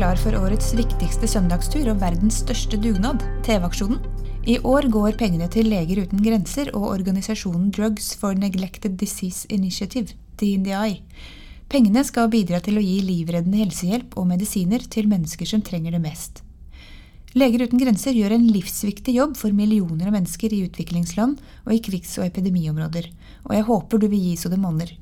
klar 0.00 0.16
for 0.16 0.32
årets 0.32 0.70
viktigste 0.72 1.28
søndagstur 1.28 1.90
og 1.92 1.98
verdens 2.00 2.38
største 2.40 2.78
dugnad, 2.80 3.20
TV-aksjonen. 3.44 3.98
I 4.48 4.54
år 4.64 4.86
går 4.88 5.18
pengene 5.20 5.44
til 5.52 5.66
Leger 5.68 6.06
uten 6.06 6.22
grenser 6.24 6.70
og 6.72 6.86
organisasjonen 6.94 7.66
Drugs 7.76 8.14
for 8.16 8.32
Neglected 8.32 8.94
Disease 8.96 9.44
Initiative, 9.52 10.16
DNDI. 10.40 11.02
Pengene 11.68 12.00
skal 12.08 12.32
bidra 12.32 12.62
til 12.64 12.80
å 12.80 12.84
gi 12.86 12.96
livreddende 13.04 13.60
helsehjelp 13.60 14.16
og 14.16 14.30
medisiner 14.30 14.88
til 14.88 15.10
mennesker 15.10 15.52
som 15.52 15.60
trenger 15.68 15.98
det 15.98 16.02
mest. 16.06 16.40
Leger 17.36 17.66
uten 17.66 17.84
grenser 17.84 18.16
gjør 18.16 18.38
en 18.38 18.48
livsviktig 18.56 19.18
jobb 19.18 19.36
for 19.36 19.52
millioner 19.52 20.08
av 20.08 20.16
mennesker 20.16 20.56
i 20.56 20.64
utviklingsland 20.70 21.44
og 21.66 21.76
i 21.76 21.84
krigs- 21.84 22.16
og 22.16 22.24
epidemiområder, 22.30 23.12
og 23.50 23.52
jeg 23.58 23.68
håper 23.68 24.00
du 24.00 24.08
vil 24.08 24.30
gi 24.30 24.36
så 24.40 24.48
det 24.48 24.64
monner. 24.64 24.96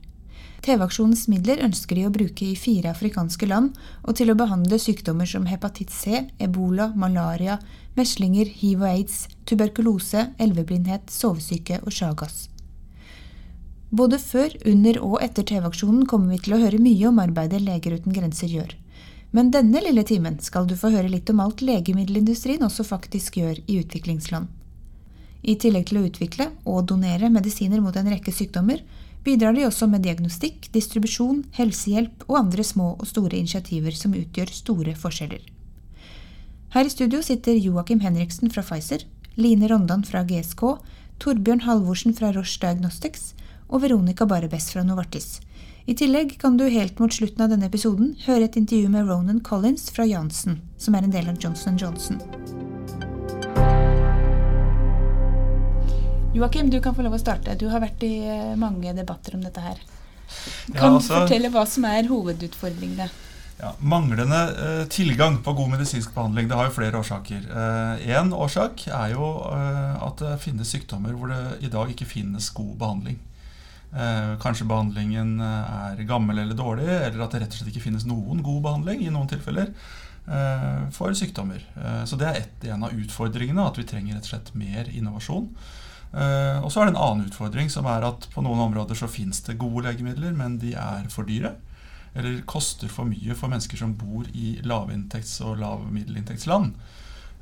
TV-aksjonens 0.64 1.28
midler 1.30 1.62
ønsker 1.62 1.96
de 1.96 2.04
å 2.08 2.12
bruke 2.12 2.44
i 2.44 2.56
fire 2.58 2.90
afrikanske 2.90 3.46
land 3.46 3.76
og 4.02 4.16
til 4.18 4.32
å 4.32 4.36
behandle 4.38 4.80
sykdommer 4.82 5.28
som 5.30 5.46
hepatitt 5.46 5.94
C, 5.94 6.24
ebola, 6.42 6.90
malaria, 6.98 7.60
meslinger, 7.98 8.50
hiv 8.60 8.82
og 8.82 8.90
aids, 8.90 9.26
tuberkulose, 9.46 10.28
elveblindhet, 10.42 11.10
sovesyke 11.14 11.80
og 11.84 11.94
sjagas. 11.94 12.48
Både 13.88 14.18
før, 14.20 14.52
under 14.68 14.98
og 15.00 15.22
etter 15.24 15.46
TV-aksjonen 15.48 16.04
kommer 16.10 16.34
vi 16.34 16.42
til 16.44 16.58
å 16.58 16.60
høre 16.60 16.82
mye 16.82 17.08
om 17.08 17.22
arbeidet 17.22 17.62
Leger 17.64 17.96
uten 17.96 18.12
grenser 18.12 18.50
gjør. 18.52 18.74
Men 19.32 19.52
denne 19.52 19.80
lille 19.84 20.04
timen 20.08 20.38
skal 20.44 20.68
du 20.68 20.74
få 20.76 20.90
høre 20.92 21.08
litt 21.12 21.30
om 21.32 21.40
alt 21.44 21.62
legemiddelindustrien 21.64 22.64
også 22.64 22.84
faktisk 22.84 23.40
gjør 23.40 23.60
i 23.64 23.78
utviklingsland. 23.80 24.48
I 25.48 25.54
tillegg 25.60 25.88
til 25.88 26.00
å 26.00 26.06
utvikle 26.08 26.50
og 26.66 26.86
donere 26.90 27.30
medisiner 27.32 27.80
mot 27.80 27.96
en 27.96 28.10
rekke 28.10 28.32
sykdommer, 28.34 28.82
bidrar 29.24 29.54
de 29.56 29.66
også 29.66 29.88
med 29.90 30.04
diagnostikk, 30.06 30.68
distribusjon, 30.74 31.44
helsehjelp 31.58 32.24
og 32.28 32.38
andre 32.42 32.64
små 32.64 32.94
og 32.96 33.06
store 33.10 33.38
initiativer 33.38 33.96
som 33.96 34.16
utgjør 34.16 34.52
store 34.54 34.94
forskjeller. 34.98 35.42
Her 36.74 36.84
i 36.84 36.92
studio 36.92 37.22
sitter 37.24 37.56
Joakim 37.56 38.00
Henriksen 38.04 38.52
fra 38.52 38.62
Pfizer, 38.62 39.04
Line 39.36 39.68
Rondan 39.70 40.04
fra 40.04 40.24
GSK, 40.28 40.64
Torbjørn 41.18 41.64
Halvorsen 41.64 42.14
fra 42.14 42.32
Roche 42.36 42.60
Diagnostics 42.62 43.32
og 43.68 43.82
Veronica 43.82 44.26
Barebes 44.28 44.70
fra 44.72 44.84
Novartis. 44.84 45.38
I 45.88 45.96
tillegg 45.96 46.36
kan 46.42 46.58
du 46.60 46.66
helt 46.68 46.98
mot 47.00 47.14
slutten 47.14 47.46
av 47.46 47.54
denne 47.54 47.70
episoden 47.70 48.12
høre 48.26 48.44
et 48.44 48.58
intervju 48.60 48.92
med 48.92 49.08
Ronan 49.08 49.40
Collins 49.40 49.88
fra 49.94 50.04
Janssen, 50.04 50.60
som 50.76 50.94
er 50.94 51.08
en 51.08 51.14
del 51.14 51.32
av 51.32 51.40
Johnson 51.40 51.80
Johnson. 51.80 52.20
Joakim, 56.38 56.70
du 56.70 56.80
kan 56.80 56.94
få 56.96 57.04
lov 57.06 57.16
å 57.18 57.20
starte. 57.20 57.56
Du 57.58 57.66
har 57.72 57.82
vært 57.82 58.02
i 58.06 58.12
eh, 58.24 58.56
mange 58.58 58.94
debatter 58.96 59.36
om 59.38 59.44
dette 59.44 59.64
her. 59.64 59.80
Kan 60.74 60.94
du 60.94 61.00
altså- 61.00 61.22
fortelle 61.22 61.50
hva 61.52 61.64
som 61.66 61.86
er 61.88 62.08
hovedutfordringene? 62.10 63.08
Ja, 63.58 63.72
manglende 63.82 64.40
eh, 64.54 64.82
tilgang 64.86 65.40
på 65.42 65.54
god 65.58 65.72
medisinsk 65.72 66.12
behandling 66.14 66.46
det 66.46 66.54
har 66.54 66.68
jo 66.68 66.76
flere 66.76 67.00
årsaker. 67.00 67.48
Én 68.06 68.30
årsak 68.30 68.86
er 68.86 69.16
jo 69.16 69.32
eh, 69.50 69.96
at 70.06 70.22
det 70.22 70.36
finnes 70.44 70.70
sykdommer 70.70 71.16
hvor 71.18 71.32
det 71.34 71.66
i 71.66 71.72
dag 71.72 71.90
ikke 71.90 72.06
finnes 72.06 72.52
god 72.54 72.76
behandling. 72.78 73.18
Eh, 73.88 74.34
kanskje 74.42 74.66
behandlingen 74.68 75.38
eh, 75.40 75.76
er 75.92 76.04
gammel 76.08 76.42
eller 76.42 76.56
dårlig, 76.56 76.88
eller 76.88 77.24
at 77.24 77.32
det 77.32 77.40
rett 77.42 77.54
og 77.54 77.60
slett 77.62 77.72
ikke 77.72 77.86
finnes 77.86 78.04
noen 78.04 78.42
god 78.44 78.60
behandling 78.66 79.00
i 79.06 79.12
noen 79.12 79.30
tilfeller 79.30 79.70
eh, 79.72 80.82
for 80.92 81.16
sykdommer. 81.16 81.62
Eh, 81.72 82.02
så 82.08 82.18
det 82.20 82.28
er 82.28 82.40
et, 82.42 82.66
en 82.74 82.84
av 82.84 82.92
utfordringene, 82.92 83.64
at 83.64 83.80
vi 83.80 83.86
trenger 83.88 84.18
rett 84.18 84.28
og 84.28 84.34
slett 84.34 84.52
mer 84.60 84.90
innovasjon. 84.92 85.48
Eh, 86.12 86.58
og 86.64 86.70
så 86.72 86.80
er 86.80 86.88
det 86.88 86.94
en 86.94 87.02
annen 87.04 87.26
utfordring, 87.28 87.70
som 87.72 87.88
er 87.90 88.06
at 88.08 88.28
på 88.32 88.44
noen 88.44 88.62
områder 88.68 88.96
så 88.98 89.10
fins 89.10 89.42
det 89.46 89.58
gode 89.60 89.84
legemidler, 89.88 90.32
men 90.36 90.56
de 90.62 90.74
er 90.78 91.08
for 91.12 91.28
dyre. 91.28 91.54
Eller 92.16 92.40
koster 92.48 92.90
for 92.90 93.08
mye 93.08 93.36
for 93.36 93.52
mennesker 93.52 93.80
som 93.80 93.96
bor 93.98 94.28
i 94.32 94.56
lavinntekts- 94.64 95.42
og 95.44 95.58
lavmiddelinntektsland. 95.60 96.72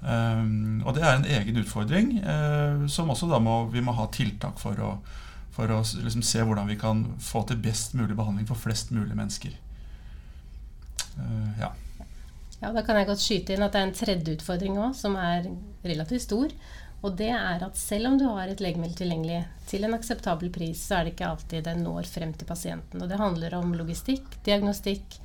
Um, 0.07 0.83
og 0.85 0.93
det 0.95 1.03
er 1.03 1.15
en 1.17 1.25
egen 1.39 1.57
utfordring 1.63 2.19
eh, 2.21 2.83
som 2.93 3.09
også 3.11 3.31
da 3.31 3.39
må, 3.43 3.63
vi 3.73 3.81
må 3.83 3.95
ha 3.97 4.05
tiltak 4.13 4.61
for 4.61 4.79
å, 4.85 4.91
for 5.57 5.73
å 5.73 5.79
liksom 5.81 6.23
se 6.27 6.45
hvordan 6.45 6.69
vi 6.69 6.77
kan 6.79 7.01
få 7.23 7.47
til 7.49 7.59
best 7.65 7.97
mulig 7.97 8.15
behandling 8.19 8.47
for 8.47 8.61
flest 8.61 8.93
mulig 8.95 9.17
mennesker. 9.17 9.57
Eh, 11.17 11.61
ja. 11.63 11.73
Ja, 12.61 12.73
Da 12.73 12.83
kan 12.85 12.97
jeg 13.01 13.09
godt 13.09 13.25
skyte 13.25 13.57
inn 13.57 13.65
at 13.65 13.75
det 13.75 13.81
er 13.81 13.89
en 13.89 13.97
tredje 13.97 14.37
utfordring 14.37 14.79
òg, 14.81 14.93
som 14.97 15.17
er 15.21 15.49
relativt 15.85 16.27
stor. 16.27 16.53
Og 17.07 17.15
det 17.15 17.29
er 17.31 17.63
at 17.63 17.77
selv 17.79 18.09
om 18.09 18.17
du 18.19 18.25
har 18.27 18.51
et 18.51 18.63
legemiddel 18.63 18.97
tilgjengelig 18.99 19.45
til 19.71 19.87
en 19.87 19.95
akseptabel 19.95 20.51
pris, 20.51 20.81
så 20.89 20.99
er 20.99 21.07
det 21.07 21.13
ikke 21.15 21.29
alltid 21.29 21.69
det 21.69 21.75
når 21.79 22.09
frem 22.11 22.33
til 22.35 22.49
pasienten. 22.49 23.03
Og 23.03 23.11
det 23.11 23.21
handler 23.21 23.55
om 23.61 23.77
logistikk, 23.79 24.27
diagnostikk, 24.47 25.21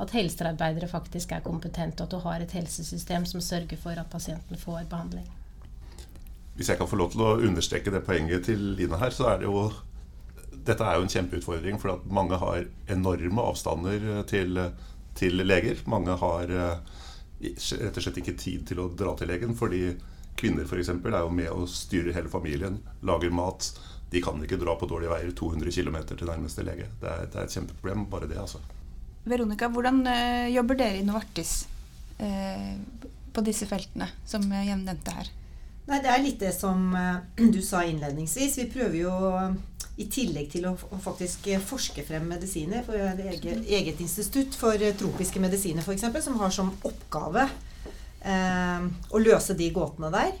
at 0.00 0.14
helsearbeidere 0.16 0.88
faktisk 0.90 1.36
er 1.36 1.44
kompetente, 1.44 2.02
og 2.02 2.08
at 2.08 2.16
du 2.16 2.24
har 2.24 2.42
et 2.42 2.56
helsesystem 2.56 3.28
som 3.30 3.44
sørger 3.44 3.78
for 3.78 4.00
at 4.00 4.10
pasienten 4.10 4.58
får 4.58 4.88
behandling. 4.90 5.28
Hvis 6.56 6.72
jeg 6.72 6.80
kan 6.80 6.90
få 6.90 6.98
lov 6.98 7.12
til 7.12 7.22
å 7.22 7.36
understreke 7.46 7.92
det 7.94 8.02
poenget 8.08 8.48
til 8.50 8.72
Line 8.80 8.98
her, 8.98 9.14
så 9.14 9.30
er 9.30 9.42
det 9.42 9.48
jo 9.48 9.70
Dette 10.60 10.84
er 10.84 10.98
jo 10.98 11.06
en 11.06 11.12
kjempeutfordring, 11.12 11.78
for 11.80 11.94
at 11.94 12.02
mange 12.12 12.36
har 12.36 12.66
enorme 12.90 13.44
avstander 13.48 14.24
til, 14.28 14.58
til 15.16 15.40
leger. 15.40 15.78
Mange 15.88 16.18
har 16.20 16.50
eh, 16.52 16.98
rett 17.40 17.96
og 17.96 18.04
slett 18.04 18.18
ikke 18.20 18.36
tid 18.36 18.66
til 18.68 18.82
å 18.82 18.90
dra 18.92 19.14
til 19.16 19.30
legen, 19.32 19.54
fordi 19.56 19.94
kvinner 20.40 20.66
for 20.68 20.80
eksempel, 20.80 21.14
er 21.14 21.24
jo 21.26 21.32
med 21.34 21.50
og 21.52 21.68
styrer 21.70 22.16
hele 22.16 22.32
familien, 22.32 22.80
lager 23.06 23.32
mat. 23.34 23.70
De 24.10 24.22
kan 24.24 24.40
ikke 24.42 24.58
dra 24.60 24.74
på 24.78 24.88
dårlige 24.90 25.12
veier 25.12 25.34
200 25.36 25.70
km 25.70 25.98
til 26.10 26.26
nærmeste 26.26 26.66
lege. 26.66 26.88
Det 27.00 27.10
er, 27.10 27.26
det 27.30 27.38
er 27.38 27.46
et 27.46 27.56
kjempeproblem, 27.56 28.06
bare 28.10 28.30
det, 28.30 28.40
altså. 28.42 28.62
Veronica, 29.28 29.68
hvordan 29.70 30.00
eh, 30.08 30.48
jobber 30.54 30.80
dere 30.80 30.98
i 30.98 31.04
Novartis 31.06 31.66
eh, 32.18 32.74
på 33.30 33.44
disse 33.46 33.68
feltene 33.70 34.08
som 34.26 34.46
jeg 34.48 34.80
nevnte 34.80 35.14
her? 35.14 35.30
Nei, 35.90 35.98
Det 36.00 36.10
er 36.10 36.22
litt 36.24 36.40
det 36.42 36.54
som 36.56 36.90
eh, 36.96 37.44
du 37.54 37.60
sa 37.62 37.84
innledningsvis. 37.86 38.58
Vi 38.62 38.70
prøver 38.72 38.98
jo 39.04 39.12
i 40.00 40.06
tillegg 40.08 40.48
til 40.52 40.66
å 40.70 40.74
faktisk 41.02 41.48
eh, 41.52 41.60
forske 41.62 42.04
frem 42.06 42.28
medisiner 42.30 42.84
for 42.86 42.96
eget, 42.96 43.64
eget 43.66 44.00
institutt 44.00 44.56
for 44.56 44.80
eh, 44.80 44.94
tropiske 44.96 45.42
medisiner 45.42 45.84
f.eks., 45.84 46.06
som 46.24 46.38
har 46.40 46.54
som 46.54 46.72
oppgave 46.88 47.48
eh, 48.22 48.86
å 49.10 49.20
løse 49.22 49.56
de 49.58 49.70
gåtene 49.74 50.10
der. 50.14 50.32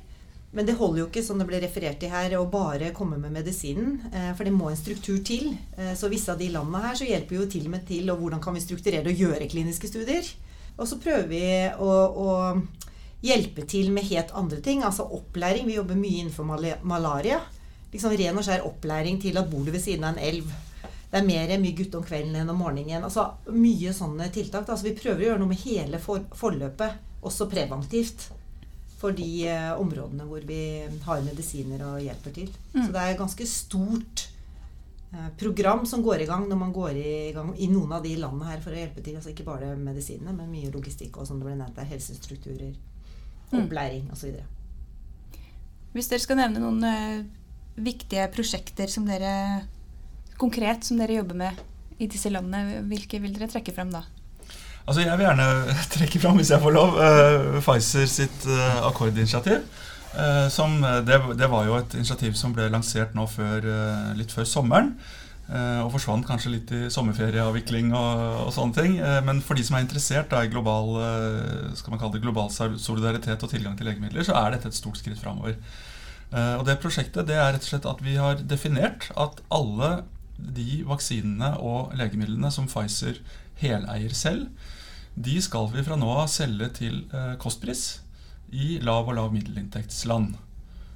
Men 0.52 0.66
det 0.66 0.74
holder 0.80 1.04
jo 1.04 1.06
ikke, 1.06 1.22
som 1.22 1.38
det 1.38 1.46
ble 1.46 1.60
referert 1.62 2.00
til 2.02 2.10
her, 2.10 2.32
å 2.34 2.48
bare 2.50 2.88
komme 2.96 3.20
med 3.22 3.30
medisinen. 3.36 4.00
Eh, 4.10 4.32
for 4.34 4.44
det 4.48 4.54
må 4.54 4.70
en 4.70 4.78
struktur 4.80 5.20
til. 5.22 5.52
Eh, 5.78 5.92
så 5.94 6.10
visse 6.10 6.32
av 6.32 6.40
de 6.40 6.48
landene 6.50 6.82
her 6.88 6.98
så 6.98 7.06
hjelper 7.06 7.36
jo 7.38 7.46
til 7.52 7.68
med 7.70 7.86
til 7.86 8.10
og 8.10 8.18
hvordan 8.18 8.42
kan 8.42 8.56
vi 8.56 8.64
strukturere 8.64 9.12
og 9.12 9.22
gjøre 9.24 9.46
kliniske 9.52 9.90
studier. 9.92 10.26
Og 10.80 10.88
så 10.88 10.98
prøver 10.98 11.28
vi 11.30 11.44
å, 11.78 11.92
å 12.26 12.30
hjelpe 13.22 13.66
til 13.68 13.90
med 13.94 14.08
helt 14.08 14.32
andre 14.34 14.58
ting. 14.64 14.82
Altså 14.86 15.06
opplæring. 15.06 15.68
Vi 15.68 15.76
jobber 15.78 15.98
mye 15.98 16.24
innenfor 16.24 16.48
mala- 16.48 16.80
malaria. 16.82 17.38
Liksom 17.92 18.14
ren 18.16 18.38
og 18.38 18.46
skjær 18.46 18.66
opplæring 18.66 19.20
til 19.22 19.38
at 19.38 19.48
bor 19.50 19.62
du 19.66 19.70
ved 19.74 19.82
siden 19.82 20.06
av 20.08 20.16
en 20.16 20.24
elv. 20.24 20.50
Det 21.10 21.18
er 21.18 21.26
mer 21.26 21.50
mygg 21.58 21.78
gutt 21.82 21.94
om 21.98 22.04
kvelden 22.06 22.36
enn 22.38 22.50
om 22.52 22.58
morgenen. 22.62 23.02
Altså 23.06 23.24
Mye 23.50 23.90
sånne 23.94 24.28
tiltak. 24.34 24.66
Da. 24.66 24.74
Altså, 24.76 24.86
vi 24.86 24.96
prøver 24.98 25.24
å 25.24 25.28
gjøre 25.30 25.42
noe 25.42 25.50
med 25.52 25.62
hele 25.64 25.98
for 26.02 26.22
forløpet, 26.38 26.98
også 27.22 27.48
preventivt. 27.50 28.28
For 29.00 29.16
de 29.16 29.46
eh, 29.48 29.70
områdene 29.80 30.26
hvor 30.28 30.44
vi 30.44 30.60
har 31.06 31.22
medisiner 31.24 31.80
og 31.86 32.02
hjelper 32.04 32.34
til. 32.36 32.50
Mm. 32.74 32.82
Så 32.84 32.92
det 32.92 33.00
er 33.00 33.14
et 33.14 33.20
ganske 33.22 33.46
stort 33.48 34.26
eh, 35.14 35.30
program 35.40 35.86
som 35.88 36.02
går 36.04 36.20
i 36.20 36.28
gang 36.28 36.44
når 36.50 36.60
man 36.60 36.72
går 36.76 36.98
i 37.00 37.32
gang 37.32 37.54
i 37.56 37.70
noen 37.72 37.94
av 37.96 38.04
de 38.04 38.12
landene 38.20 38.50
her 38.50 38.60
for 38.60 38.76
å 38.76 38.80
hjelpe 38.82 39.00
til. 39.06 39.16
Altså 39.16 39.32
ikke 39.32 39.46
bare 39.48 39.72
medisinene, 39.80 40.34
men 40.36 40.52
mye 40.52 40.72
logistikk 40.74 41.16
og 41.16 41.26
som 41.30 41.40
det 41.40 41.48
ble 41.48 41.56
nevnt 41.62 41.76
der. 41.80 41.88
Helsestrukturer, 41.94 42.76
Mm. 43.50 43.64
opplæring 43.64 44.04
osv. 44.14 44.36
Hvis 45.90 46.06
dere 46.06 46.22
skal 46.22 46.36
nevne 46.38 46.60
noen 46.62 46.84
ø, 46.86 47.24
viktige 47.82 48.28
prosjekter 48.30 48.86
som 48.86 49.08
dere 49.08 49.64
konkret 50.38 50.84
som 50.86 51.00
dere 51.00 51.16
jobber 51.16 51.34
med 51.40 51.58
i 51.98 52.06
disse 52.06 52.30
landene, 52.30 52.84
hvilke 52.86 53.18
vil 53.18 53.34
dere 53.34 53.48
trekke 53.50 53.74
frem 53.74 53.90
da? 53.90 54.04
Altså 54.86 55.04
Jeg 55.04 55.18
vil 55.18 55.26
gjerne 55.26 55.46
trekke 55.94 56.20
fram, 56.22 56.40
hvis 56.40 56.50
jeg 56.54 56.62
får 56.62 56.76
lov, 56.76 56.98
uh, 56.98 57.60
Pfizer 57.62 58.10
sitt 58.10 58.46
uh, 58.48 58.82
akkordinitiativ. 58.88 59.64
Uh, 60.10 60.48
som, 60.50 60.80
det, 61.06 61.20
det 61.38 61.48
var 61.50 61.66
jo 61.68 61.78
et 61.78 61.96
initiativ 61.98 62.34
som 62.38 62.54
ble 62.56 62.70
lansert 62.72 63.14
nå 63.14 63.26
før, 63.30 63.66
litt 64.18 64.32
før 64.34 64.48
sommeren. 64.48 64.94
og 65.50 65.88
forsvant 65.90 66.22
kanskje 66.26 66.50
litt 66.52 66.68
i 66.70 66.80
sommerferieavvikling 66.94 67.88
og, 67.90 68.18
og 68.46 68.52
sånne 68.54 68.74
ting. 68.76 68.92
Men 69.26 69.40
for 69.42 69.58
de 69.58 69.64
som 69.66 69.76
er 69.76 69.82
interessert 69.82 70.30
da, 70.30 70.44
i 70.44 70.50
global, 70.52 70.92
skal 71.74 71.90
man 71.90 71.98
kalle 71.98 72.14
det 72.14 72.22
global 72.22 72.52
solidaritet 72.54 73.42
og 73.42 73.50
tilgang 73.50 73.74
til 73.74 73.90
legemidler, 73.90 74.22
så 74.22 74.36
er 74.38 74.54
dette 74.54 74.70
et 74.70 74.78
stort 74.78 75.00
skritt 75.00 75.18
framover. 75.18 75.58
Og 76.30 76.62
det 76.68 76.78
prosjektet 76.78 77.26
det 77.26 77.34
er 77.34 77.50
rett 77.50 77.66
og 77.66 77.72
slett 77.72 77.90
at 77.90 78.04
vi 78.06 78.14
har 78.14 78.38
definert 78.46 79.10
at 79.18 79.42
alle 79.50 79.90
de 80.56 80.82
vaksinene 80.88 81.54
og 81.62 81.94
legemidlene 81.98 82.50
som 82.54 82.68
Pfizer 82.70 83.20
heleier 83.60 84.14
selv, 84.16 84.48
de 85.14 85.40
skal 85.42 85.68
vi 85.72 85.84
fra 85.84 85.98
nå 85.98 86.10
av 86.22 86.28
selge 86.32 86.70
til 86.78 87.02
eh, 87.12 87.34
kostpris 87.40 88.00
i 88.50 88.78
lav- 88.84 89.10
og 89.10 89.16
lav-middelinntektsland. 89.18 90.36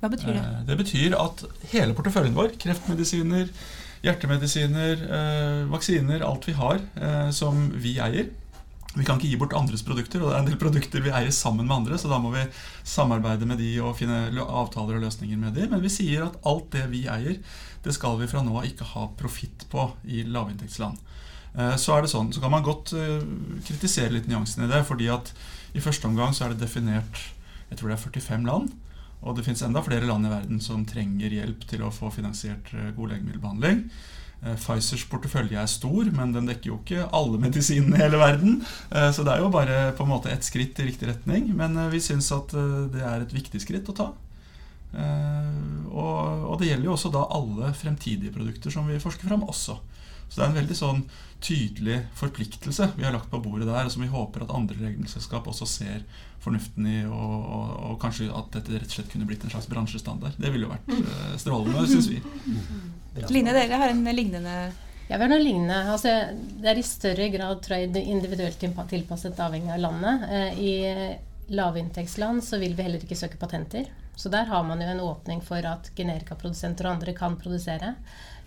Hva 0.00 0.10
betyr 0.12 0.32
det? 0.32 0.44
Eh, 0.44 0.62
det 0.70 0.78
betyr 0.80 1.18
at 1.18 1.44
hele 1.74 1.96
porteføljen 1.96 2.36
vår, 2.36 2.54
kreftmedisiner, 2.62 3.50
hjertemedisiner, 4.04 5.04
eh, 5.18 5.60
vaksiner, 5.72 6.24
alt 6.24 6.48
vi 6.48 6.56
har 6.56 6.80
som 7.34 7.68
vi 7.80 7.98
eier, 8.04 8.30
vi 8.94 9.02
kan 9.02 9.18
ikke 9.18 9.32
gi 9.32 9.38
bort 9.38 9.54
andres 9.58 9.82
produkter, 9.82 10.22
og 10.22 10.30
det 10.30 10.34
er 10.36 10.42
en 10.44 10.48
del 10.52 10.58
produkter 10.60 11.02
vi 11.02 11.10
eier 11.10 11.32
sammen 11.34 11.66
med 11.66 11.74
andre, 11.80 11.96
så 11.98 12.10
da 12.10 12.20
må 12.22 12.30
vi 12.30 12.44
samarbeide 12.86 13.48
med 13.50 13.58
de 13.58 13.72
og 13.82 13.96
finne 13.98 14.28
avtaler 14.44 15.00
og 15.00 15.06
løsninger 15.08 15.40
med 15.40 15.56
de. 15.58 15.66
Men 15.70 15.82
vi 15.82 15.90
sier 15.90 16.28
at 16.28 16.36
alt 16.46 16.68
det 16.76 16.84
vi 16.92 17.02
eier, 17.10 17.40
det 17.84 17.94
skal 17.96 18.16
vi 18.20 18.28
fra 18.30 18.42
nå 18.44 18.54
av 18.56 18.66
ikke 18.68 18.86
ha 18.94 19.08
profitt 19.18 19.66
på 19.72 19.90
i 20.08 20.24
lavinntektsland. 20.24 21.00
Eh, 21.54 21.76
så 21.78 21.94
er 21.94 22.04
det 22.04 22.10
sånn, 22.12 22.32
så 22.34 22.42
kan 22.42 22.52
man 22.54 22.64
godt 22.66 22.94
eh, 22.98 23.20
kritisere 23.66 24.14
litt 24.16 24.30
nyansene 24.30 24.66
i 24.66 24.72
det, 24.72 24.82
fordi 24.88 25.10
at 25.12 25.30
i 25.74 25.82
første 25.82 26.08
omgang 26.08 26.34
så 26.34 26.46
er 26.46 26.54
det 26.54 26.64
definert 26.64 27.20
jeg 27.70 27.80
tror 27.80 27.90
det 27.90 27.96
er 27.96 28.04
45 28.04 28.48
land. 28.48 28.74
Og 29.24 29.38
det 29.38 29.46
fins 29.46 29.62
enda 29.64 29.80
flere 29.82 30.06
land 30.06 30.26
i 30.28 30.30
verden 30.30 30.60
som 30.62 30.82
trenger 30.86 31.32
hjelp 31.32 31.62
til 31.66 31.82
å 31.82 31.94
få 31.94 32.10
finansiert 32.14 32.68
eh, 32.74 32.90
god 32.96 33.14
legemiddelbehandling. 33.14 33.80
Eh, 34.44 34.58
Pfizers 34.60 35.06
portefølje 35.10 35.58
er 35.62 35.70
stor, 35.70 36.10
men 36.14 36.34
den 36.34 36.50
dekker 36.50 36.70
jo 36.70 36.80
ikke 36.82 37.06
alle 37.16 37.40
medisinene 37.42 37.96
i 37.96 38.04
hele 38.04 38.20
verden. 38.20 38.60
Så 39.16 39.24
det 39.24 39.32
er 39.32 39.42
jo 39.42 39.54
bare 39.54 39.78
på 39.96 40.04
en 40.04 40.12
måte 40.12 40.32
et 40.32 40.46
skritt 40.46 40.78
i 40.82 40.90
riktig 40.90 41.08
retning. 41.08 41.48
Men 41.56 41.78
vi 41.94 42.02
syns 42.04 42.28
at 42.36 42.52
det 42.92 43.02
er 43.02 43.24
et 43.24 43.34
viktig 43.34 43.62
skritt 43.64 43.88
å 43.90 43.96
ta. 43.96 44.10
Og 45.94 46.58
det 46.60 46.70
gjelder 46.70 46.88
jo 46.88 46.94
også 46.96 47.12
da 47.14 47.26
alle 47.36 47.72
fremtidige 47.78 48.34
produkter 48.34 48.74
som 48.74 48.88
vi 48.90 49.00
forsker 49.02 49.30
fram 49.30 49.46
også. 49.46 49.78
Så 50.28 50.40
det 50.40 50.44
er 50.44 50.50
en 50.50 50.56
veldig 50.58 50.76
sånn 50.78 51.02
tydelig 51.44 51.98
forpliktelse 52.16 52.88
vi 52.96 53.04
har 53.04 53.12
lagt 53.14 53.28
på 53.30 53.38
bordet 53.44 53.68
der, 53.68 53.84
og 53.84 53.92
som 53.92 54.02
vi 54.02 54.08
håper 54.10 54.46
at 54.46 54.54
andre 54.56 54.78
legemiddelselskap 54.80 55.46
også 55.50 55.68
ser 55.68 56.00
fornuften 56.42 56.88
i, 56.88 56.96
og, 57.06 57.34
og, 57.44 57.68
og, 57.90 57.98
kanskje 58.02 58.30
at 58.32 58.48
dette 58.56 58.78
rett 58.78 58.88
og 58.88 58.96
slett 58.96 59.12
kunne 59.12 59.28
blitt 59.28 59.44
en 59.44 59.52
slags 59.52 59.68
bransjestandard. 59.70 60.34
Det 60.40 60.50
ville 60.52 60.66
jo 60.66 60.72
vært 60.72 60.90
uh, 60.90 61.36
strålende, 61.40 61.84
syns 61.90 62.10
vi. 62.10 62.22
Line, 63.30 63.54
dere 63.54 63.78
har 63.78 63.92
en 63.92 64.02
lignende 64.10 64.56
ja, 65.04 65.18
vi 65.18 65.20
har 65.20 65.28
noe 65.28 65.42
lignende. 65.42 65.76
Altså, 65.92 66.12
det 66.62 66.70
er 66.70 66.78
i 66.80 66.86
større 66.86 67.28
grad 67.28 67.60
tror 67.62 67.82
jeg, 67.82 68.04
individuelt 68.08 68.56
tilpasset 68.88 69.40
avhengig 69.44 69.74
av 69.74 69.82
landet. 69.82 70.22
Eh, 70.32 70.62
I 70.64 71.52
lavinntektsland 71.52 72.40
så 72.44 72.56
vil 72.62 72.72
vi 72.72 72.86
heller 72.86 73.04
ikke 73.04 73.18
søke 73.18 73.36
patenter. 73.36 73.90
Så 74.16 74.30
der 74.30 74.46
har 74.46 74.62
man 74.62 74.82
jo 74.82 74.88
en 74.88 75.02
åpning 75.02 75.42
for 75.42 75.66
at 75.66 75.90
generikaprodusenter 75.96 76.86
og 76.86 76.96
andre 76.96 77.14
kan 77.16 77.36
produsere. 77.40 77.94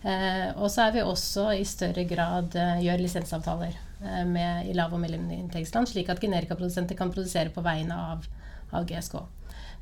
Eh, 0.07 0.51
og 0.55 0.69
så 0.71 0.87
er 0.87 0.93
vi 0.93 1.01
også 1.03 1.49
i 1.57 1.63
større 1.65 2.05
grad 2.07 2.53
eh, 2.55 2.83
gjør 2.85 3.01
lisensavtaler 3.01 3.73
eh, 3.73 4.21
med, 4.29 4.69
i 4.69 4.75
lav- 4.77 4.93
og 4.93 5.01
mellominntektsland, 5.01 5.89
slik 5.89 6.11
at 6.13 6.21
generikaprodusenter 6.21 6.95
kan 6.95 7.11
produsere 7.11 7.51
på 7.53 7.65
vegne 7.65 7.97
av, 8.13 8.27
av, 8.71 8.85
GSK. 8.87 9.17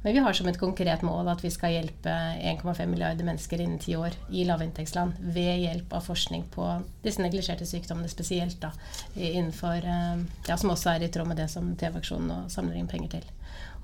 Men 0.05 0.13
vi 0.13 0.21
har 0.21 0.37
som 0.37 0.47
et 0.47 0.59
konkret 0.61 1.01
mål 1.03 1.27
at 1.33 1.43
vi 1.43 1.51
skal 1.51 1.73
hjelpe 1.73 2.13
1,5 2.13 2.85
milliarder 2.87 3.25
mennesker 3.27 3.61
innen 3.61 3.81
ti 3.81 3.95
år 3.97 4.15
i 4.29 4.45
lavinntektsland 4.47 5.17
ved 5.35 5.63
hjelp 5.65 5.95
av 5.97 6.05
forskning 6.05 6.45
på 6.53 6.67
disse 7.03 7.23
neglisjerte 7.25 7.65
sykdommene 7.65 8.11
spesielt, 8.11 8.59
da, 8.61 8.69
innenfor, 9.17 9.81
ja, 9.81 10.59
som 10.61 10.75
også 10.75 10.93
er 10.93 11.07
i 11.07 11.09
tråd 11.09 11.31
med 11.31 11.41
det 11.41 11.49
som 11.49 11.73
TV-aksjonen 11.73 12.29
nå 12.29 12.43
samler 12.53 12.77
inn 12.77 12.91
penger 12.91 13.17
til. 13.17 13.34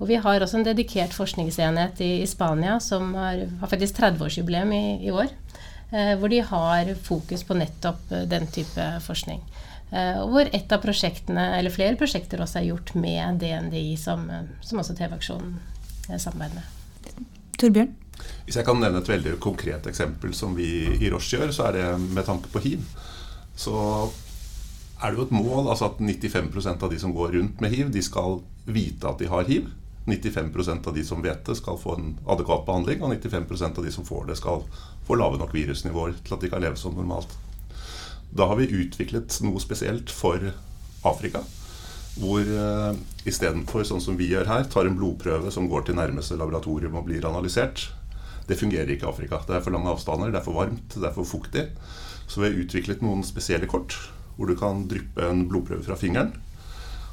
Og 0.02 0.10
vi 0.10 0.18
har 0.18 0.42
også 0.42 0.58
en 0.58 0.66
dedikert 0.66 1.14
forskningsenhet 1.14 2.02
i, 2.02 2.24
i 2.24 2.30
Spania 2.30 2.80
som 2.82 3.14
har, 3.14 3.44
har 3.62 3.70
faktisk 3.70 4.00
30-årsjubileum 4.00 4.74
i, 4.74 4.86
i, 5.06 5.12
år. 5.14 5.30
Eh, 5.92 6.16
hvor 6.18 6.32
de 6.32 6.40
har 6.42 6.94
fokus 7.06 7.44
på 7.46 7.58
nettopp 7.60 8.14
eh, 8.16 8.26
den 8.32 8.48
type 8.50 8.88
forskning. 9.06 9.44
Eh, 9.92 10.22
hvor 10.26 10.50
et 10.50 10.74
av 10.74 10.82
prosjektene, 10.82 11.52
eller 11.60 11.74
flere 11.74 12.00
prosjekter 12.00 12.42
også 12.42 12.62
er 12.62 12.72
gjort 12.72 12.96
med 12.98 13.44
DNDI, 13.44 13.94
som, 14.00 14.26
som 14.66 14.82
også 14.82 14.96
TV-aksjonen 14.98 15.60
samarbeider 16.18 16.58
med. 16.58 17.28
Torbjørn? 17.62 17.92
Hvis 18.48 18.58
jeg 18.58 18.66
kan 18.66 18.82
nevne 18.82 19.04
et 19.04 19.12
veldig 19.12 19.36
konkret 19.44 19.86
eksempel 19.90 20.34
som 20.38 20.56
vi 20.58 20.72
i 20.98 21.12
Roche 21.14 21.38
gjør, 21.38 21.54
så 21.54 21.68
er 21.70 21.78
det 21.78 21.86
med 22.02 22.26
tanke 22.26 22.50
på 22.50 22.64
hiv. 22.64 22.82
Så 23.54 23.76
er 25.02 25.12
det 25.12 25.20
jo 25.20 25.28
et 25.28 25.36
mål 25.36 25.70
altså 25.70 25.92
at 25.92 26.02
95% 26.02 26.82
av 26.88 26.90
de 26.90 27.00
som 27.02 27.14
går 27.14 27.36
rundt 27.38 27.62
med 27.62 27.74
hiv, 27.74 27.94
de 27.94 28.02
skal 28.06 28.40
vite 28.66 29.10
at 29.10 29.22
de 29.22 29.30
har 29.30 29.46
hiv. 29.50 29.70
95% 30.06 30.88
av 30.88 30.96
de 30.96 31.04
som 31.06 31.22
vet 31.22 31.46
det, 31.46 31.56
skal 31.60 31.78
få 31.80 31.96
en 31.96 32.12
adekvat 32.30 32.66
behandling, 32.66 33.04
og 33.04 33.14
95% 33.14 33.78
av 33.78 33.86
de 33.86 33.94
som 33.94 34.06
får 34.08 34.28
det, 34.32 34.38
skal 34.40 34.66
få 35.08 35.18
lave 35.20 35.38
nok 35.42 35.54
virusnivåer 35.54 36.18
til 36.26 36.36
at 36.36 36.44
de 36.44 36.50
kan 36.52 36.64
leve 36.64 36.80
som 36.80 36.96
normalt. 36.98 37.34
Da 38.32 38.48
har 38.50 38.58
vi 38.58 38.72
utviklet 38.72 39.42
noe 39.46 39.62
spesielt 39.62 40.14
for 40.14 40.52
Afrika. 41.08 41.44
Hvor 42.20 42.44
uh, 42.44 42.92
istedenfor 43.28 43.86
sånn 43.88 44.04
som 44.04 44.18
vi 44.20 44.32
gjør 44.32 44.50
her, 44.50 44.68
tar 44.72 44.88
en 44.88 44.98
blodprøve 44.98 45.52
som 45.54 45.70
går 45.72 45.88
til 45.88 46.00
nærmeste 46.00 46.38
laboratorium 46.40 46.98
og 47.00 47.08
blir 47.08 47.28
analysert. 47.28 47.90
Det 48.48 48.58
fungerer 48.60 48.90
ikke 48.92 49.06
i 49.08 49.12
Afrika. 49.12 49.42
Det 49.48 49.58
er 49.58 49.64
for 49.64 49.76
lange 49.76 49.92
avstander, 49.92 50.32
det 50.34 50.42
er 50.42 50.48
for 50.48 50.58
varmt, 50.58 50.96
det 50.98 51.08
er 51.08 51.16
for 51.16 51.28
fuktig. 51.28 51.68
Så 52.28 52.42
vi 52.42 52.50
har 52.50 52.64
utviklet 52.64 53.04
noen 53.06 53.24
spesielle 53.28 53.70
kort 53.70 53.96
hvor 54.38 54.48
du 54.48 54.56
kan 54.58 54.88
dryppe 54.90 55.28
en 55.28 55.46
blodprøve 55.52 55.84
fra 55.86 55.98
fingeren 56.00 56.32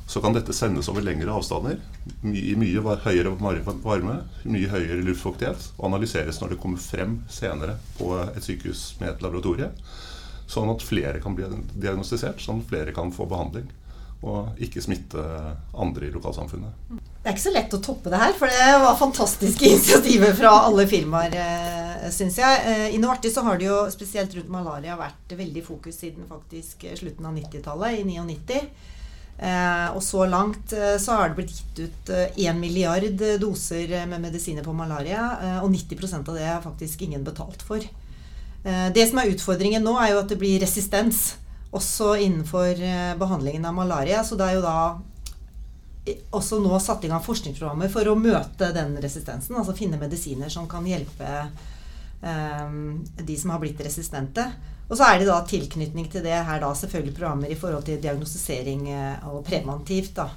så 0.08 0.20
kan 0.24 0.32
dette 0.32 0.54
sendes 0.56 0.88
over 0.88 1.04
lengre 1.04 1.32
avstander, 1.36 1.76
i 2.24 2.54
mye 2.56 2.96
høyere 3.04 3.34
varme, 3.36 4.14
mye 4.48 4.70
høyere 4.72 5.02
luftfuktighet, 5.04 5.66
og 5.76 5.90
analyseres 5.90 6.40
når 6.40 6.54
det 6.54 6.60
kommer 6.62 6.80
frem 6.80 7.18
senere 7.28 7.74
på 7.98 8.14
et 8.22 8.40
sykehus 8.40 8.94
med 9.02 9.10
et 9.10 9.26
laboratorie. 9.26 9.68
Sånn 10.48 10.72
at 10.72 10.86
flere 10.86 11.20
kan 11.20 11.36
bli 11.36 11.50
diagnostisert, 11.76 12.40
sånn 12.40 12.64
at 12.64 12.72
flere 12.72 12.96
kan 12.96 13.12
få 13.12 13.28
behandling. 13.28 13.68
Og 14.24 14.56
ikke 14.64 14.80
smitte 14.82 15.20
andre 15.76 16.08
i 16.08 16.14
lokalsamfunnet. 16.16 16.88
Det 16.88 17.28
er 17.28 17.36
ikke 17.36 17.44
så 17.44 17.52
lett 17.52 17.76
å 17.76 17.84
toppe 17.84 18.08
det 18.08 18.24
her, 18.24 18.32
for 18.40 18.48
det 18.48 18.74
var 18.80 18.96
fantastiske 18.98 19.68
initiativer 19.76 20.32
fra 20.40 20.56
alle 20.64 20.88
firmaer, 20.88 21.36
eh, 21.44 22.10
syns 22.16 22.40
jeg. 22.40 22.64
Eh, 22.64 22.86
I 22.96 22.98
Novartis 23.02 23.36
så 23.36 23.44
har 23.44 23.60
det 23.60 23.68
jo 23.68 23.82
spesielt 23.92 24.32
rundt 24.40 24.56
malaria 24.56 24.96
vært 24.96 25.36
veldig 25.36 25.68
fokus 25.68 26.00
siden 26.00 26.24
faktisk 26.32 26.88
slutten 26.96 27.28
av 27.28 27.36
90-tallet, 27.36 28.00
i 28.00 28.08
99. 28.08 28.62
Eh, 29.38 29.88
og 29.94 30.02
så 30.02 30.24
langt 30.26 30.72
eh, 30.74 30.96
så 30.98 31.14
har 31.14 31.28
det 31.30 31.38
blitt 31.38 31.52
gitt 31.54 31.80
ut 31.84 32.08
eh, 32.10 32.54
milliard 32.58 33.20
doser 33.38 33.92
med 34.10 34.24
medisiner 34.24 34.66
på 34.66 34.74
malaria, 34.74 35.60
og 35.62 35.70
90% 35.70 36.26
av 36.26 36.38
det 36.38 36.46
er 36.46 36.64
faktisk 36.64 37.04
ingen 37.06 37.22
betalt 37.24 37.62
for. 37.62 37.84
Det 38.58 39.04
som 39.06 39.20
er 39.20 39.30
utfordringen 39.30 39.84
nå, 39.86 39.92
er 40.02 40.10
jo 40.12 40.18
at 40.18 40.32
det 40.32 40.36
blir 40.40 40.58
resistens 40.60 41.36
også 41.70 42.16
innenfor 42.24 42.80
eh, 42.82 43.12
behandlingen 43.20 43.68
av 43.68 43.76
malaria. 43.76 44.24
Så 44.26 44.36
det 44.36 44.48
er 44.48 44.58
jo 44.58 44.64
da 44.66 46.18
også 46.34 46.58
nå 46.64 46.74
satt 46.82 47.06
i 47.06 47.10
gang 47.12 47.22
forskningsprogrammer 47.22 47.92
for 47.92 48.10
å 48.10 48.18
møte 48.18 48.72
den 48.74 48.96
resistensen. 49.00 49.54
Altså 49.56 49.76
finne 49.78 50.00
medisiner 50.00 50.50
som 50.52 50.66
kan 50.68 50.86
hjelpe 50.88 51.46
de 52.18 53.34
som 53.38 53.52
har 53.54 53.60
blitt 53.62 53.78
resistente. 53.86 54.48
Og 54.88 54.96
så 54.96 55.04
er 55.04 55.20
det 55.20 55.28
da 55.28 55.38
tilknytning 55.44 56.08
til 56.08 56.24
det 56.24 56.36
her 56.48 56.60
da 56.62 56.68
selvfølgelig 56.76 57.16
programmer 57.16 57.50
i 57.52 57.56
forhold 57.60 57.84
til 57.84 58.00
diagnostisering 58.00 58.86
eh, 58.88 59.26
og 59.28 59.42
preventivt. 59.44 60.14
da. 60.16 60.28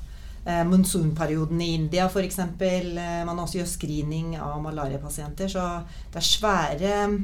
Eh, 0.45 0.63
monsunperioden 0.67 1.61
i 1.61 1.73
India 1.77 2.07
f.eks. 2.09 2.39
Eh, 2.39 3.21
man 3.27 3.39
også 3.39 3.61
gjør 3.61 3.69
screening 3.71 4.35
av 4.35 4.57
malariapasienter. 4.63 5.47
Så 5.47 5.67
det 6.11 6.19
er 6.19 6.27
svære 6.27 6.97
mm, 7.13 7.17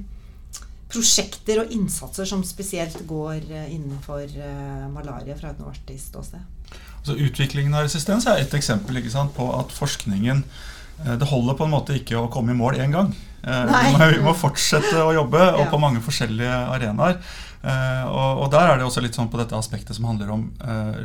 prosjekter 0.88 1.66
og 1.66 1.74
innsatser 1.76 2.30
som 2.30 2.46
spesielt 2.48 3.02
går 3.08 3.44
innenfor 3.68 4.24
malaria 4.94 5.36
fra 5.36 5.52
et 5.52 5.60
Novartis-ståsted. 5.60 6.46
Altså, 7.02 7.18
utviklingen 7.26 7.76
av 7.76 7.84
resistens 7.84 8.24
er 8.28 8.40
et 8.40 8.56
eksempel 8.56 9.02
sant, 9.12 9.36
på 9.36 9.50
at 9.60 9.76
forskningen 9.76 10.46
det 10.98 11.28
holder 11.30 11.58
på 11.58 11.68
en 11.68 11.74
måte 11.76 11.98
ikke 12.00 12.18
å 12.18 12.30
komme 12.34 12.56
i 12.56 12.58
mål 12.58 12.80
én 12.82 12.96
gang. 12.96 13.12
Eh, 13.48 13.76
vi 14.16 14.24
må 14.24 14.34
fortsette 14.36 15.02
å 15.04 15.14
jobbe, 15.16 15.42
og 15.60 15.70
på 15.72 15.80
mange 15.82 16.02
forskjellige 16.04 16.64
arenaer. 16.74 17.20
Uh, 17.58 18.04
og, 18.06 18.42
og, 18.44 18.46
der 18.54 18.70
er 18.70 18.78
det 18.78 18.86
også 18.86 19.02
litt 19.04 19.18
sånn 19.18 19.32
på 19.34 19.40
dette 19.40 19.58
aspektet 19.58 19.98
som 19.98 20.06
handler 20.08 20.30
om 20.32 20.44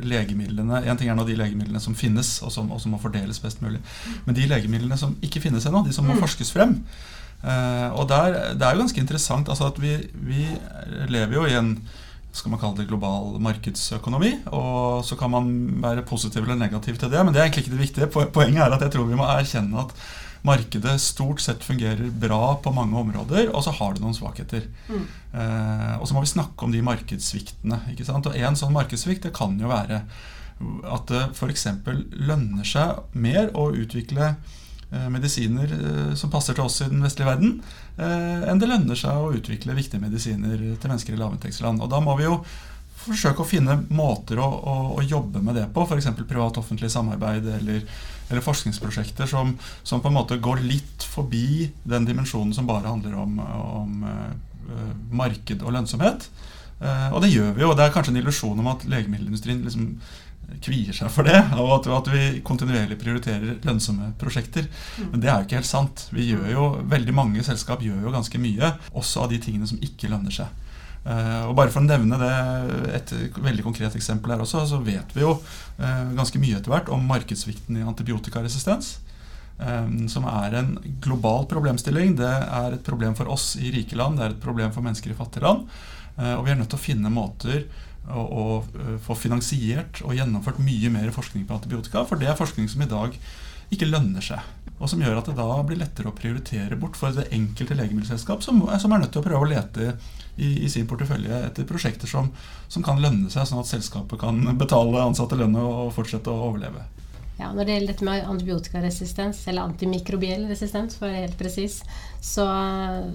legemidlene. 0.04 0.82
En 0.84 1.00
ting 1.00 1.08
er 1.10 1.16
nå 1.18 1.24
de 1.26 1.34
legemidlene 1.38 1.80
som 1.82 1.96
finnes, 1.98 2.36
og 2.44 2.52
som, 2.54 2.68
og 2.70 2.78
som, 2.82 2.92
må 2.94 3.00
fordeles 3.02 3.40
best 3.42 3.64
mulig. 3.64 3.80
Men 4.26 4.36
de 4.36 4.44
legemidlene 4.50 4.98
som 5.00 5.16
ikke 5.24 5.42
finnes 5.42 5.66
ennå, 5.66 5.82
de 5.86 5.96
som 5.96 6.06
må 6.06 6.14
mm. 6.14 6.22
forskes 6.22 6.52
frem. 6.54 6.76
Uh, 7.42 7.88
og 7.98 8.06
der, 8.12 8.54
det 8.54 8.62
er 8.62 8.76
jo 8.76 8.84
ganske 8.84 9.02
interessant 9.02 9.48
altså 9.50 9.66
at 9.72 9.78
vi, 9.82 9.96
vi, 10.22 10.44
lever 11.10 11.34
jo 11.34 11.46
i 11.48 11.56
en 11.58 11.72
skal 12.32 12.52
man 12.52 12.60
kalle 12.62 12.80
det 12.80 12.88
global 12.88 13.36
markedsøkonomi. 13.44 14.32
Og 14.56 15.04
så 15.04 15.18
kan 15.20 15.32
man 15.34 15.52
være 15.84 16.04
positiv 16.08 16.44
eller 16.46 16.58
negativ 16.60 16.98
til 16.98 17.12
det, 17.12 17.20
men 17.20 17.34
det 17.34 17.42
er 17.42 17.48
egentlig 17.48 17.66
ikke 17.66 17.76
det 17.76 17.84
viktige. 17.86 18.28
Poenget 18.32 18.64
er 18.64 18.76
at 18.76 18.84
jeg 18.86 18.94
tror 18.94 19.08
vi 19.10 19.18
må 19.18 19.28
erkjenne 19.28 19.84
at 19.84 19.94
markedet 20.42 20.96
stort 21.00 21.42
sett 21.44 21.62
fungerer 21.62 22.08
bra 22.24 22.56
på 22.62 22.72
mange 22.74 22.98
områder, 22.98 23.52
og 23.52 23.62
så 23.62 23.74
har 23.76 23.94
det 23.94 24.02
noen 24.02 24.16
svakheter. 24.16 24.64
Mm. 24.88 25.04
Eh, 25.38 25.92
og 26.00 26.08
så 26.08 26.16
må 26.16 26.24
vi 26.24 26.32
snakke 26.32 26.66
om 26.66 26.72
de 26.74 26.82
markedssviktene. 26.82 27.82
ikke 27.92 28.08
sant? 28.08 28.26
Og 28.26 28.38
en 28.38 28.58
sånn 28.58 28.74
markedssvikt 28.74 29.28
det 29.28 29.36
kan 29.36 29.54
jo 29.60 29.70
være 29.70 30.02
at 30.62 31.08
det 31.10 31.22
f.eks. 31.34 31.68
lønner 32.26 32.66
seg 32.66 33.14
mer 33.18 33.50
å 33.58 33.70
utvikle 33.74 34.34
medisiner 35.12 35.72
eh, 35.72 36.12
som 36.18 36.30
passer 36.32 36.56
til 36.56 36.66
oss 36.66 36.82
i 36.84 36.90
den 36.90 37.02
vestlige 37.04 37.30
verden, 37.30 37.56
eh, 37.96 38.44
enn 38.50 38.60
det 38.60 38.68
lønner 38.68 38.98
seg 38.98 39.16
å 39.16 39.32
utvikle 39.36 39.76
viktige 39.78 40.02
medisiner 40.02 40.58
til 40.58 40.92
mennesker 40.92 41.16
i 41.16 41.20
lavinntektsland. 41.20 41.80
Og 41.80 41.90
da 41.92 42.00
må 42.04 42.16
vi 42.18 42.28
jo 42.28 42.42
forsøke 43.02 43.42
å 43.42 43.48
finne 43.48 43.80
måter 43.90 44.38
å, 44.38 44.46
å, 44.46 44.74
å 44.98 45.04
jobbe 45.04 45.42
med 45.42 45.58
det 45.58 45.66
på, 45.74 45.86
f.eks. 45.86 46.12
privat-offentlig 46.28 46.90
samarbeid 46.92 47.48
eller, 47.56 47.82
eller 48.28 48.44
forskningsprosjekter 48.44 49.26
som, 49.30 49.56
som, 49.82 50.02
på 50.02 50.10
en 50.10 50.18
måte 50.20 50.38
går 50.42 50.62
litt 50.62 51.06
forbi 51.08 51.72
den 51.82 52.06
dimensjonen 52.06 52.54
som 52.54 52.68
bare 52.68 52.92
handler 52.92 53.16
om, 53.18 53.40
om 53.42 54.04
uh, 54.06 54.92
marked 55.10 55.64
og 55.66 55.74
lønnsomhet. 55.74 56.28
Uh, 56.82 57.08
og 57.10 57.24
det 57.24 57.32
gjør 57.32 57.56
vi 57.56 57.64
jo. 57.66 57.72
Det 57.74 57.88
er 57.88 57.94
kanskje 57.94 58.14
en 58.14 58.22
illusjon 58.22 58.62
om 58.62 58.70
at 58.70 58.86
legemiddelindustrien 58.86 59.66
liksom 59.66 59.90
kvier 60.62 60.96
seg 60.96 61.10
for 61.12 61.28
det, 61.28 61.38
og 61.56 61.70
at, 61.78 61.88
at 61.96 62.10
vi 62.12 62.40
kontinuerlig 62.46 62.98
prioriterer 63.00 63.60
lønnsomme 63.64 64.12
prosjekter. 64.20 64.66
Men 65.10 65.22
det 65.22 65.30
er 65.30 65.38
jo 65.38 65.48
ikke 65.48 65.60
helt 65.60 65.70
sant. 65.70 66.06
Vi 66.12 66.28
gjør 66.32 66.48
jo, 66.52 66.66
Veldig 66.92 67.14
mange 67.16 67.44
selskap 67.46 67.82
gjør 67.84 68.02
jo 68.06 68.12
ganske 68.14 68.40
mye, 68.42 68.74
også 68.92 69.24
av 69.24 69.32
de 69.32 69.40
tingene 69.42 69.68
som 69.68 69.80
ikke 69.84 70.10
lønner 70.12 70.34
seg. 70.34 70.50
Uh, 71.02 71.48
og 71.50 71.56
bare 71.58 71.72
for 71.74 71.82
å 71.82 71.86
nevne 71.86 72.14
det, 72.20 72.34
Et 72.94 73.12
veldig 73.42 73.64
konkret 73.66 73.94
eksempel 73.98 74.30
her 74.30 74.42
også, 74.44 74.62
så 74.70 74.78
vet 74.86 75.16
vi 75.16 75.24
jo 75.24 75.32
uh, 75.34 76.12
ganske 76.14 76.38
mye 76.38 76.60
etter 76.60 76.70
hvert 76.70 76.92
om 76.94 77.02
markedssvikten 77.10 77.80
i 77.80 77.86
antibiotikaresistens. 77.86 78.98
Um, 79.62 80.08
som 80.10 80.24
er 80.26 80.54
en 80.58 80.76
global 81.02 81.44
problemstilling. 81.50 82.16
Det 82.18 82.30
er 82.30 82.76
et 82.76 82.86
problem 82.86 83.16
for 83.18 83.30
oss 83.30 83.52
i 83.60 83.70
rike 83.74 83.98
land, 83.98 84.18
det 84.18 84.26
er 84.26 84.36
et 84.36 84.44
problem 84.44 84.72
for 84.74 84.84
mennesker 84.84 85.12
i 85.12 85.18
fattige 85.18 85.46
land. 85.46 85.66
Og 86.12 86.42
vi 86.44 86.50
er 86.52 86.58
nødt 86.58 86.68
til 86.68 86.76
å 86.76 86.82
finne 86.82 87.08
måter 87.08 87.62
å, 88.10 88.22
å 88.26 88.98
få 89.04 89.16
finansiert 89.18 90.02
og 90.06 90.16
gjennomført 90.16 90.60
mye 90.62 90.90
mer 90.92 91.12
forskning 91.14 91.46
på 91.46 91.58
antibiotika. 91.58 92.04
For 92.08 92.20
det 92.20 92.30
er 92.30 92.38
forskning 92.38 92.70
som 92.70 92.82
i 92.82 92.90
dag 92.90 93.16
ikke 93.72 93.88
lønner 93.88 94.24
seg. 94.24 94.42
Og 94.82 94.90
som 94.90 95.02
gjør 95.02 95.20
at 95.20 95.28
det 95.30 95.36
da 95.38 95.60
blir 95.66 95.78
lettere 95.80 96.10
å 96.10 96.16
prioritere 96.16 96.76
bort 96.78 96.98
for 96.98 97.14
det 97.14 97.28
enkelte 97.34 97.76
legemiddelselskap, 97.78 98.42
som, 98.44 98.58
som 98.82 98.94
er 98.94 99.04
nødt 99.04 99.14
til 99.14 99.22
å 99.22 99.26
prøve 99.26 99.46
å 99.46 99.50
lete 99.52 99.92
i, 100.36 100.64
i 100.64 100.70
sin 100.72 100.88
portefølje 100.90 101.44
etter 101.46 101.68
prosjekter 101.68 102.10
som, 102.10 102.32
som, 102.68 102.84
kan 102.84 103.00
lønne 103.02 103.30
seg, 103.30 103.46
sånn 103.48 103.62
at 103.62 103.70
selskapet 103.70 104.20
kan 104.20 104.42
betale 104.58 105.04
ansatte 105.04 105.38
lønn 105.38 105.54
og 105.60 105.92
fortsette 105.96 106.32
å 106.32 106.48
overleve. 106.50 106.84
Ja, 107.38 107.48
Når 107.52 107.64
det 107.64 107.72
gjelder 107.72 107.92
dette 107.92 108.04
med 108.04 108.26
antibiotikaresistens, 108.28 109.40
eller 109.48 109.64
antimikrobiell 109.66 110.44
resistens, 110.50 110.98
for 110.98 111.08
å 111.08 111.10
være 111.10 111.24
helt 111.24 111.38
presis, 111.40 111.78
så, 112.20 112.44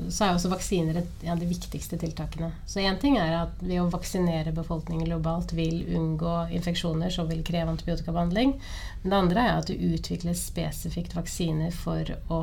så, 0.09 0.25
er 0.25 0.33
også 0.33 0.51
vaksiner 0.51 0.99
et 0.99 1.27
av 1.29 1.39
de 1.39 1.47
viktigste 1.47 1.99
tiltakene. 2.01 2.49
Så 2.65 2.81
én 2.81 2.97
ting 2.99 3.19
er 3.21 3.35
at 3.43 3.61
ved 3.61 3.79
å 3.83 3.89
vaksinere 3.93 4.55
befolkningen 4.57 5.07
globalt 5.07 5.53
vil 5.55 5.83
unngå 5.95 6.35
infeksjoner 6.57 7.13
som 7.13 7.29
vil 7.29 7.45
kreve 7.45 7.71
antibiotikabehandling. 7.75 8.57
Men 9.03 9.13
det 9.13 9.21
andre 9.21 9.45
er 9.45 9.61
at 9.61 9.69
det 9.69 9.79
utvikles 9.93 10.47
spesifikt 10.49 11.15
vaksiner 11.15 11.71
for 11.71 12.17
å 12.33 12.41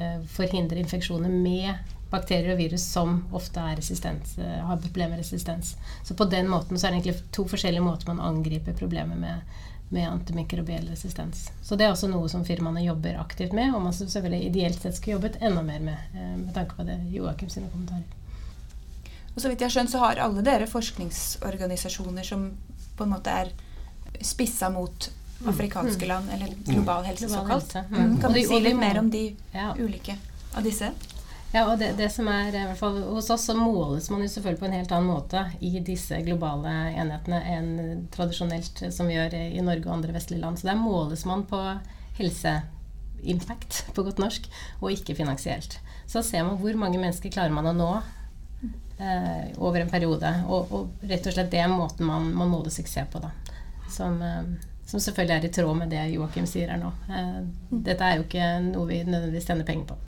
eh, 0.00 0.22
forhindre 0.32 0.80
infeksjoner 0.80 1.30
med 1.30 1.76
bakterier 2.12 2.52
og 2.52 2.60
virus 2.60 2.84
som 2.84 3.20
ofte 3.36 3.60
er 3.60 3.78
eh, 3.78 4.58
har 4.64 4.80
problemer 4.80 5.14
med 5.14 5.22
resistens. 5.22 5.76
Så 6.04 6.16
på 6.16 6.24
den 6.24 6.48
måten 6.48 6.78
så 6.78 6.88
er 6.88 6.92
det 6.96 7.02
egentlig 7.02 7.30
to 7.36 7.46
forskjellige 7.48 7.84
måter 7.84 8.08
man 8.10 8.24
angriper 8.32 8.76
problemet 8.76 9.20
med 9.20 9.60
med 9.92 10.08
antimikrobiell 10.08 10.88
resistens. 10.88 11.50
Så 11.62 11.76
det 11.76 11.84
er 11.84 11.92
også 11.92 12.08
noe 12.08 12.28
som 12.32 12.44
firmaene 12.48 12.80
jobber 12.84 13.18
aktivt 13.20 13.52
med, 13.56 13.74
og 13.76 13.82
man 13.84 13.92
selvfølgelig 13.92 14.46
ideelt 14.48 14.80
sett 14.80 14.96
skulle 14.96 15.18
jobbet 15.18 15.36
enda 15.44 15.62
mer 15.66 15.82
med, 15.84 16.06
eh, 16.14 16.34
med 16.38 16.52
tanke 16.56 16.78
på 16.78 16.86
det 16.88 16.96
Joakim 17.12 17.50
sine 17.52 17.68
kommentarer. 17.72 18.06
Og 19.34 19.40
så 19.40 19.48
vidt 19.48 19.60
jeg 19.60 19.68
har 19.68 19.74
skjønt, 19.76 19.92
så 19.92 20.00
har 20.00 20.20
alle 20.24 20.44
dere 20.44 20.68
forskningsorganisasjoner 20.68 22.24
som 22.24 22.48
på 22.96 23.04
en 23.04 23.12
måte 23.12 23.36
er 23.42 23.52
spissa 24.24 24.68
mot 24.72 25.08
mm. 25.40 25.48
afrikanske 25.52 26.08
land, 26.08 26.32
eller 26.32 26.56
global 26.66 27.04
helse, 27.08 27.28
såkalt. 27.28 27.76
Mm. 27.90 28.18
Kan 28.20 28.32
du 28.32 28.40
si 28.40 28.60
litt 28.60 28.80
mer 28.80 29.00
om 29.00 29.10
de 29.12 29.26
ulike 29.80 30.16
av 30.56 30.64
disse? 30.64 30.92
Ja, 31.52 31.66
og 31.68 31.78
det, 31.78 31.90
det, 31.98 32.08
som 32.08 32.28
er, 32.32 32.48
i 32.48 32.64
hvert 32.64 32.78
fall 32.80 33.02
Hos 33.12 33.28
oss 33.30 33.44
så 33.50 33.54
måles 33.56 34.08
man 34.10 34.22
jo 34.24 34.28
selvfølgelig 34.32 34.60
på 34.62 34.68
en 34.70 34.76
helt 34.78 34.92
annen 34.96 35.10
måte 35.12 35.42
i 35.60 35.72
disse 35.84 36.16
globale 36.24 36.70
enhetene 36.96 37.40
enn 37.52 37.72
tradisjonelt 38.14 38.86
som 38.94 39.10
vi 39.10 39.18
gjør 39.18 39.36
i 39.36 39.64
Norge 39.64 39.84
og 39.84 39.98
andre 39.98 40.14
vestlige 40.16 40.40
land. 40.40 40.58
Så 40.58 40.70
der 40.70 40.80
måles 40.80 41.26
man 41.28 41.44
på 41.48 41.60
helseimpact, 42.16 43.82
på 43.92 44.04
godt 44.06 44.22
norsk, 44.22 44.48
og 44.80 44.94
ikke 44.94 45.16
finansielt. 45.18 45.76
Så 46.08 46.24
ser 46.24 46.46
man 46.46 46.56
hvor 46.60 46.78
mange 46.80 47.00
mennesker 47.00 47.32
klarer 47.32 47.52
man 47.52 47.68
å 47.68 47.74
nå 47.76 47.90
eh, 48.00 49.52
over 49.58 49.82
en 49.82 49.92
periode. 49.92 50.32
Og, 50.48 50.72
og, 50.72 51.08
rett 51.08 51.28
og 51.28 51.36
slett 51.36 51.52
det 51.52 51.60
er 51.60 51.72
måten 51.72 52.08
man, 52.08 52.30
man 52.36 52.52
måler 52.52 52.72
suksess 52.72 53.12
på, 53.12 53.20
da. 53.20 53.32
Som, 53.92 54.16
eh, 54.24 54.54
som, 54.86 54.96
selvfølgelig 55.04 55.36
er 55.36 55.50
i 55.50 55.52
tråd 55.52 55.82
med 55.82 55.92
det 55.92 56.06
Joakim 56.14 56.48
sier 56.48 56.72
her 56.72 56.80
nå. 56.80 56.94
Eh, 57.12 57.36
dette 57.76 58.08
er 58.08 58.16
jo 58.16 58.24
ikke 58.24 58.48
noe 58.70 58.88
vi 58.88 59.02
nødvendigvis 59.04 59.52
tjener 59.52 59.68
penger 59.68 59.92
på. 59.92 60.00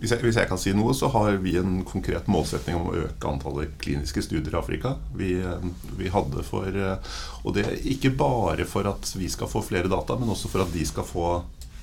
Hvis 0.00 0.14
jeg, 0.14 0.22
hvis 0.24 0.36
jeg, 0.38 0.48
kan 0.48 0.58
si 0.60 0.72
noe, 0.72 0.94
så 0.96 1.10
har 1.12 1.34
vi 1.44 1.58
en 1.60 1.82
konkret 1.84 2.28
målsetning 2.32 2.78
om 2.78 2.86
å 2.88 3.00
øke 3.02 3.28
antallet 3.28 3.74
kliniske 3.82 4.22
studier 4.24 4.54
i 4.54 4.60
Afrika. 4.60 4.94
Vi, 5.16 5.34
eh, 5.44 5.66
vi 5.98 6.08
hadde 6.12 6.44
for 6.46 6.72
eh, 6.72 7.18
Og 7.44 7.52
det 7.56 7.66
er 7.68 7.88
ikke 7.92 8.14
bare 8.16 8.64
for 8.68 8.88
at 8.88 9.12
vi 9.12 9.28
skal 9.28 9.50
få 9.50 9.60
flere 9.64 9.92
data, 9.92 10.16
men 10.16 10.32
også 10.32 10.48
for 10.48 10.64
at 10.64 10.72
de 10.72 10.86
skal 10.88 11.04
få, 11.04 11.26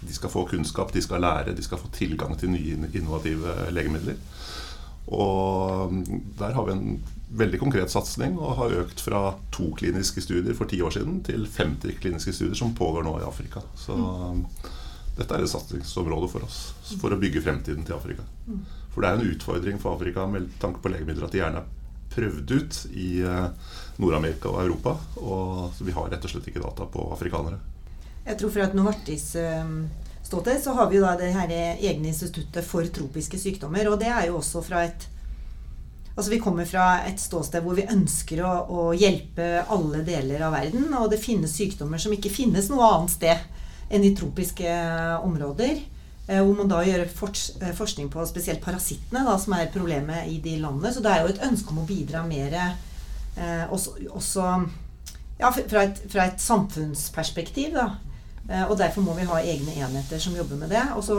de 0.01 0.15
skal 0.17 0.33
få 0.33 0.47
kunnskap, 0.50 0.93
de 0.93 1.03
skal 1.05 1.21
lære, 1.21 1.53
de 1.53 1.65
skal 1.65 1.77
få 1.77 1.91
tilgang 1.93 2.33
til 2.39 2.55
nye 2.55 2.89
innovative 2.89 3.69
legemidler. 3.69 4.17
Og 5.13 5.93
mm, 5.93 6.33
der 6.41 6.57
har 6.57 6.65
vi 6.65 6.74
en 6.74 6.97
veldig 7.38 7.62
konkret 7.62 7.93
satsing 7.93 8.39
og 8.39 8.57
har 8.57 8.75
økt 8.81 9.03
fra 9.03 9.21
to 9.53 9.69
kliniske 9.77 10.25
studier 10.25 10.57
for 10.57 10.65
ti 10.65 10.81
år 10.81 10.97
siden 10.97 11.21
til 11.27 11.45
50 11.45 12.01
kliniske 12.01 12.33
studier 12.33 12.57
som 12.57 12.74
pågår 12.75 13.05
nå 13.05 13.19
i 13.21 13.29
Afrika. 13.29 13.62
Så 13.77 13.93
mm 13.93 14.43
dette 15.17 15.33
er 15.33 15.43
et 15.43 15.51
satsingsområde 15.51 16.29
for 16.31 16.45
oss 16.45 16.59
for 17.01 17.13
å 17.13 17.19
bygge 17.19 17.41
fremtiden 17.41 17.86
til 17.88 17.97
Afrika. 17.97 18.25
For 18.93 19.03
det 19.03 19.09
er 19.09 19.19
en 19.19 19.31
utfordring 19.33 19.81
for 19.81 19.97
Afrika 19.97 20.27
med 20.29 20.50
tanke 20.62 20.81
på 20.83 20.91
legemidler 20.93 21.27
at 21.27 21.33
de 21.33 21.41
gjerne 21.41 21.63
er 21.63 21.74
prøvd 22.13 22.51
ut 22.51 22.77
i 22.97 23.09
eh, 23.21 23.74
Nord-Amerika 24.01 24.50
og 24.50 24.62
Europa. 24.63 24.95
Og 25.21 25.81
vi 25.81 25.93
har 25.93 26.09
rett 26.13 26.24
og 26.25 26.33
slett 26.33 26.47
ikke 26.50 26.63
data 26.63 26.88
på 26.89 27.09
afrikanere. 27.13 27.59
Jeg 28.27 28.39
tror 28.39 28.53
fra 28.53 28.65
et 28.67 28.74
Novartis 28.75 29.27
ehm, 29.39 29.75
ståsted 30.25 30.63
så 30.63 30.74
har 30.75 30.89
vi 30.89 30.97
jo 30.97 31.05
da 31.05 31.13
det 31.19 31.29
her 31.36 31.53
egne 31.53 32.09
instituttet 32.12 32.65
for 32.65 32.88
tropiske 32.93 33.39
sykdommer. 33.39 33.88
Og 33.91 34.00
det 34.01 34.09
er 34.12 34.31
jo 34.31 34.41
også 34.41 34.65
fra 34.65 34.88
et 34.88 35.13
Altså 36.17 36.31
Vi 36.31 36.39
kommer 36.41 36.65
fra 36.65 37.03
et 37.05 37.19
ståsted 37.21 37.62
hvor 37.62 37.75
vi 37.77 37.83
ønsker 37.93 38.39
å, 38.41 38.51
å 38.74 38.86
hjelpe 38.97 39.62
alle 39.69 40.00
deler 40.01 40.47
av 40.47 40.55
verden. 40.55 40.88
Og 40.97 41.12
det 41.12 41.19
finnes 41.21 41.53
sykdommer 41.53 42.01
som 42.01 42.15
ikke 42.15 42.31
finnes 42.33 42.71
noe 42.71 42.88
annet 42.88 43.13
sted 43.13 43.43
enn 43.89 44.03
i 44.03 44.15
tropiske 44.15 44.74
områder. 45.24 45.79
Eh, 46.27 46.41
hvor 46.44 46.58
man 46.58 46.67
da 46.67 46.82
gjør 46.84 47.06
eh, 47.06 47.75
forskning 47.75 48.10
på 48.12 48.25
spesielt 48.27 48.63
parasittene, 48.63 49.24
da, 49.24 49.38
som 49.39 49.56
er 49.56 49.72
problemet 49.72 50.27
i 50.27 50.41
de 50.44 50.58
landene. 50.60 50.91
Så 50.94 51.03
det 51.03 51.13
er 51.13 51.24
jo 51.24 51.32
et 51.32 51.46
ønske 51.48 51.72
om 51.72 51.84
å 51.84 51.88
bidra 51.88 52.25
mer 52.27 52.58
eh, 52.58 53.63
også, 53.72 53.96
også 54.10 54.50
ja, 55.39 55.51
fra, 55.53 55.86
et, 55.86 56.01
fra, 56.12 56.27
et, 56.27 56.41
samfunnsperspektiv. 56.41 57.77
Da. 57.77 57.88
Eh, 58.50 58.65
og 58.65 58.77
derfor 58.79 59.06
må 59.06 59.15
vi 59.17 59.27
ha 59.29 59.39
egne 59.39 59.77
enheter 59.77 60.22
som 60.22 60.36
jobber 60.36 60.60
med 60.60 60.74
det. 60.75 60.84
Og 60.98 61.06
så 61.08 61.17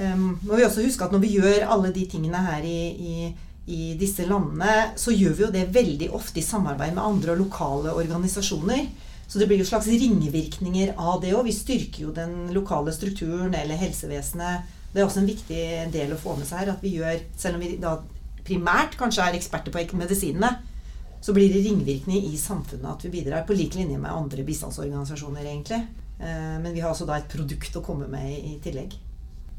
eh, 0.00 0.16
må 0.16 0.56
vi 0.56 0.66
også 0.66 0.86
huske 0.86 1.04
at 1.04 1.14
når 1.14 1.24
vi 1.26 1.36
gjør 1.36 1.68
alle 1.74 1.92
de 1.94 2.06
tingene 2.08 2.40
her 2.46 2.64
i, 2.64 2.80
i, 2.88 3.30
i 3.68 3.92
disse 4.00 4.26
landene, 4.28 4.92
så 4.96 5.14
gjør 5.14 5.36
vi 5.38 5.46
jo 5.46 5.54
det 5.54 5.68
veldig 5.74 6.12
ofte 6.16 6.40
i 6.40 6.46
samarbeid 6.46 6.96
med 6.96 7.04
andre 7.04 7.36
og 7.36 7.44
lokale 7.44 7.96
organisasjoner. 8.00 8.88
Så 9.32 9.40
det 9.40 9.46
blir 9.48 9.62
jo 9.62 9.64
slags 9.64 9.86
ringvirkninger 9.88 10.90
av 11.00 11.22
det 11.22 11.30
òg. 11.32 11.46
Vi 11.46 11.54
styrker 11.56 12.02
jo 12.04 12.10
den 12.12 12.50
lokale 12.52 12.92
strukturen 12.92 13.54
eller 13.56 13.78
helsevesenet. 13.80 14.66
Det 14.92 15.00
er 15.00 15.06
også 15.06 15.22
en 15.22 15.30
viktig 15.30 15.62
del 15.94 16.12
å 16.12 16.18
få 16.20 16.34
med 16.36 16.44
seg 16.44 16.60
her. 16.60 16.72
At 16.74 16.84
vi 16.84 16.98
gjør, 16.98 17.22
selv 17.40 17.56
om 17.56 17.64
vi 17.64 17.70
da 17.80 17.94
primært 18.44 18.98
kanskje 19.00 19.24
er 19.24 19.38
eksperter 19.38 19.72
på 19.72 19.96
medisinene, 19.96 20.50
så 21.24 21.32
blir 21.32 21.48
det 21.48 21.62
ringvirkninger 21.64 22.28
i 22.28 22.36
samfunnet 22.36 22.90
at 22.90 23.06
vi 23.06 23.14
bidrar 23.14 23.46
på 23.48 23.56
lik 23.56 23.78
linje 23.78 23.96
med 23.96 24.12
andre 24.12 24.44
bistandsorganisasjoner, 24.44 25.48
egentlig. 25.48 25.80
Eh, 26.20 26.56
men 26.60 26.68
vi 26.76 26.84
har 26.84 26.92
også 26.92 27.08
da 27.08 27.16
et 27.16 27.32
produkt 27.32 27.80
å 27.80 27.84
komme 27.86 28.12
med 28.12 28.36
i 28.36 28.58
tillegg. 28.60 28.98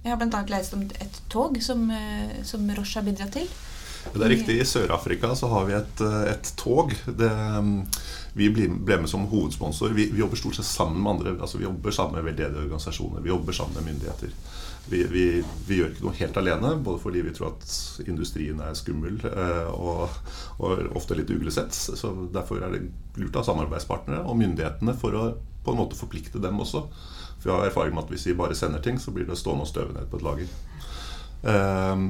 Jeg 0.04 0.14
har 0.14 0.22
bl.a. 0.22 0.46
lest 0.54 0.78
om 0.78 0.86
et 0.86 1.22
tog 1.34 1.58
som, 1.66 1.90
eh, 1.90 2.44
som 2.46 2.70
Roche 2.78 3.02
har 3.02 3.10
bidratt 3.10 3.34
til. 3.40 3.50
Det 4.12 4.22
er 4.22 4.34
riktig. 4.34 4.58
I 4.62 4.66
Sør-Afrika 4.68 5.32
så 5.36 5.48
har 5.54 5.66
vi 5.70 5.76
et, 5.78 6.02
eh, 6.02 6.24
et 6.34 6.52
tog. 6.60 6.92
Det, 7.06 7.30
mm, 7.30 7.86
vi 8.34 8.50
ble 8.50 8.98
med 8.98 9.10
som 9.10 9.28
hovedsponsor. 9.30 9.94
Vi, 9.96 10.10
vi, 10.12 10.20
jobber 10.20 10.38
stort 10.38 10.56
sett 10.60 10.66
sammen 10.66 11.02
med 11.02 11.12
andre. 11.12 11.36
altså 11.42 11.58
Vi 11.58 11.64
jobber 11.64 11.92
sammen 11.92 12.16
med 12.16 12.24
veldedige 12.24 12.66
organisasjoner. 12.66 13.22
Vi 13.22 13.30
jobber 13.30 13.54
sammen 13.54 13.74
med 13.80 13.94
myndigheter. 13.94 14.36
Vi, 14.90 15.04
vi, 15.04 15.44
vi, 15.68 15.78
gjør 15.80 15.94
ikke 15.94 16.04
noe 16.04 16.18
helt 16.18 16.38
alene, 16.38 16.74
både 16.84 17.00
fordi 17.00 17.22
vi 17.24 17.32
tror 17.32 17.54
at 17.54 18.04
industrien 18.08 18.60
er 18.60 18.76
skummel 18.76 19.22
eh, 19.30 19.72
og, 19.72 20.10
og, 20.60 20.84
ofte 21.00 21.16
litt 21.16 21.32
uglesett. 21.32 21.74
Så 21.74 22.12
Derfor 22.34 22.60
er 22.60 22.76
det 22.76 22.84
lurt 23.16 23.40
av 23.40 23.48
samarbeidspartnere 23.48 24.26
og 24.28 24.38
myndighetene 24.42 24.98
for 25.00 25.16
å 25.16 25.26
på 25.64 25.72
en 25.72 25.80
måte 25.80 25.96
forplikte 25.96 26.42
dem 26.44 26.60
også. 26.60 26.84
For 27.40 27.48
vi 27.48 27.56
har 27.56 27.70
erfaring 27.70 27.96
med 27.96 28.04
at 28.04 28.12
hvis 28.12 28.28
vi 28.28 28.36
bare 28.36 28.56
sender 28.56 28.84
ting, 28.84 29.00
så 29.00 29.14
blir 29.16 29.30
det 29.30 29.40
stående 29.40 29.64
og 29.64 29.72
støve 29.72 29.96
ned 29.96 30.10
på 30.12 30.20
et 30.20 30.26
lager. 30.28 30.52
Um, 31.44 32.08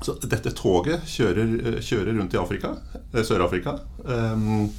så 0.00 0.16
dette 0.24 0.52
toget 0.56 1.04
kjører, 1.08 1.52
eh, 1.66 1.80
kjører 1.84 2.16
rundt 2.16 2.34
i 2.34 2.40
Afrika, 2.40 2.74
eh, 3.12 3.22
Sør-Afrika. 3.22 3.78
Um, 4.04 4.70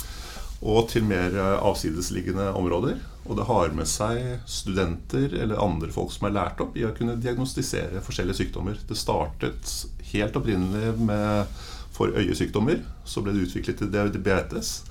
og 0.61 0.89
til 0.89 1.03
mer 1.03 1.33
avsidesliggende 1.57 2.51
områder. 2.53 2.99
Og 3.25 3.37
det 3.37 3.47
har 3.47 3.73
med 3.73 3.87
seg 3.89 4.41
studenter 4.49 5.33
eller 5.41 5.61
andre 5.61 5.89
folk 5.93 6.11
som 6.13 6.27
er 6.27 6.35
lært 6.35 6.61
opp 6.61 6.77
i 6.77 6.85
å 6.85 6.93
kunne 6.93 7.17
diagnostisere 7.21 8.01
forskjellige 8.05 8.43
sykdommer. 8.43 8.77
Det 8.87 8.97
startet 8.97 9.73
helt 10.11 10.37
opprinnelig 10.37 10.93
med 10.99 11.47
for 11.91 12.13
øyesykdommer. 12.13 12.81
Så 13.05 13.23
ble 13.25 13.33
det 13.33 13.47
utviklet 13.47 13.81
til 13.81 13.89
diabetes. 13.89 14.83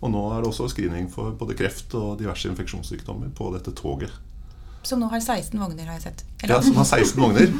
Og 0.00 0.12
nå 0.12 0.24
er 0.32 0.40
det 0.40 0.48
også 0.48 0.70
screening 0.72 1.10
for 1.12 1.36
både 1.36 1.56
kreft 1.58 1.94
og 1.98 2.18
diverse 2.20 2.48
infeksjonssykdommer 2.48 3.32
på 3.36 3.52
dette 3.52 3.76
toget. 3.76 4.12
Som 4.82 5.02
nå 5.02 5.10
har 5.12 5.20
16 5.20 5.60
vogner, 5.60 5.84
har 5.90 5.98
jeg 5.98 6.06
sett. 6.06 6.24
Eller? 6.40 6.54
Ja, 6.54 6.62
som 6.64 6.78
har 6.80 6.86
16 6.88 7.20
vogner. 7.20 7.50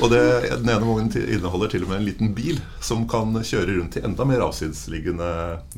Og 0.00 0.08
det, 0.12 0.22
den 0.62 0.70
ene 0.72 0.86
vognen 0.86 1.12
inneholder 1.20 1.74
til 1.74 1.84
og 1.84 1.92
med 1.92 2.00
en 2.00 2.08
liten 2.08 2.32
bil 2.36 2.60
som 2.84 3.04
kan 3.10 3.36
kjøre 3.36 3.76
rundt 3.76 3.98
i 4.00 4.04
enda 4.06 4.24
mer 4.28 4.46
avsidesliggende 4.46 5.30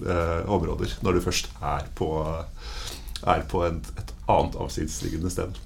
eh, 0.07 0.39
områder 0.47 0.95
når 1.03 1.19
du 1.19 1.25
først 1.27 1.51
er 1.59 1.91
på, 1.99 2.13
er 3.27 3.47
på 3.51 3.67
et, 3.67 3.93
et 3.99 4.15
annet 4.31 4.59
avsidesliggende 4.63 5.33
sted. 5.35 5.59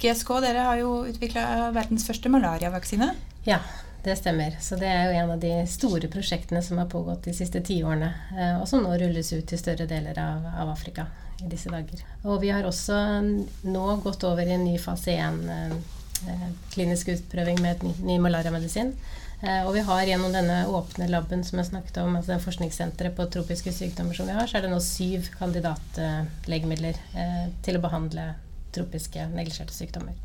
GSK, 0.00 0.30
dere 0.40 0.66
har 0.68 0.78
jo 0.80 1.02
utvikla 1.10 1.72
verdens 1.74 2.06
første 2.08 2.30
malariavaksine. 2.32 3.10
Ja, 3.44 3.58
det 4.04 4.16
stemmer. 4.16 4.56
Så 4.60 4.78
det 4.80 4.88
er 4.88 5.10
jo 5.10 5.18
en 5.18 5.34
av 5.34 5.42
de 5.42 5.52
store 5.70 6.08
prosjektene 6.10 6.62
som 6.62 6.78
har 6.78 6.88
pågått 6.90 7.26
de 7.28 7.34
siste 7.36 7.60
tiårene, 7.64 8.12
eh, 8.38 8.54
og 8.60 8.66
som 8.68 8.82
nå 8.82 8.94
rulles 8.96 9.32
ut 9.34 9.46
til 9.46 9.60
større 9.60 9.86
deler 9.90 10.18
av, 10.18 10.46
av, 10.54 10.72
Afrika 10.72 11.06
i 11.44 11.50
disse 11.50 11.70
dager. 11.72 12.04
Og 12.22 12.40
vi 12.42 12.52
har 12.54 12.66
også 12.66 12.98
nå 13.66 13.86
gått 14.04 14.24
over 14.28 14.46
i 14.46 14.54
en 14.56 14.64
ny 14.66 14.76
fase 14.80 15.16
1 15.16 15.42
eh, 15.50 15.74
eh, 16.30 16.46
klinisk 16.74 17.12
utprøving 17.14 17.60
med 17.62 17.76
et 17.76 18.02
ny, 18.04 18.18
malariamedisin. 18.22 18.94
Eh, 19.42 19.66
og 19.66 19.72
vi 19.74 19.82
har 19.86 20.06
gjennom 20.06 20.34
denne 20.34 20.62
åpne 20.70 21.10
laben 21.10 21.42
som 21.44 21.58
jeg 21.58 21.72
snakket 21.72 21.98
om, 22.04 22.16
altså 22.16 22.34
den 22.34 22.44
forskningssenteret 22.44 23.16
på 23.18 23.26
tropiske 23.34 23.74
sykdommer 23.74 24.16
som 24.18 24.30
vi 24.30 24.38
har, 24.38 24.46
så 24.46 24.58
er 24.58 24.66
det 24.66 24.72
nå 24.72 24.80
syv 24.84 25.32
kandidatlegemidler 25.38 27.02
til 27.66 27.78
å 27.78 27.82
behandle 27.82 28.32
tropiske 28.72 29.26
neglisjerte 29.34 29.74
sykdommer. 29.74 30.16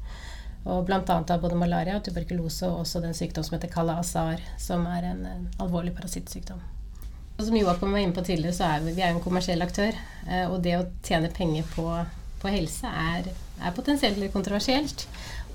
Og 0.67 0.83
bl.a. 0.88 1.01
av 1.07 1.41
både 1.41 1.55
malaria, 1.55 2.00
tuberkulose 2.03 2.67
og 2.67 2.81
også 2.83 3.01
den 3.03 3.15
sykdom 3.15 3.45
som 3.45 3.55
heter 3.55 3.71
kala 3.71 4.00
azar, 4.01 4.41
som 4.59 4.83
er 4.91 5.13
en, 5.13 5.24
en 5.25 5.45
alvorlig 5.63 5.95
parasittsykdom. 5.95 6.59
Som 7.38 7.58
Joakim 7.58 7.91
var 7.91 8.01
inne 8.01 8.13
på 8.17 8.24
tidligere, 8.25 8.56
så 8.58 8.65
er 8.65 8.86
vi, 8.86 8.96
vi 8.98 9.03
er 9.06 9.13
en 9.13 9.22
kommersiell 9.22 9.62
aktør. 9.62 9.98
Eh, 10.25 10.46
og 10.50 10.62
det 10.65 10.77
å 10.79 10.88
tjene 11.06 11.29
penger 11.34 11.67
på, 11.75 11.86
på 12.41 12.53
helse 12.53 12.89
er, 12.89 13.29
er, 13.62 13.75
potensielt 13.77 14.17
litt 14.17 14.34
kontroversielt. 14.34 15.06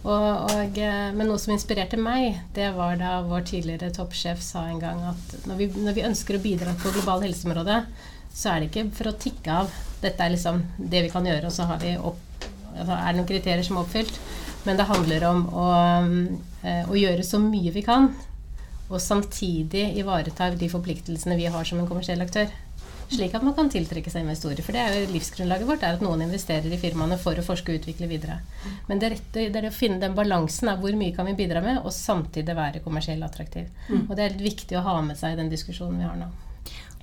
Og, 0.02 0.52
og, 0.52 0.78
eh, 0.78 1.10
men 1.14 1.26
noe 1.26 1.42
som 1.42 1.54
inspirerte 1.54 1.98
meg, 1.98 2.38
det 2.54 2.70
var 2.76 2.96
da 3.00 3.16
vår 3.26 3.46
tidligere 3.50 3.90
toppsjef 3.94 4.42
sa 4.42 4.64
en 4.70 4.82
gang 4.82 5.02
at 5.10 5.36
når 5.50 5.58
vi, 5.58 5.68
når 5.82 5.98
vi 5.98 6.06
ønsker 6.06 6.38
å 6.38 6.42
bidra 6.42 6.74
på 6.78 6.94
global 6.94 7.26
helseområde, 7.26 7.82
så 8.32 8.52
er 8.52 8.62
det 8.62 8.70
ikke 8.70 8.88
for 8.96 9.10
å 9.10 9.16
tikke 9.26 9.58
av. 9.62 9.74
Dette 10.02 10.24
er 10.24 10.34
liksom 10.34 10.62
det 10.78 11.02
vi 11.04 11.10
kan 11.12 11.26
gjøre, 11.26 11.50
og 11.50 11.54
så 11.54 11.66
opp, 11.66 12.46
altså 12.72 12.94
er 12.94 13.10
det 13.10 13.18
noen 13.18 13.28
kriterier 13.28 13.66
som 13.66 13.78
er 13.78 13.84
oppfylt. 13.84 14.22
Men 14.62 14.78
det 14.78 14.86
handler 14.86 15.24
om 15.26 15.46
å, 15.50 15.68
eh, 16.62 16.84
å, 16.86 16.94
gjøre 16.94 17.26
så 17.26 17.40
mye 17.42 17.74
vi 17.74 17.82
kan, 17.82 18.12
og 18.92 19.00
samtidig 19.00 19.86
ivareta 20.00 20.50
de 20.56 20.68
forpliktelsene 20.70 21.38
vi 21.38 21.48
har 21.50 21.64
som 21.68 21.80
en 21.80 21.88
kommersiell 21.88 22.22
aktør. 22.24 22.52
Slik 23.12 23.34
at 23.36 23.44
man 23.44 23.52
kan 23.56 23.68
tiltrekke 23.68 24.08
seg 24.08 24.24
investorer. 24.24 24.62
For 24.64 24.72
det 24.72 24.82
er 24.82 24.94
jo 24.96 25.10
livsgrunnlaget 25.12 25.68
vårt 25.68 25.82
er 25.84 25.98
at 25.98 26.04
noen 26.04 26.22
investerer 26.24 26.72
i 26.72 26.78
firmaene 26.80 27.18
for 27.20 27.36
å 27.36 27.44
forske 27.44 27.74
og 27.74 27.82
utvikle 27.82 28.08
videre. 28.08 28.38
Men 28.88 29.02
det 29.02 29.10
er, 29.10 29.18
det 29.34 29.60
er 29.60 29.68
å 29.68 29.74
finne 29.74 30.00
den 30.00 30.16
balansen 30.16 30.70
av 30.72 30.80
hvor 30.80 30.96
mye 30.96 31.12
kan 31.16 31.28
vi 31.28 31.36
bidra 31.36 31.60
med, 31.64 31.82
og 31.82 31.92
samtidig 31.92 32.56
være 32.56 32.80
kommersielt 32.84 33.26
attraktiv. 33.26 33.68
Mm. 33.90 34.06
Og 34.06 34.16
det 34.16 34.24
er 34.24 34.36
litt 34.36 34.46
viktig 34.52 34.80
å 34.80 34.86
ha 34.86 34.96
med 35.04 35.20
seg 35.20 35.34
i 35.34 35.42
den 35.42 35.52
diskusjonen 35.52 36.00
vi 36.00 36.08
har 36.08 36.16
nå. 36.20 36.30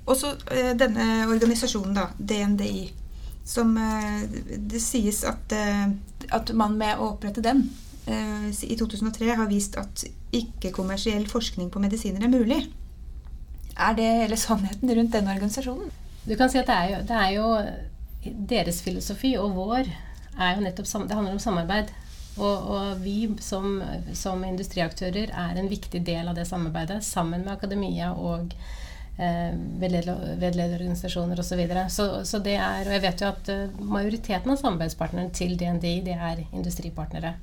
Også 0.09 0.33
eh, 0.55 0.73
denne 0.79 1.27
organisasjonen, 1.29 1.93
da, 1.99 2.07
DNDI, 2.17 2.87
som 3.45 3.75
eh, 3.77 4.25
det 4.71 4.81
sies 4.81 5.21
at 5.29 5.53
at 6.31 6.51
man 6.57 6.77
med 6.77 6.99
å 6.99 7.13
opprette 7.13 7.43
den 7.43 7.63
eh, 7.65 7.88
i 8.09 8.75
2003 8.79 9.35
har 9.37 9.49
vist 9.49 9.77
at 9.79 10.03
ikke-kommersiell 10.35 11.27
forskning 11.29 11.69
på 11.73 11.81
medisiner 11.83 12.25
er 12.25 12.31
mulig. 12.33 12.59
Er 13.79 13.95
det 13.95 14.07
hele 14.23 14.37
sannheten 14.37 14.91
rundt 14.97 15.13
den 15.13 15.29
organisasjonen? 15.31 15.91
Du 16.25 16.35
kan 16.35 16.51
si 16.51 16.59
at 16.59 16.67
det 16.67 16.75
er 16.75 16.89
jo, 16.91 16.99
det 17.07 17.15
er 17.15 17.29
jo 17.35 18.35
deres 18.49 18.81
filosofi 18.83 19.35
og 19.39 19.55
vår 19.55 19.87
er 20.39 20.55
jo 20.55 20.63
nettopp 20.63 21.07
Det 21.07 21.15
handler 21.15 21.35
om 21.35 21.39
samarbeid. 21.39 21.93
Og, 22.39 22.67
og 22.71 22.99
vi 23.03 23.29
som, 23.43 23.81
som, 24.15 24.43
industriaktører 24.47 25.31
er 25.33 25.57
en 25.59 25.69
viktig 25.71 25.99
del 26.05 26.27
av 26.29 26.37
det 26.37 26.45
samarbeidet, 26.47 27.01
sammen 27.03 27.43
med 27.43 27.51
akademia 27.51 28.13
og 28.13 28.53
eh, 29.17 29.51
vedlederorganisasjoner 29.81 31.41
osv. 31.41 31.49
Så, 31.49 31.57
videre. 31.59 31.89
så 31.89 32.05
Så 32.23 32.39
det 32.39 32.55
er, 32.55 32.85
og 32.85 32.93
jeg 32.95 33.03
vet 33.03 33.21
jo 33.23 33.31
at 33.33 33.51
uh, 33.51 33.81
majoriteten 33.83 34.53
av 34.53 34.61
samarbeidspartnerne 34.61 35.33
til 35.35 35.57
DNDI 35.59 35.99
det 36.05 36.15
er 36.15 36.45
industripartnere. 36.53 37.33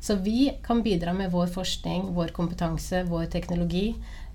Så 0.00 0.14
vi 0.22 0.52
kan 0.62 0.82
bidra 0.82 1.12
med 1.12 1.30
vår 1.32 1.46
forskning, 1.46 2.12
vår 2.14 2.28
kompetanse, 2.36 3.02
vår 3.08 3.26
teknologi. 3.32 3.88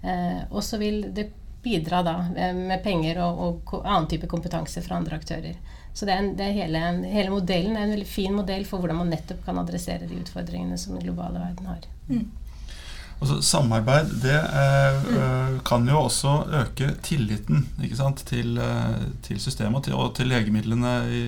Eh, 0.04 0.42
og 0.50 0.64
så 0.64 0.78
vil 0.82 1.06
det 1.14 1.30
bidra 1.64 2.02
da 2.04 2.16
eh, 2.36 2.56
med 2.56 2.84
penger 2.84 3.22
og, 3.24 3.62
og, 3.70 3.76
annen 3.86 4.10
type 4.10 4.28
kompetanse 4.28 4.82
fra 4.82 4.98
andre 4.98 5.20
aktører. 5.22 5.56
Så 5.94 6.08
det 6.08 6.14
er, 6.14 6.24
en, 6.24 6.36
det 6.40 6.48
er 6.48 6.56
hele, 6.56 6.84
hele, 7.12 7.34
modellen 7.34 7.76
er 7.76 7.86
en 7.86 7.96
veldig 7.96 8.08
fin 8.08 8.34
modell 8.36 8.64
for 8.66 8.82
hvordan 8.82 9.02
man 9.04 9.12
nettopp 9.12 9.44
kan 9.46 9.60
adressere 9.60 10.08
de 10.08 10.22
utfordringene 10.24 10.80
som 10.80 10.96
den 10.96 11.04
globale 11.06 11.42
verden 11.42 11.68
har. 11.68 11.88
Mm. 12.08 12.30
Altså, 13.22 13.36
samarbeid 13.46 14.08
det 14.24 14.34
eh, 14.34 15.04
mm. 15.06 15.58
kan 15.66 15.84
jo 15.86 16.00
også 16.08 16.32
øke 16.58 16.88
tilliten 17.06 17.68
til, 17.78 17.92
sant, 18.00 18.24
til, 18.26 19.38
systemet 19.38 19.86
til, 19.86 19.94
og 19.94 20.16
til 20.18 20.32
legemidlene 20.32 20.94
i, 21.06 21.20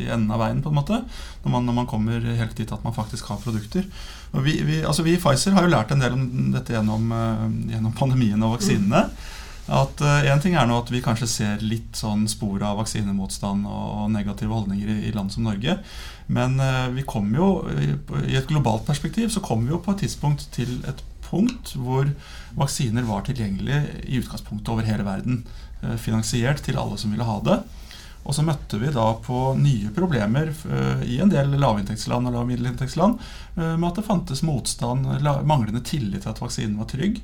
i, 0.00 0.08
enden 0.10 0.32
av 0.34 0.42
veien, 0.42 0.64
på 0.64 0.72
en 0.72 0.78
måte. 0.80 0.98
Når 1.44 1.52
man, 1.52 1.68
når 1.68 1.76
man 1.76 1.86
kommer 1.90 2.24
helt 2.40 2.58
dit 2.58 2.72
at 2.74 2.82
man 2.82 2.96
faktisk 2.96 3.30
har 3.30 3.38
produkter. 3.44 3.86
Vi, 4.32 4.56
vi, 4.66 4.80
altså 4.82 5.04
vi, 5.06 5.14
i 5.14 5.20
Pfizer 5.22 5.54
har 5.54 5.62
jo 5.62 5.70
lært 5.70 5.94
en 5.94 6.02
del 6.02 6.16
om 6.16 6.24
dette 6.56 6.74
gjennom, 6.74 7.12
uh, 7.14 7.44
gjennom 7.70 7.94
pandemien 7.94 8.42
og 8.42 8.56
vaksinene. 8.56 9.04
At 9.78 10.02
Én 10.02 10.32
uh, 10.32 10.42
ting 10.42 10.56
er 10.58 10.66
nå 10.66 10.80
at 10.82 10.90
vi 10.90 11.04
kanskje 11.04 11.28
ser 11.30 11.62
litt 11.62 11.94
sånn 11.94 12.24
spor 12.26 12.64
av 12.66 12.80
vaksinemotstand 12.80 13.68
og, 13.68 13.86
og 13.94 14.10
negative 14.10 14.58
holdninger 14.58 14.90
i, 14.90 14.98
i, 15.06 15.14
land 15.14 15.30
som 15.30 15.46
Norge. 15.46 15.78
Men 16.26 16.58
uh, 16.58 16.90
vi 16.96 17.06
kommer 17.06 17.38
jo, 17.38 17.48
i, 17.78 17.92
i 18.26 18.40
et 18.40 18.50
globalt 18.50 18.88
perspektiv 18.90 19.30
så 19.30 19.44
kommer 19.44 19.68
vi 19.68 19.76
jo 19.76 19.80
på 19.86 19.94
et 19.94 20.02
tidspunkt 20.02 20.48
til 20.56 20.80
et 20.88 21.04
punkt 21.28 21.74
hvor 21.76 22.10
vaksiner 22.58 23.06
var 23.08 23.24
tilgjengelig 23.26 23.82
i 24.04 24.18
utgangspunktet 24.22 24.72
over 24.72 24.88
hele 24.88 25.06
verden. 25.06 25.42
Eh, 25.82 25.96
finansiert 25.96 26.64
til 26.66 26.78
alle 26.78 26.98
som 26.98 27.12
ville 27.14 27.26
ha 27.26 27.38
det. 27.46 27.58
Og 28.26 28.34
så 28.34 28.42
møtte 28.44 28.80
vi 28.80 28.90
da 28.92 29.06
på 29.22 29.52
nye 29.56 29.92
problemer 29.94 30.50
eh, 30.50 31.04
i 31.06 31.18
en 31.22 31.30
del 31.30 31.54
lavinntektsland 31.54 32.26
og 32.28 32.34
lavmiddelinntektsland 32.34 33.20
eh, 33.56 33.76
med 33.76 33.86
at 33.92 34.00
det 34.00 34.08
fantes 34.08 34.42
motstand, 34.46 35.06
manglende 35.46 35.84
tillit 35.86 36.26
til 36.26 36.32
at 36.34 36.42
vaksinen 36.42 36.80
var 36.80 36.90
trygg. 36.90 37.22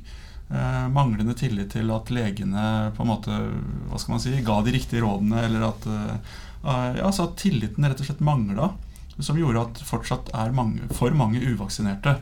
Manglende 0.92 1.32
tillit 1.34 1.70
til 1.72 1.88
at 1.90 2.10
legene 2.12 2.92
på 2.94 3.02
en 3.02 3.08
måte, 3.08 3.36
hva 3.88 3.98
skal 3.98 4.12
man 4.12 4.20
si, 4.22 4.34
ga 4.44 4.58
de 4.62 4.74
riktige 4.74 5.00
rådene, 5.02 5.40
eller 5.48 5.64
at 5.70 5.86
ja, 7.00 7.08
så 7.10 7.24
at 7.24 7.38
tilliten 7.40 7.88
rett 7.88 8.02
og 8.04 8.06
slett 8.06 8.20
mangla. 8.22 8.68
Som 9.16 9.40
gjorde 9.40 9.64
at 9.64 9.80
fortsatt 9.88 10.28
er 10.36 10.52
mange, 10.54 10.84
for 10.94 11.16
mange 11.16 11.40
uvaksinerte. 11.40 12.18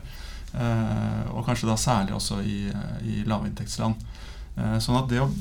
Eh, 0.53 1.23
og 1.33 1.45
kanskje 1.47 1.69
da 1.69 1.77
særlig 1.79 2.13
også 2.17 2.41
i, 2.45 2.67
i 3.09 3.23
lavinntektsland. 3.29 3.97
Eh, 4.57 4.77
sånn 4.83 4.99
at 4.99 5.09
det 5.09 5.23
å, 5.23 5.31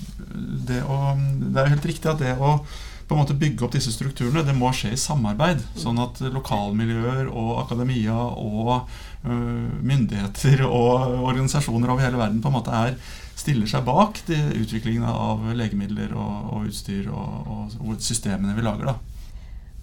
det 0.68 0.80
å 0.88 0.98
Det 1.18 1.60
er 1.60 1.68
jo 1.68 1.74
helt 1.74 1.90
riktig 1.90 2.10
at 2.12 2.22
det 2.22 2.34
å 2.38 2.56
på 3.02 3.16
en 3.16 3.26
måte 3.26 3.36
bygge 3.36 3.66
opp 3.66 3.74
disse 3.74 3.90
strukturene, 3.92 4.44
det 4.46 4.54
må 4.56 4.70
skje 4.72 4.94
i 4.94 5.00
samarbeid. 5.00 5.60
Sånn 5.76 5.98
at 6.00 6.22
lokalmiljøer 6.32 7.26
og 7.28 7.58
akademia 7.60 8.14
og 8.14 8.86
myndigheter 9.22 10.62
og 10.64 11.18
organisasjoner 11.18 11.92
over 11.92 12.06
hele 12.06 12.16
verden 12.16 12.40
på 12.40 12.48
en 12.48 12.56
måte 12.56 12.72
er, 12.72 12.96
stiller 13.36 13.68
seg 13.68 13.84
bak 13.86 14.22
de 14.28 14.38
utviklingen 14.62 15.04
av 15.08 15.44
legemidler 15.58 16.14
og, 16.16 16.52
og 16.54 16.70
utstyr 16.70 17.10
og, 17.10 17.50
og, 17.52 17.76
og, 17.82 17.94
systemene 18.00 18.56
vi 18.56 18.64
lager. 18.64 18.92
da. 18.92 18.96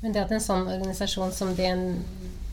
Men 0.02 0.16
det 0.16 0.24
at 0.24 0.34
en 0.34 0.44
sånn 0.44 0.70
organisasjon 0.70 1.34
som 1.36 1.52
DN, 1.58 1.86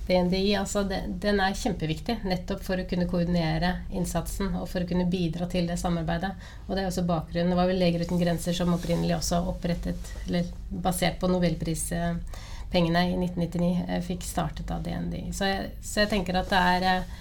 BNDI, 0.07 0.55
altså 0.55 0.85
det, 0.87 1.01
den 1.23 1.41
er 1.43 1.57
kjempeviktig 1.59 2.21
nettopp 2.29 2.63
for 2.63 2.79
å 2.79 2.87
kunne 2.87 3.09
koordinere 3.11 3.73
innsatsen 3.91 4.55
og 4.55 4.69
for 4.71 4.85
å 4.85 4.89
kunne 4.89 5.09
bidra 5.11 5.49
til 5.51 5.67
det 5.67 5.79
samarbeidet. 5.81 6.31
Og 6.69 6.75
det 6.77 6.85
er 6.85 6.91
også 6.91 7.07
bakgrunnen. 7.09 7.51
Det 7.51 7.59
var 7.59 7.71
vel 7.71 7.83
Leger 7.83 8.07
uten 8.07 8.21
grenser 8.21 8.55
som 8.55 8.71
opprinnelig 8.75 9.17
også 9.19 9.43
opprettet, 9.51 10.13
eller 10.29 10.47
basert 10.71 11.19
på 11.19 11.31
nobelprispengene 11.33 13.03
i 13.11 13.19
1999, 13.19 13.73
eh, 13.89 14.03
fikk 14.07 14.27
startet 14.27 14.71
av 14.71 14.87
DNDI. 14.87 15.27
Så 15.35 15.51
jeg, 15.51 15.75
så 15.83 16.05
jeg 16.05 16.13
tenker 16.15 16.39
at 16.39 16.55
det 16.55 16.63
er 16.77 16.89
eh, 16.93 17.13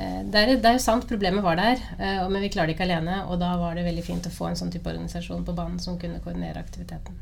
det 0.00 0.38
er, 0.38 0.54
det 0.60 0.68
er, 0.68 0.76
jo 0.76 0.84
sant, 0.84 1.08
problemet 1.08 1.44
var 1.44 1.56
der, 1.58 1.80
eh, 1.98 2.20
men 2.28 2.44
vi 2.44 2.52
klarer 2.52 2.70
det 2.70 2.76
ikke 2.76 2.86
alene. 2.86 3.24
Og 3.32 3.40
da 3.40 3.56
var 3.60 3.80
det 3.80 3.88
veldig 3.88 4.04
fint 4.06 4.28
å 4.28 4.36
få 4.36 4.52
en 4.52 4.60
sånn 4.60 4.70
type 4.72 4.92
organisasjon 4.92 5.48
på 5.48 5.56
banen 5.56 5.80
som 5.82 5.98
kunne 6.00 6.20
koordinere 6.20 6.60
aktiviteten. 6.60 7.16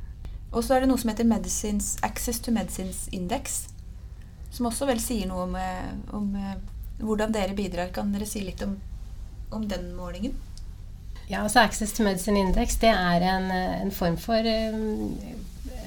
Og 0.50 0.62
så 0.64 0.74
er 0.74 0.82
det 0.82 0.90
noe 0.90 0.98
som 1.00 1.10
heter 1.12 1.28
Medicines, 1.28 1.96
Access 2.02 2.42
to 2.42 2.52
Medicines 2.54 3.06
Index. 3.14 3.68
Som 4.50 4.68
også 4.70 4.88
vel 4.88 5.00
sier 5.02 5.28
noe 5.28 5.46
om, 5.46 5.56
eh, 5.56 5.90
om 6.16 6.28
eh, 6.36 6.54
hvordan 7.02 7.34
dere 7.34 7.56
bidrar. 7.56 7.92
Kan 7.94 8.12
dere 8.14 8.26
si 8.28 8.42
litt 8.44 8.62
om, 8.64 8.76
om 9.54 9.66
den 9.68 9.92
målingen? 9.96 10.36
Ja, 11.28 11.42
altså 11.42 11.60
Access 11.60 11.92
to 11.92 12.04
Medicine 12.06 12.40
Index 12.40 12.78
det 12.80 12.94
er 12.94 13.26
en, 13.34 13.50
eh, 13.52 13.80
en 13.82 13.92
form 13.92 14.16
for 14.20 14.46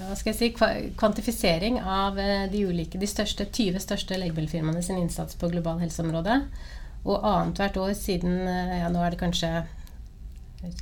hva 0.01 0.15
skal 0.17 0.33
jeg 0.33 0.37
si, 0.37 0.91
kvantifisering 0.99 1.77
av 1.79 2.17
de 2.51 2.61
ulike, 2.67 2.99
de 2.99 3.07
største, 3.07 3.45
20 3.47 3.79
største 3.79 4.17
legemiddelfirmaene 4.17 4.81
sin 4.83 4.97
innsats 4.99 5.37
på 5.39 5.47
global 5.53 5.79
helseområde. 5.79 6.41
Og 7.05 7.21
annethvert 7.25 7.77
år 7.79 7.93
siden 7.95 8.41
ja, 8.43 8.89
Nå 8.91 8.99
er 9.05 9.13
det 9.13 9.21
kanskje 9.21 9.51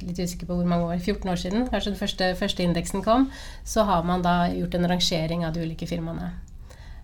litt 0.01 0.19
usikker 0.19 0.47
på 0.49 0.57
hvor 0.57 0.67
mange 0.67 0.87
år, 0.87 0.97
14 0.97 1.29
år 1.31 1.39
siden, 1.39 1.67
kanskje 1.69 1.93
den 1.93 1.99
første, 1.99 2.31
første 2.39 2.65
indeksen 2.65 3.03
kom, 3.05 3.29
så 3.63 3.85
har 3.87 4.07
man 4.07 4.23
da 4.25 4.49
gjort 4.51 4.75
en 4.75 4.89
rangering 4.91 5.45
av 5.45 5.53
de 5.55 5.67
ulike 5.67 5.87
firmaene. 5.87 6.31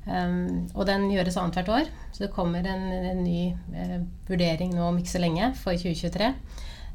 Um, 0.05 0.67
og 0.75 0.85
den 0.87 1.07
gjøres 1.09 1.37
annethvert 1.41 1.69
år. 1.69 1.87
Så 2.13 2.25
det 2.25 2.33
kommer 2.33 2.65
en, 2.65 2.83
en 2.93 3.23
ny 3.23 3.53
uh, 3.73 4.01
vurdering 4.29 4.75
nå 4.75 4.89
om 4.89 4.99
ikke 5.01 5.15
så 5.15 5.23
lenge, 5.23 5.53
for 5.57 5.73
2023. 5.73 6.33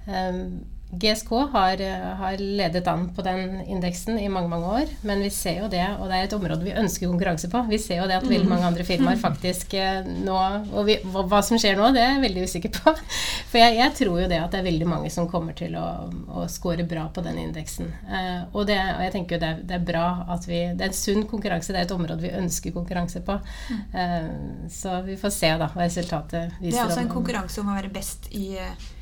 Um, 0.07 0.45
GSK 0.93 1.31
har, 1.53 1.81
eh, 1.81 2.15
har, 2.19 2.37
ledet 2.39 2.87
an 2.87 3.15
på 3.15 3.23
den 3.23 3.61
indeksen 3.61 4.19
i 4.19 4.29
mange 4.29 4.49
mange 4.49 4.67
år, 4.67 4.89
men 5.07 5.23
vi 5.23 5.31
ser 5.31 5.61
jo 5.61 5.69
det, 5.71 5.85
og 6.01 6.09
det 6.11 6.17
er 6.17 6.25
et 6.27 6.35
område 6.35 6.67
vi 6.67 6.75
ønsker 6.75 7.07
konkurranse 7.07 7.51
på. 7.51 7.63
Vi 7.71 7.79
ser 7.79 8.01
jo 8.03 8.09
det 8.11 8.17
at 8.19 8.27
veldig 8.27 8.49
mange 8.51 8.67
andre 8.67 8.87
firmaer 8.87 9.15
mm. 9.15 9.23
faktisk 9.29 9.75
eh, 9.79 10.03
nå 10.27 10.39
Og 10.75 10.87
vi, 10.89 10.97
hva 11.05 11.43
som 11.47 11.61
skjer 11.61 11.79
nå, 11.79 11.93
det 11.95 12.03
er 12.03 12.17
jeg 12.17 12.25
veldig 12.25 12.47
usikker 12.51 12.75
på. 12.75 12.95
For 13.53 13.61
jeg, 13.63 13.79
jeg, 13.79 13.95
tror 14.01 14.21
jo 14.25 14.29
det 14.31 14.43
at 14.43 14.51
det 14.51 14.61
er 14.61 14.67
veldig 14.67 14.91
mange 14.91 15.13
som 15.15 15.31
kommer 15.31 15.55
til 15.55 15.79
å, 15.79 15.87
å 16.27 16.47
score 16.51 16.87
bra 16.91 17.07
på 17.15 17.23
den 17.23 17.39
indeksen. 17.39 17.93
Eh, 18.11 18.43
og, 18.51 18.67
det, 18.67 18.81
og, 18.97 19.05
jeg 19.07 19.15
tenker 19.15 19.39
jo 19.39 19.43
det, 19.47 19.55
det, 19.71 19.79
er 19.79 19.89
bra 19.93 20.07
at 20.35 20.47
vi 20.51 20.63
Det 20.75 20.87
er 20.87 20.91
en 20.91 21.01
sunn 21.01 21.27
konkurranse, 21.31 21.75
det 21.75 21.85
er 21.85 21.87
et 21.87 21.95
område 21.95 22.25
vi 22.25 22.35
ønsker 22.35 22.75
konkurranse 22.75 23.23
på. 23.27 23.39
Mm. 23.71 23.83
Eh, 24.03 24.31
så 24.75 25.01
vi 25.07 25.19
får 25.21 25.39
se 25.39 25.55
da 25.63 25.71
hva 25.71 25.87
resultatet 25.87 26.59
viser. 26.59 26.73
Det 26.73 26.81
er 26.81 26.89
altså 26.89 27.05
en 27.05 27.15
konkurranse 27.15 27.63
om 27.63 27.71
å 27.71 27.79
være 27.79 27.95
best 27.95 28.27
i 28.35 28.57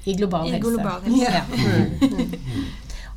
i 0.05 0.15
global 0.19 0.49
I 0.49 0.57
helse. 0.57 0.69
Global 0.69 1.01
helse. 1.09 1.33
Ja. 1.33 1.45
Mm. 1.49 2.69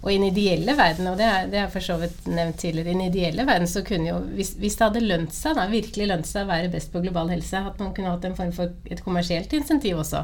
Og 0.02 0.10
i 0.10 0.16
den 0.18 0.32
ideelle 0.32 0.74
verden, 0.74 1.12
og 1.12 1.20
det 1.20 1.28
har 1.28 1.52
jeg 1.54 1.70
for 1.76 1.86
så 1.86 2.00
vidt 2.02 2.24
nevnt 2.26 2.58
tidligere, 2.58 2.90
i 2.90 2.96
den 2.96 3.04
ideelle 3.06 3.46
verden 3.46 3.70
så 3.70 3.84
kunne 3.86 4.10
jo, 4.10 4.16
hvis, 4.34 4.56
hvis 4.58 4.80
det 4.80 4.88
hadde 4.88 5.04
lønt 5.06 5.36
seg, 5.38 5.54
da, 5.60 5.68
virkelig 5.70 6.08
lønt 6.10 6.30
seg 6.30 6.48
å 6.48 6.50
være 6.50 6.72
best 6.74 6.90
på 6.94 7.04
global 7.04 7.30
helse, 7.30 7.62
at 7.70 7.78
man 7.82 7.94
kunne 7.94 8.10
hatt 8.10 8.26
en 8.26 8.38
form 8.38 8.56
for 8.56 8.74
et 8.90 9.04
kommersielt 9.06 9.54
insentiv 9.54 10.02
også 10.02 10.24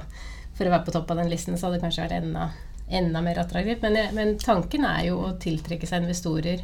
for 0.58 0.66
å 0.66 0.74
være 0.74 0.88
på 0.88 0.96
topp 0.96 1.14
av 1.14 1.22
den 1.22 1.30
listen, 1.30 1.58
så 1.58 1.68
hadde 1.68 1.78
det 1.78 1.86
kanskje 1.86 2.08
vært 2.08 2.18
enda, 2.18 2.48
enda 2.90 3.22
mer 3.22 3.42
attraktivt. 3.44 3.84
Men, 3.86 4.00
men, 4.18 4.36
tanken 4.42 4.88
er 4.90 5.04
jo 5.12 5.20
å 5.28 5.36
tiltrekke 5.42 5.90
seg 5.90 6.02
investorer 6.02 6.64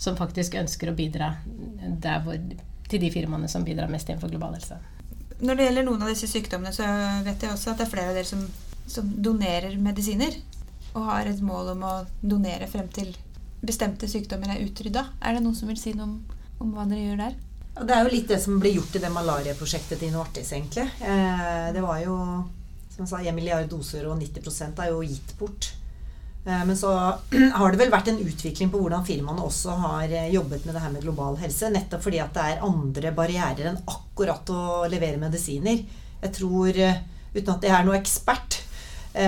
som 0.00 0.16
faktisk 0.16 0.56
ønsker 0.56 0.92
å 0.92 0.96
bidra 0.96 1.34
hvor, 2.24 2.40
til 2.88 3.02
de 3.02 3.10
firmaene 3.12 3.48
som 3.52 3.64
bidrar 3.66 3.92
mest 3.92 4.08
innenfor 4.08 4.32
global 4.32 4.56
helse. 4.56 4.78
Når 5.44 5.58
det 5.58 5.68
gjelder 5.68 5.84
noen 5.84 6.04
av 6.06 6.12
disse 6.12 6.28
sykdommene, 6.30 6.72
så 6.72 6.88
vet 7.26 7.44
jeg 7.44 7.52
også 7.52 7.74
at 7.74 7.82
det 7.82 7.84
er 7.84 7.92
flere 7.92 8.12
av 8.12 8.16
dere 8.16 8.28
som 8.28 8.46
som 8.86 9.08
donerer 9.22 9.76
medisiner, 9.82 10.36
og 10.96 11.08
har 11.10 11.28
et 11.28 11.42
mål 11.44 11.74
om 11.74 11.84
å 11.84 11.94
donere 12.22 12.68
frem 12.70 12.88
til 12.94 13.12
bestemte 13.66 14.08
sykdommer 14.08 14.54
er 14.54 14.64
utrydda. 14.64 15.04
Er 15.20 15.36
det 15.36 15.44
noen 15.44 15.56
som 15.58 15.68
vil 15.70 15.80
si 15.80 15.92
noe 15.96 16.08
om, 16.08 16.18
om 16.62 16.74
hva 16.76 16.86
dere 16.88 17.04
gjør 17.04 17.22
der? 17.24 17.40
Det 17.76 17.92
er 17.92 18.06
jo 18.06 18.12
litt 18.14 18.30
det 18.30 18.38
som 18.40 18.60
ble 18.60 18.72
gjort 18.72 18.94
i 18.96 19.02
det 19.02 19.12
malariaprosjektet 19.12 20.00
til 20.00 20.14
Novartis, 20.14 20.52
egentlig. 20.56 20.86
Eh, 21.04 21.66
det 21.76 21.82
var 21.84 21.98
jo 22.00 22.14
som 22.96 23.04
jeg 23.04 23.10
sa, 23.10 23.18
1 23.20 23.36
milliard 23.36 23.68
doser, 23.68 24.06
og 24.08 24.16
90 24.16 24.80
er 24.80 24.92
jo 24.94 25.02
gitt 25.04 25.34
bort. 25.36 25.68
Eh, 26.46 26.62
men 26.64 26.78
så 26.78 26.94
har 27.58 27.74
det 27.74 27.80
vel 27.82 27.92
vært 27.92 28.08
en 28.12 28.22
utvikling 28.24 28.72
på 28.72 28.80
hvordan 28.80 29.04
firmaene 29.04 29.44
også 29.44 29.76
har 29.82 30.08
eh, 30.08 30.32
jobbet 30.32 30.64
med 30.64 30.78
det 30.78 30.84
her 30.86 30.94
med 30.94 31.04
global 31.04 31.36
helse. 31.42 31.68
Nettopp 31.74 32.06
fordi 32.06 32.22
at 32.24 32.32
det 32.36 32.46
er 32.46 32.64
andre 32.64 33.12
barrierer 33.16 33.68
enn 33.72 33.82
akkurat 33.84 34.54
å 34.54 34.86
levere 34.88 35.20
medisiner. 35.20 35.84
Jeg 36.22 36.32
tror, 36.32 36.80
uten 37.36 37.52
at 37.52 37.68
jeg 37.68 37.76
er 37.76 37.84
noe 37.84 37.98
ekspert, 37.98 38.62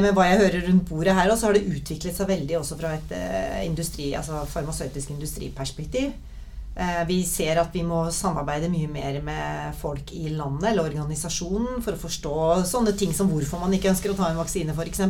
men 0.03 0.15
hva 0.17 0.27
jeg 0.29 0.41
hører 0.43 0.67
rundt 0.69 0.89
bordet 0.89 1.15
her, 1.17 1.31
så 1.37 1.49
har 1.49 1.57
det 1.57 1.69
utviklet 1.69 2.17
seg 2.17 2.29
veldig 2.29 2.59
også 2.59 2.77
fra 2.81 2.95
et 2.99 3.13
eh, 3.17 3.61
industri, 3.67 4.11
altså 4.19 4.43
farmasøytisk 4.53 5.15
industriperspektiv. 5.15 6.13
Eh, 6.79 7.01
vi 7.09 7.23
ser 7.27 7.59
at 7.59 7.73
vi 7.75 7.81
må 7.83 8.05
samarbeide 8.15 8.69
mye 8.71 8.87
mer 8.93 9.17
med 9.27 9.79
folk 9.81 10.13
i 10.15 10.29
landet 10.31 10.69
eller 10.71 10.87
organisasjonen 10.87 11.81
for 11.83 11.97
å 11.97 12.03
forstå 12.05 12.35
sånne 12.71 12.95
ting 13.01 13.11
som 13.17 13.33
hvorfor 13.33 13.65
man 13.65 13.75
ikke 13.75 13.91
ønsker 13.91 14.13
å 14.13 14.19
ta 14.19 14.29
en 14.31 14.39
vaksine, 14.39 14.77
f.eks. 14.77 15.03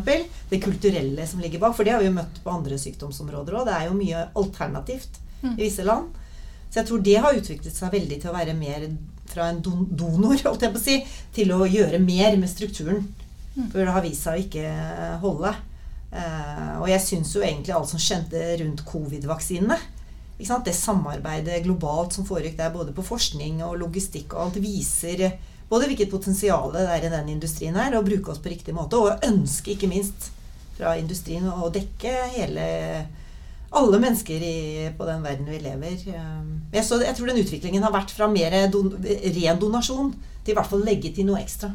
Det 0.49 0.63
kulturelle 0.65 1.27
som 1.29 1.43
ligger 1.45 1.61
bak. 1.67 1.77
For 1.77 1.85
det 1.85 1.93
har 1.93 2.01
vi 2.01 2.09
jo 2.09 2.17
møtt 2.17 2.41
på 2.45 2.55
andre 2.55 2.81
sykdomsområder 2.81 3.59
òg. 3.59 3.69
Det 3.69 3.77
er 3.77 3.87
jo 3.91 3.99
mye 3.99 4.25
alternativt 4.41 5.21
i 5.43 5.61
visse 5.61 5.85
land. 5.85 6.09
Så 6.71 6.81
jeg 6.81 6.89
tror 6.89 7.05
det 7.05 7.21
har 7.21 7.37
utviklet 7.37 7.77
seg 7.77 7.93
veldig 7.93 8.21
til 8.23 8.31
å 8.33 8.37
være 8.39 8.57
mer 8.57 8.89
fra 9.29 9.51
en 9.53 9.61
donor, 9.61 10.41
holdt 10.41 10.65
jeg 10.65 10.73
på 10.73 10.81
å 10.81 10.87
si, 10.87 10.99
til 11.37 11.53
å 11.53 11.67
gjøre 11.69 12.01
mer 12.01 12.37
med 12.41 12.49
strukturen. 12.49 13.05
For 13.73 13.83
det 13.83 13.95
har 13.95 14.05
vist 14.05 14.27
seg 14.27 14.39
å 14.39 14.45
ikke 14.47 15.19
holde. 15.23 15.53
Uh, 16.09 16.75
og 16.81 16.87
jeg 16.89 17.05
syns 17.05 17.35
jo 17.37 17.43
egentlig 17.45 17.75
alt 17.77 17.91
som 17.91 18.01
skjedde 18.01 18.41
rundt 18.63 18.81
covid-vaksinene 18.89 19.77
Det 20.65 20.73
samarbeidet 20.73 21.59
globalt 21.67 22.15
som 22.17 22.25
foregikk 22.25 22.57
der, 22.57 22.73
både 22.73 22.95
på 22.97 23.05
forskning 23.05 23.61
og 23.67 23.77
logistikk 23.83 24.33
og 24.33 24.47
alt, 24.47 24.57
viser 24.63 25.35
både 25.69 25.91
hvilket 25.91 26.09
potensial 26.09 26.73
det 26.73 26.87
er 26.89 27.05
i 27.05 27.13
den 27.13 27.29
industrien 27.35 27.77
her, 27.77 27.93
å 27.99 28.07
bruke 28.07 28.33
oss 28.33 28.41
på 28.41 28.49
riktig 28.55 28.73
måte, 28.73 28.97
og 28.97 29.27
ønske 29.27 29.75
ikke 29.75 29.91
minst 29.91 30.31
fra 30.79 30.95
industrien 30.97 31.45
å 31.51 31.69
dekke 31.75 32.15
hele 32.39 32.69
alle 33.69 33.99
mennesker 34.01 34.45
i, 34.49 34.89
på 34.97 35.05
den 35.05 35.27
verden 35.27 35.51
vi 35.51 35.59
lever. 35.61 35.99
Eh, 36.09 36.39
jeg, 36.73 36.87
så, 36.87 37.03
jeg 37.03 37.19
tror 37.19 37.29
den 37.29 37.43
utviklingen 37.43 37.85
har 37.85 37.93
vært 37.93 38.15
fra 38.17 38.31
mer 38.33 38.57
don, 38.73 38.95
ren 39.05 39.61
donasjon 39.61 40.15
til 40.41 40.55
i 40.55 40.57
hvert 40.57 40.71
fall 40.71 40.87
legge 40.87 41.13
til 41.13 41.29
noe 41.29 41.43
ekstra. 41.43 41.75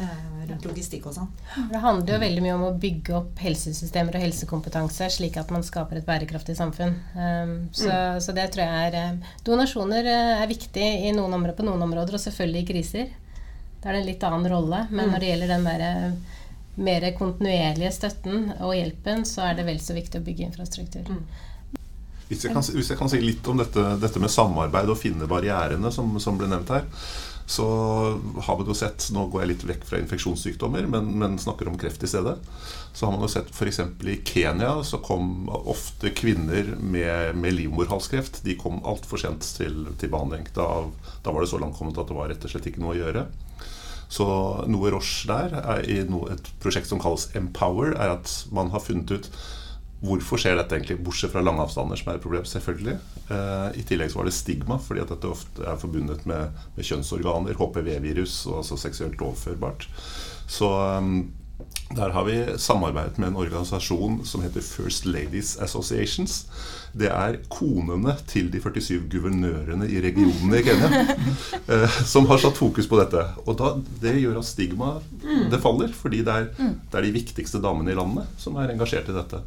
Eh, 0.00 0.48
rundt 0.48 0.64
logistikk 0.64 1.04
og 1.10 1.14
sånn. 1.14 1.28
Det 1.68 1.80
handler 1.82 2.14
jo 2.14 2.20
veldig 2.22 2.42
mye 2.44 2.54
om 2.56 2.62
å 2.70 2.76
bygge 2.80 3.12
opp 3.18 3.40
helsesystemer 3.44 4.16
og 4.16 4.24
helsekompetanse, 4.24 5.10
slik 5.12 5.36
at 5.40 5.52
man 5.52 5.64
skaper 5.66 6.00
et 6.00 6.06
bærekraftig 6.06 6.56
samfunn. 6.56 6.94
Um, 7.12 7.52
så, 7.76 7.90
mm. 7.90 8.20
så, 8.24 8.34
det 8.36 8.46
tror 8.54 8.64
jeg 8.64 8.88
er 8.88 8.96
eh, 8.98 9.28
Donasjoner 9.46 10.08
eh, 10.08 10.32
er 10.40 10.50
viktig 10.50 10.88
i 11.04 11.12
noen 11.16 11.36
områder, 11.36 11.58
på 11.58 11.68
noen 11.68 11.84
områder, 11.84 12.16
og 12.16 12.24
selvfølgelig 12.24 12.64
i 12.64 12.70
kriser. 12.72 13.12
Da 13.82 13.90
er 13.90 13.98
det 13.98 14.02
en 14.02 14.10
litt 14.10 14.26
annen 14.26 14.50
rolle. 14.52 14.82
Men 14.88 15.04
mm. 15.04 15.12
når 15.12 15.22
det 15.22 15.30
gjelder 15.32 15.54
den 15.54 15.68
der 15.68 15.86
mer 16.80 17.10
kontinuerlige 17.18 17.92
støtten 17.92 18.52
og 18.56 18.74
hjelpen, 18.78 19.26
så 19.28 19.50
er 19.50 19.58
det 19.58 19.68
vel 19.68 19.80
så 19.84 19.96
viktig 19.96 20.22
å 20.22 20.24
bygge 20.24 20.48
infrastruktur. 20.48 21.12
Mm. 21.12 21.24
Hvis 22.30 22.46
jeg, 22.46 22.54
kan, 22.54 22.62
hvis 22.62 22.92
jeg, 22.92 22.96
kan, 22.96 23.10
si 23.10 23.18
litt 23.20 23.48
om 23.50 23.58
dette, 23.58 23.82
dette 24.00 24.22
med 24.22 24.30
samarbeid 24.30 24.88
og 24.88 24.96
finne 24.96 25.28
barrierene 25.28 25.90
som, 25.92 26.14
som 26.22 26.38
ble 26.38 26.46
nevnt 26.48 26.70
her 26.72 26.86
så 27.50 27.66
har 28.42 28.58
man 28.58 28.68
jo 28.70 28.74
sett 28.78 29.08
Nå 29.10 29.24
går 29.26 29.42
jeg 29.42 29.50
litt 29.50 29.62
vekk 29.66 29.86
fra 29.88 29.98
infeksjonssykdommer, 29.98 30.84
men, 30.86 31.08
men 31.18 31.38
snakker 31.40 31.66
om 31.66 31.78
kreft 31.80 32.04
i 32.06 32.10
stedet. 32.10 32.36
Så 32.94 33.06
har 33.08 33.16
man 33.16 33.24
jo 33.26 33.30
sett 33.32 33.50
f.eks. 33.50 33.80
i 34.06 34.20
Kenya 34.22 34.76
så 34.86 35.00
kom 35.02 35.48
ofte 35.50 36.12
kvinner 36.14 36.76
med, 36.78 37.34
med 37.34 37.56
livmorhalskreft. 37.56 38.44
De 38.46 38.54
kom 38.60 38.78
altfor 38.86 39.18
sent 39.18 39.48
til, 39.58 39.82
til 39.98 40.12
behandling. 40.12 40.46
Da, 40.54 40.68
da, 41.24 41.34
var 41.34 41.42
det 41.42 41.50
så 41.50 41.58
langt 41.58 41.74
kommet 41.78 41.98
at 41.98 42.06
det 42.12 42.18
var 42.20 42.30
rett 42.30 42.46
og 42.46 42.54
slett 42.54 42.70
ikke 42.70 42.84
noe 42.84 42.94
å 42.94 43.00
gjøre. 43.00 43.26
Så 44.10 44.28
noe 44.70 44.94
Roche 44.94 45.26
der, 45.30 45.58
er 45.74 45.90
i 45.90 46.00
et 46.06 46.52
prosjekt 46.62 46.90
som 46.90 47.02
kalles 47.02 47.32
Empower, 47.34 47.96
er 47.98 48.14
at 48.14 48.30
man 48.54 48.70
har 48.70 48.86
funnet 48.86 49.10
ut 49.10 49.30
Hvorfor 50.00 50.40
skjer 50.40 50.56
dette 50.56 50.78
egentlig, 50.78 50.96
bortsett 51.04 51.32
fra 51.34 51.42
lange 51.44 51.60
avstander, 51.60 51.98
som 52.00 52.08
er 52.08 52.16
et 52.16 52.24
problem? 52.24 52.46
selvfølgelig. 52.48 52.96
Eh, 53.28 53.80
I 53.80 53.84
tillegg 53.84 54.12
så 54.12 54.22
var 54.22 54.30
det 54.30 54.36
stigma, 54.36 54.78
fordi 54.80 55.02
at 55.04 55.12
dette 55.12 55.28
ofte 55.28 55.66
er 55.66 55.80
forbundet 55.80 56.24
med, 56.28 56.56
med 56.76 56.88
kjønnsorganer, 56.88 57.58
HPV-virus, 57.58 58.46
og 58.48 58.62
altså 58.62 58.80
seksuelt 58.80 59.20
overførbart. 59.20 59.84
Så 60.50 60.70
um, 60.72 61.28
der 61.90 62.14
har 62.14 62.24
vi 62.24 62.38
samarbeidet 62.56 63.18
med 63.18 63.28
en 63.28 63.36
organisasjon 63.42 64.20
som 64.24 64.40
heter 64.44 64.64
First 64.64 65.04
Ladies 65.04 65.56
Associations. 65.60 66.46
Det 66.96 67.10
er 67.10 67.36
konene 67.52 68.14
til 68.30 68.48
de 68.52 68.62
47 68.62 69.04
guvernørene 69.10 69.88
i 69.90 70.00
regionene 70.00 70.62
i 70.62 70.64
Kenya 70.64 71.04
eh, 71.74 72.00
som 72.08 72.30
har 72.30 72.40
satt 72.40 72.56
fokus 72.56 72.88
på 72.88 73.02
dette. 73.02 73.26
Og 73.44 73.58
da, 73.60 73.74
det 74.00 74.16
gjør 74.22 74.40
at 74.40 74.48
stigma 74.48 74.96
det 75.50 75.60
faller, 75.60 75.92
fordi 75.92 76.24
det 76.24 76.40
er, 76.40 76.50
det 76.56 76.98
er 77.02 77.06
de 77.06 77.14
viktigste 77.20 77.60
damene 77.60 77.92
i 77.92 77.98
landet 77.98 78.40
som 78.40 78.56
er 78.56 78.72
engasjert 78.72 79.10
i 79.12 79.18
dette. 79.20 79.44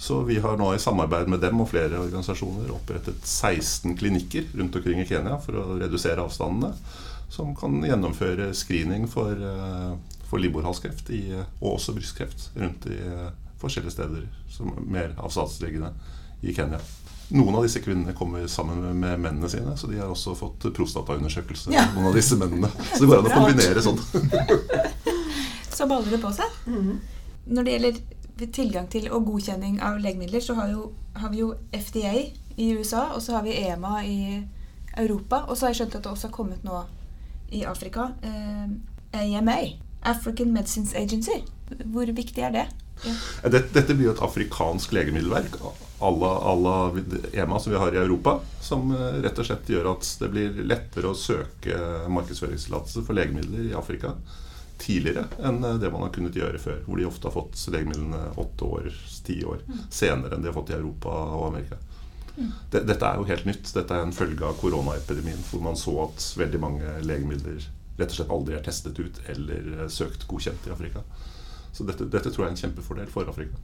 Så 0.00 0.22
vi 0.22 0.38
har 0.38 0.56
nå 0.56 0.74
i 0.74 0.78
samarbeid 0.78 1.28
med 1.28 1.42
dem 1.44 1.58
og 1.60 1.68
flere 1.68 1.98
organisasjoner 2.00 2.70
opprettet 2.72 3.20
16 3.20 3.98
klinikker 4.00 4.46
rundt 4.56 4.76
omkring 4.78 5.02
i 5.02 5.04
Kenya 5.04 5.34
for 5.44 5.58
å 5.60 5.74
redusere 5.76 6.22
avstandene. 6.24 6.70
Som 7.28 7.50
kan 7.54 7.76
gjennomføre 7.84 8.46
screening 8.56 9.04
for, 9.12 9.36
eh, 9.36 9.90
for 10.24 10.40
livmorhalskreft 10.40 11.12
og 11.60 11.66
også 11.74 11.92
brystkreft 11.92 12.46
rundt 12.56 12.86
i 12.88 12.96
eh, 12.96 13.28
forskjellige 13.60 13.92
steder 13.92 14.24
som 14.48 14.70
er 14.72 14.86
mer 14.96 15.12
avstandsliggende 15.20 15.92
i 16.48 16.54
Kenya. 16.56 16.80
Noen 17.36 17.58
av 17.60 17.66
disse 17.68 17.82
kvinnene 17.84 18.16
kommer 18.16 18.46
sammen 18.48 18.80
med 19.02 19.20
mennene 19.20 19.50
sine, 19.52 19.76
så 19.76 19.90
de 19.90 20.00
har 20.00 20.08
også 20.08 20.32
fått 20.34 20.64
prostataundersøkelse. 20.80 21.74
Ja. 21.76 21.84
Noen 21.92 22.08
av 22.08 22.16
disse 22.16 22.40
mennene. 22.40 22.72
Så 22.94 23.02
det 23.04 23.10
går 23.12 23.20
an 23.20 23.28
å 23.28 23.36
kombinere 23.36 23.84
sånn. 23.84 24.00
så 25.76 25.90
baller 25.92 26.16
det 26.16 26.22
på 26.24 26.32
seg. 26.40 26.56
Mm. 26.72 26.96
Når 27.52 27.68
det 27.68 27.76
gjelder 27.76 28.00
tilgang 28.48 28.88
til 28.90 29.10
og 29.12 29.26
godkjenning 29.28 29.80
av 29.84 30.00
legemidler, 30.00 30.40
så 30.40 30.56
har, 30.58 30.70
jo, 30.72 30.90
har, 31.14 31.30
vi 31.32 31.42
jo 31.42 31.52
FDA 31.72 32.14
i 32.56 32.70
USA, 32.78 33.10
og 33.14 33.22
så 33.22 33.36
har 33.36 33.44
vi 33.46 33.58
EMA 33.60 34.04
i 34.04 34.20
Europa. 34.96 35.44
Og 35.48 35.56
så 35.56 35.66
har 35.66 35.74
jeg 35.74 35.82
skjønt 35.82 35.96
at 35.98 36.04
det 36.04 36.12
også 36.12 36.28
har 36.28 36.34
kommet 36.34 36.64
nå 36.66 36.82
i 37.54 37.64
Afrika. 37.68 38.10
Eh, 38.22 38.66
AMA, 39.20 39.58
African 40.02 40.52
Medicines 40.52 40.94
Agency. 40.94 41.42
Hvor 41.84 42.12
viktig 42.12 42.42
er 42.42 42.54
det? 42.54 42.66
Ja. 43.04 43.14
Dette, 43.48 43.70
dette, 43.72 43.94
blir 43.96 44.10
jo 44.10 44.16
et 44.16 44.22
afrikansk 44.22 44.92
legemiddelverk 44.92 45.56
à 46.00 46.10
la 46.60 46.76
EMA 47.32 47.60
som 47.60 47.72
vi 47.72 47.78
har 47.78 47.94
i 47.94 48.02
Europa. 48.02 48.38
Som 48.60 48.94
eh, 48.94 49.22
rett 49.24 49.38
og 49.38 49.48
slett 49.48 49.72
gjør 49.72 49.92
at 49.94 50.12
det 50.20 50.30
blir 50.32 50.62
lettere 50.64 51.10
å 51.10 51.16
søke 51.16 52.06
markedsføringstillatelse 52.08 53.04
for 53.06 53.16
legemidler 53.16 53.70
i 53.70 53.76
Afrika 53.76 54.14
tidligere 54.80 55.26
enn 55.46 55.62
eh, 55.64 55.78
det 55.82 55.90
man 55.92 56.04
har 56.06 56.12
kunnet 56.14 56.36
gjøre 56.36 56.60
før. 56.62 56.82
Hvor 56.86 57.00
de 57.00 57.08
ofte 57.08 57.28
har 57.28 57.36
fått 57.36 57.64
legemidlene 57.72 58.34
åtte 58.40 58.68
år, 58.68 58.90
ti 59.26 59.40
år 59.44 59.64
mm. 59.66 59.82
senere 59.92 60.36
enn 60.36 60.44
de 60.44 60.50
har 60.50 60.56
fått 60.56 60.72
i 60.72 60.78
Europa 60.78 61.14
og 61.36 61.48
Amerika. 61.50 61.80
Mm. 62.36 62.52
Dette 62.72 63.00
er 63.04 63.18
jo 63.18 63.26
helt 63.28 63.48
nytt. 63.48 63.72
Dette 63.74 63.96
er 63.96 64.06
en 64.06 64.16
følge 64.16 64.46
av 64.46 64.56
koronaepidemien, 64.60 65.42
hvor 65.50 65.64
man 65.64 65.76
så 65.78 65.96
at 66.06 66.30
veldig 66.40 66.62
mange 66.62 66.94
legemidler 67.04 67.66
rett 68.00 68.14
og 68.14 68.16
slett 68.16 68.32
aldri 68.32 68.56
er 68.56 68.64
testet 68.64 69.00
ut 69.00 69.20
eller 69.28 69.74
eh, 69.76 69.90
søkt 69.92 70.26
godkjent 70.30 70.68
i 70.68 70.74
Afrika. 70.74 71.04
Så 71.72 71.86
dette, 71.86 72.08
dette 72.10 72.32
tror 72.32 72.46
jeg 72.46 72.50
er 72.50 72.56
en 72.56 72.64
kjempefordel 72.64 73.10
for 73.12 73.28
Afrika. 73.30 73.60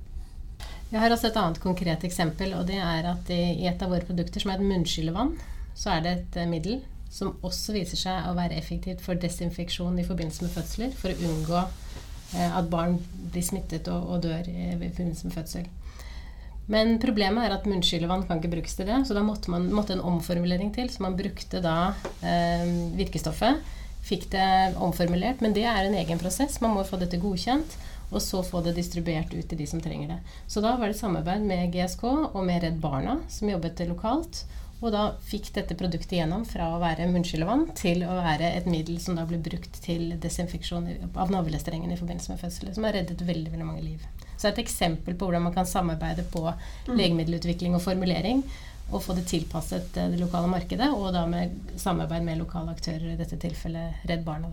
Jeg 0.92 1.02
har 1.02 1.10
også 1.10 1.32
et 1.32 1.38
annet 1.40 1.58
konkret 1.58 2.04
eksempel, 2.06 2.52
og 2.54 2.68
det 2.68 2.78
er 2.78 3.08
at 3.10 3.30
i 3.34 3.66
et 3.66 3.80
av 3.82 3.90
våre 3.90 4.06
produkter, 4.06 4.42
som 4.42 4.52
er 4.52 4.60
et 4.60 4.68
munnskyllevann, 4.68 5.32
så 5.76 5.96
er 5.96 6.04
det 6.04 6.12
et 6.20 6.38
eh, 6.42 6.50
middel 6.50 6.84
som 7.10 7.36
også 7.46 7.76
viser 7.76 8.00
seg 8.00 8.28
å 8.28 8.34
være 8.36 8.58
effektivt 8.58 9.02
for 9.04 9.18
desinfeksjon 9.20 9.98
i 10.00 10.06
forbindelse 10.06 10.46
med 10.46 10.54
fødsler, 10.54 10.94
for 10.98 11.12
å 11.12 11.30
unngå 11.30 11.58
eh, 11.62 12.58
at 12.60 12.70
barn 12.72 12.98
blir 13.32 13.44
smittet 13.46 13.88
og, 13.92 14.10
og 14.10 14.24
dør 14.26 14.48
i 14.50 14.72
forbindelse 14.74 15.28
med 15.28 15.36
fødsel. 15.36 15.68
Men 16.66 16.96
problemet 16.98 17.46
er 17.46 17.54
at 17.54 17.66
munnskyllevann 17.70 18.24
kan 18.26 18.40
ikke 18.40 18.56
brukes 18.56 18.74
til 18.74 18.88
det, 18.88 18.98
så 19.06 19.14
da 19.14 19.22
måtte 19.22 19.52
man 19.54 19.68
måtte 19.70 19.94
en 19.94 20.02
omformulering 20.02 20.72
til. 20.74 20.90
Så 20.90 21.04
man 21.04 21.14
brukte 21.18 21.62
da 21.62 21.94
eh, 22.26 22.66
virkestoffet, 22.98 23.62
fikk 24.06 24.28
det 24.34 24.48
omformulert, 24.82 25.42
men 25.42 25.54
det 25.54 25.66
er 25.66 25.86
en 25.86 25.94
egen 25.98 26.18
prosess. 26.18 26.58
Man 26.62 26.74
må 26.74 26.82
få 26.86 26.98
dette 26.98 27.22
godkjent, 27.22 27.78
og 28.10 28.20
så 28.22 28.42
få 28.46 28.62
det 28.66 28.76
distribuert 28.76 29.32
ut 29.34 29.46
til 29.50 29.58
de 29.58 29.66
som 29.66 29.82
trenger 29.82 30.14
det. 30.14 30.18
Så 30.50 30.62
da 30.62 30.74
var 30.78 30.90
det 30.90 30.98
samarbeid 30.98 31.46
med 31.46 31.70
GSK 31.74 32.04
og 32.08 32.42
med 32.46 32.62
Redd 32.62 32.78
Barna, 32.82 33.20
som 33.30 33.50
jobbet 33.50 33.82
lokalt. 33.86 34.44
Og 34.84 34.92
da 34.92 35.06
fikk 35.24 35.48
dette 35.56 35.76
produktet 35.78 36.18
gjennom 36.18 36.44
fra 36.48 36.68
å 36.74 36.80
være 36.82 37.08
munnskyllevann 37.08 37.70
til 37.78 38.04
å 38.04 38.18
være 38.20 38.50
et 38.58 38.68
middel 38.68 38.98
som 39.00 39.16
da 39.16 39.24
ble 39.28 39.38
brukt 39.40 39.80
til 39.84 40.10
desinfeksjon 40.20 40.90
av 41.16 41.32
navlestrengen 41.32 41.92
i 41.92 41.96
forbindelse 41.96 42.34
med 42.34 42.42
fødsel, 42.42 42.74
som 42.76 42.84
har 42.84 42.98
reddet 42.98 43.24
veldig, 43.24 43.54
veldig 43.54 43.68
mange 43.68 43.86
liv. 43.86 44.04
Så 44.36 44.50
et 44.50 44.60
eksempel 44.60 45.16
på 45.16 45.28
hvordan 45.28 45.46
man 45.48 45.56
kan 45.56 45.68
samarbeide 45.68 46.26
på 46.28 46.44
mm. 46.50 46.92
legemiddelutvikling 46.92 47.78
og 47.78 47.84
formulering. 47.86 48.44
Og 48.92 49.02
få 49.02 49.16
det 49.16 49.24
tilpasset 49.26 49.96
eh, 49.98 50.12
det 50.12 50.20
lokale 50.20 50.46
markedet, 50.46 50.92
og 50.94 51.08
da 51.16 51.24
med 51.26 51.74
samarbeid 51.80 52.22
med 52.22 52.38
lokale 52.38 52.70
aktører, 52.76 53.08
i 53.10 53.18
dette 53.18 53.40
tilfellet 53.42 54.06
Redd 54.06 54.22
Barna. 54.28 54.52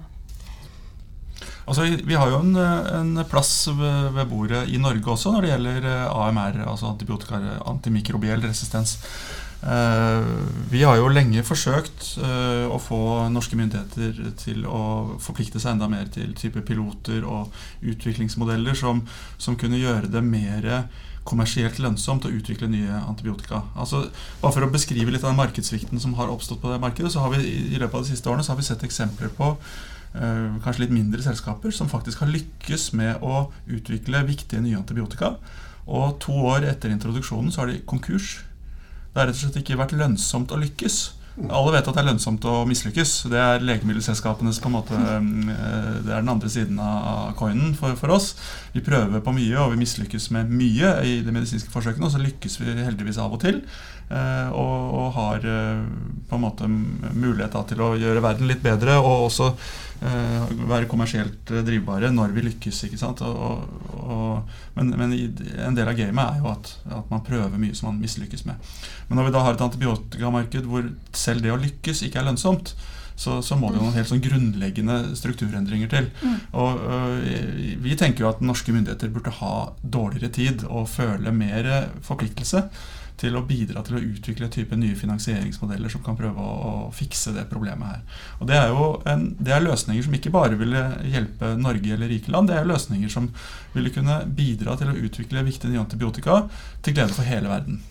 Altså, 1.68 1.86
vi 1.86 2.16
har 2.18 2.32
jo 2.32 2.40
en, 2.42 2.56
en 2.58 3.22
plass 3.30 3.68
ved, 3.70 4.24
bordet 4.32 4.66
i 4.74 4.80
Norge 4.82 5.14
også 5.14 5.36
når 5.36 5.46
det 5.46 5.52
gjelder 5.54 5.88
eh, 5.92 6.18
AMR, 6.26 6.64
altså 6.72 6.96
antimikrobiell 6.96 8.48
resistens. 8.48 8.98
Eh, 9.64 10.24
vi 10.72 10.82
har 10.84 10.98
jo 11.00 11.08
lenge 11.08 11.40
forsøkt 11.48 12.18
eh, 12.20 12.66
å 12.68 12.76
få 12.84 13.00
norske 13.32 13.56
myndigheter 13.56 14.34
til 14.42 14.66
å 14.68 15.16
forplikte 15.24 15.62
seg 15.62 15.78
enda 15.78 15.88
mer 15.88 16.10
til 16.12 16.34
type 16.36 16.66
piloter 16.68 17.24
og 17.24 17.54
utviklingsmodeller 17.80 18.76
som, 18.76 19.00
som 19.40 19.56
kunne 19.60 19.80
gjøre 19.80 20.12
det 20.12 20.24
mer 20.26 20.68
kommersielt 21.24 21.80
lønnsomt 21.80 22.28
å 22.28 22.34
utvikle 22.36 22.68
nye 22.68 23.00
antibiotika. 23.08 23.62
Altså, 23.80 24.04
bare 24.42 24.52
For 24.52 24.68
å 24.68 24.72
beskrive 24.74 25.14
litt 25.14 25.24
av 25.24 25.32
den 25.32 25.40
markedssvikten 25.40 26.02
som 26.04 26.18
har 26.20 26.32
oppstått 26.34 26.60
på 26.60 26.74
det 26.74 26.82
markedet, 26.84 27.14
så 27.14 27.24
har 27.24 27.32
vi 27.32 27.48
i 27.48 27.80
løpet 27.80 27.96
av 27.96 28.04
de 28.04 28.12
siste 28.12 28.28
årene 28.28 28.44
så 28.44 28.52
har 28.52 28.60
vi 28.60 28.68
sett 28.68 28.84
eksempler 28.84 29.32
på 29.38 29.54
uh, 29.56 30.48
kanskje 30.66 30.84
litt 30.84 30.96
mindre 30.98 31.24
selskaper 31.24 31.72
som 31.72 31.88
faktisk 31.88 32.26
har 32.26 32.34
lykkes 32.34 32.90
med 33.00 33.24
å 33.24 33.46
utvikle 33.72 34.26
viktige 34.28 34.60
nye 34.66 34.76
antibiotika. 34.82 35.38
Og 35.88 36.20
to 36.24 36.36
år 36.52 36.68
etter 36.68 36.92
introduksjonen 36.92 37.56
så 37.56 37.64
har 37.64 37.72
de 37.72 37.80
konkurs 37.88 38.42
det 39.14 39.22
har 39.22 39.30
rett 39.30 39.38
og 39.38 39.44
slett 39.46 39.62
ikke 39.62 39.78
vært 39.78 39.94
lønnsomt 39.98 40.54
å 40.54 40.58
lykkes. 40.58 41.04
Alle 41.34 41.72
vet 41.74 41.88
at 41.90 41.96
det 41.96 42.02
er 42.04 42.08
lønnsomt 42.12 42.44
å 42.46 42.60
mislykkes. 42.70 43.12
Det 43.34 43.40
er 43.42 43.64
legemiddelselskapenes 43.66 44.60
på 44.62 44.70
en 44.70 44.76
måte 44.76 44.98
eh, 44.98 45.96
Det 46.06 46.12
er 46.14 46.22
den 46.22 46.30
andre 46.30 46.50
siden 46.54 46.78
av 46.82 47.32
coinen 47.40 47.74
for, 47.78 47.98
for, 47.98 48.14
oss. 48.14 48.36
Vi 48.76 48.84
prøver 48.86 49.24
på 49.26 49.34
mye, 49.34 49.58
og 49.64 49.74
vi 49.74 49.82
mislykkes 49.82 50.30
med 50.36 50.54
mye 50.54 50.94
i 51.10 51.16
de 51.26 51.34
medisinske 51.34 51.74
forsøkene. 51.74 52.06
Og 52.06 52.14
så 52.14 52.22
lykkes 52.22 52.60
vi 52.62 52.78
heldigvis 52.78 53.18
av 53.22 53.34
og 53.34 53.42
til. 53.42 53.64
Eh, 54.12 54.50
og, 54.52 54.94
og 54.94 55.08
har 55.16 55.46
eh, 55.48 55.84
på 56.30 56.38
en 56.38 56.44
måte 56.44 56.68
mulighet 56.68 57.56
til 57.70 57.82
å 57.82 57.94
gjøre 58.00 58.24
verden 58.24 58.50
litt 58.50 58.64
bedre. 58.66 59.00
Og 59.02 59.30
også 59.30 59.54
være 60.04 60.90
kommersielt 60.92 61.48
drivbare 61.64 62.10
når 62.12 62.34
vi 62.36 62.42
lykkes. 62.50 62.82
ikke 62.90 62.98
sant? 63.00 63.22
Og, 63.24 63.62
og, 64.04 64.56
men, 64.76 64.90
men, 65.00 65.14
en 65.64 65.78
del 65.78 65.88
av 65.88 65.96
gamet 65.96 66.24
er 66.26 66.42
jo 66.42 66.50
at, 66.52 66.74
at, 66.90 67.06
man 67.08 67.22
prøver 67.24 67.62
mye 67.62 67.78
som 67.78 67.88
man 67.88 68.02
mislykkes 68.02 68.44
med. 68.50 68.74
Men 69.08 69.22
når 69.22 69.30
vi 69.30 69.34
da 69.38 69.44
har 69.46 69.56
et 69.56 69.64
antibiotikamarked 69.64 70.68
hvor 70.68 70.90
selv 71.16 71.46
det 71.46 71.54
å 71.54 71.62
lykkes 71.62 72.04
ikke 72.04 72.20
er 72.20 72.28
lønnsomt, 72.28 72.74
så, 73.16 73.38
så, 73.46 73.56
må 73.56 73.70
det 73.70 73.80
jo 73.80 73.86
noen 73.86 73.96
helt 73.96 74.10
sånn 74.10 74.26
grunnleggende 74.26 74.98
strukturendringer 75.16 75.92
til. 75.94 76.10
Mm. 76.20 76.36
Og 76.60 76.84
øh, 76.98 77.32
Vi 77.86 77.96
tenker 77.96 78.26
jo 78.26 78.32
at 78.34 78.44
norske 78.44 78.76
myndigheter 78.76 79.14
burde 79.14 79.38
ha 79.40 79.54
dårligere 79.80 80.34
tid 80.36 80.66
og 80.68 80.90
føle 80.92 81.32
mer 81.32 81.70
forpliktelse 82.04 82.66
til 83.18 83.38
å 83.38 83.44
bidra 83.48 83.84
til 83.86 83.98
å 83.98 84.04
utvikle 84.04 84.50
type 84.52 84.78
nye 84.80 84.98
finansieringsmodeller 84.98 85.92
som 85.92 86.04
kan 86.06 86.18
prøve 86.18 86.42
å, 86.42 86.54
å 86.88 86.92
fikse 86.96 87.34
det 87.36 87.46
problemet 87.52 87.88
her. 87.88 88.22
Og 88.40 88.50
Det 88.50 88.58
er 88.58 88.74
jo 88.74 88.88
en, 89.10 89.28
det 89.40 89.54
er 89.56 89.66
løsninger 89.66 90.06
som 90.06 90.18
ikke 90.18 90.34
bare 90.34 90.60
ville 90.60 90.84
hjelpe 91.08 91.54
Norge 91.60 91.94
eller 91.96 92.12
rike 92.12 92.34
land, 92.34 92.50
det 92.50 92.60
er 92.60 92.70
løsninger 92.70 93.12
som 93.14 93.30
ville 93.74 93.94
kunne 93.94 94.24
bidra 94.26 94.78
til 94.80 94.92
å 94.92 94.98
utvikle 94.98 95.46
viktige 95.48 95.74
nye 95.74 95.84
antibiotika 95.84 96.44
til 96.82 96.98
glede 96.98 97.16
for 97.16 97.28
hele 97.28 97.52
verden. 97.52 97.82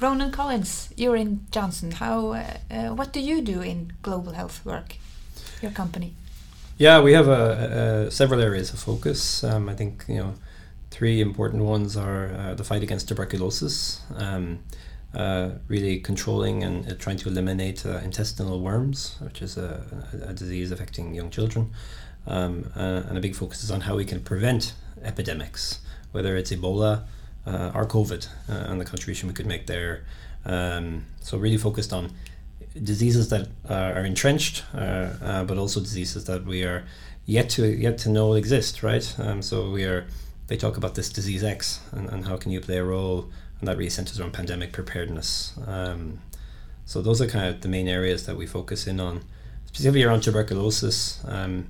Ronan 0.00 0.30
Collins, 0.30 0.90
you're 0.96 1.16
in 1.16 1.40
Johnson. 1.50 1.90
How, 1.90 2.32
uh, 2.32 2.44
uh, 2.70 2.94
what 2.94 3.12
do 3.12 3.18
you 3.18 3.42
do 3.42 3.60
in 3.62 3.92
global 4.02 4.32
health 4.32 4.64
work, 4.64 4.96
your 5.60 5.72
company? 5.72 6.14
Yeah, 6.78 7.02
we 7.02 7.14
have 7.14 7.26
a, 7.26 8.06
a, 8.06 8.10
several 8.10 8.40
areas 8.40 8.72
of 8.72 8.78
focus. 8.78 9.42
Um, 9.42 9.68
I 9.68 9.74
think 9.74 10.04
you 10.06 10.18
know 10.18 10.34
three 10.90 11.20
important 11.20 11.64
ones 11.64 11.96
are 11.96 12.34
uh, 12.34 12.54
the 12.54 12.64
fight 12.64 12.82
against 12.82 13.08
tuberculosis, 13.08 14.00
um, 14.16 14.60
uh, 15.14 15.50
really 15.68 15.98
controlling 16.00 16.62
and 16.62 16.90
uh, 16.90 16.94
trying 16.96 17.16
to 17.16 17.28
eliminate 17.28 17.84
uh, 17.86 17.98
intestinal 17.98 18.60
worms, 18.60 19.16
which 19.20 19.40
is 19.42 19.56
a, 19.56 19.82
a, 20.26 20.32
disease 20.34 20.70
affecting 20.70 21.14
young 21.14 21.30
children. 21.30 21.70
Um, 22.26 22.70
uh, 22.76 23.02
and 23.08 23.16
a 23.16 23.20
big 23.20 23.34
focus 23.34 23.64
is 23.64 23.70
on 23.70 23.82
how 23.82 23.96
we 23.96 24.04
can 24.04 24.20
prevent 24.20 24.74
epidemics, 25.02 25.80
whether 26.12 26.36
it's 26.36 26.52
Ebola 26.52 27.04
uh, 27.46 27.72
or 27.74 27.86
COVID, 27.86 28.28
and 28.48 28.78
the 28.78 28.84
contribution 28.84 29.28
we 29.28 29.34
could 29.34 29.46
make 29.46 29.66
there. 29.66 30.04
Um, 30.44 31.06
so, 31.20 31.38
really 31.38 31.56
focused 31.56 31.92
on 31.92 32.12
diseases 32.82 33.30
that 33.30 33.48
are 33.68 34.04
entrenched, 34.04 34.62
but 34.72 35.56
also 35.56 35.80
diseases 35.80 36.24
that 36.26 36.44
we 36.44 36.64
are 36.64 36.84
yet 37.28 37.50
to 37.50 37.66
yet 37.66 37.98
to 37.98 38.08
know 38.08 38.34
exist. 38.34 38.82
Right. 38.82 39.14
Um, 39.18 39.42
so 39.42 39.70
we 39.70 39.84
are 39.84 40.06
they 40.48 40.56
talk 40.56 40.76
about 40.76 40.94
this 40.94 41.10
disease 41.10 41.44
X 41.44 41.80
and, 41.92 42.08
and 42.08 42.26
how 42.26 42.36
can 42.36 42.50
you 42.50 42.60
play 42.60 42.78
a 42.78 42.84
role, 42.84 43.30
and 43.60 43.68
that 43.68 43.76
really 43.76 43.90
centers 43.90 44.18
around 44.18 44.32
pandemic 44.32 44.72
preparedness. 44.72 45.54
Um, 45.66 46.20
so 46.84 47.02
those 47.02 47.20
are 47.20 47.26
kind 47.26 47.46
of 47.46 47.60
the 47.60 47.68
main 47.68 47.86
areas 47.86 48.26
that 48.26 48.36
we 48.36 48.46
focus 48.46 48.86
in 48.86 48.98
on, 48.98 49.22
specifically 49.66 50.02
around 50.02 50.22
tuberculosis. 50.22 51.22
Um, 51.26 51.68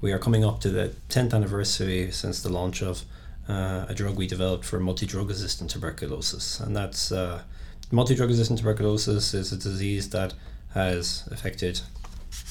we 0.00 0.10
are 0.12 0.18
coming 0.18 0.44
up 0.44 0.60
to 0.60 0.70
the 0.70 0.94
10th 1.10 1.34
anniversary 1.34 2.10
since 2.10 2.42
the 2.42 2.48
launch 2.48 2.82
of 2.82 3.04
uh, 3.46 3.84
a 3.88 3.94
drug 3.94 4.16
we 4.16 4.26
developed 4.26 4.64
for 4.64 4.80
multi-drug 4.80 5.28
resistant 5.28 5.70
tuberculosis, 5.70 6.60
and 6.60 6.74
that's 6.74 7.12
uh, 7.12 7.42
multi-drug 7.90 8.30
resistant 8.30 8.58
tuberculosis 8.58 9.34
is 9.34 9.52
a 9.52 9.56
disease 9.56 10.08
that 10.10 10.32
has 10.72 11.28
affected 11.30 11.82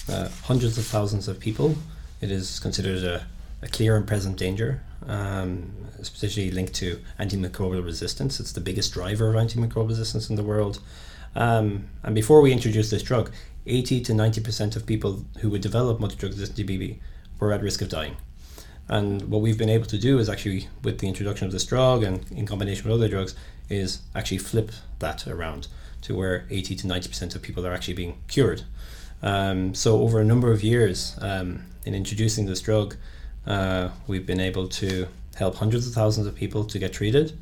uh, 0.08 0.30
hundreds 0.44 0.78
of 0.78 0.86
thousands 0.86 1.28
of 1.28 1.40
people. 1.40 1.76
It 2.22 2.32
is 2.32 2.60
considered 2.60 3.04
a, 3.04 3.26
a 3.64 3.68
clear 3.68 3.98
and 3.98 4.08
present 4.08 4.38
danger 4.38 4.82
um, 5.08 5.72
especially 6.00 6.52
linked 6.52 6.74
to 6.76 7.00
antimicrobial 7.20 7.84
resistance. 7.84 8.39
It's 8.39 8.52
the 8.52 8.62
biggest 8.62 8.94
driver 8.94 9.30
of 9.30 9.36
antimicrobial 9.36 9.89
resistance 9.89 10.30
in 10.30 10.36
the 10.36 10.44
world. 10.44 10.80
Um, 11.36 11.88
and 12.04 12.13
before 12.13 12.42
we 12.42 12.52
introduced 12.52 12.92
this 12.92 13.04
drug, 13.04 13.32
80 13.66 14.02
to 14.02 14.13
90% 14.13 14.76
of 14.76 14.86
people 14.86 15.26
who 15.39 15.50
would 15.50 15.62
develop 15.62 16.00
multi-drug 16.00 16.34
resistant 16.34 16.68
TBV 16.68 17.00
were 17.39 17.52
at 17.52 17.62
risk 17.62 17.82
of 17.82 17.89
dying. 17.89 18.18
And 18.89 19.30
what 19.30 19.42
we've 19.42 19.58
been 19.58 19.70
able 19.70 19.86
to 19.86 19.98
do 19.98 20.20
is 20.20 20.30
actually, 20.30 20.68
with 20.84 21.00
the 21.00 21.08
introduction 21.08 21.46
of 21.46 21.54
this 21.54 21.66
drug 21.66 22.04
and 22.04 22.30
in 22.32 22.46
combination 22.46 22.84
with 22.84 23.00
other 23.00 23.08
drugs, 23.08 23.36
is 23.70 24.02
actually 24.13 24.39
flip 24.39 24.72
that 25.00 25.26
around 25.26 25.68
to 26.02 26.16
where 26.16 26.46
80 26.50 26.76
to 26.76 26.88
90% 26.88 27.36
of 27.36 27.42
people 27.42 27.66
are 27.66 27.74
actually 27.74 27.94
being 27.94 28.22
cured. 28.28 28.63
Um, 29.22 29.74
so 29.74 30.02
over 30.02 30.20
a 30.20 30.26
number 30.26 30.52
of 30.52 30.63
years 30.63 31.18
um, 31.22 31.63
in 31.86 31.96
introducing 31.96 32.46
this 32.46 32.60
drug, 32.60 32.98
uh, 33.45 33.89
we've 34.08 34.25
been 34.25 34.39
able 34.39 34.67
to 34.67 35.08
help 35.36 35.56
hundreds 35.56 35.88
of 35.88 35.93
thousands 35.93 36.27
of 36.27 36.36
people 36.36 36.63
to 36.65 36.79
get 36.79 36.93
treated, 36.93 37.38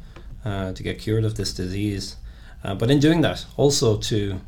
uh, 0.45 0.73
to 0.73 0.83
get 0.83 0.99
cured 0.99 1.25
of 1.25 1.35
this 1.35 1.53
disease. 1.53 2.15
Uh, 2.63 2.75
but 2.75 2.89
in 2.91 2.99
doing 2.99 3.21
that, 3.21 3.45
also 3.57 3.97
to 3.97 4.39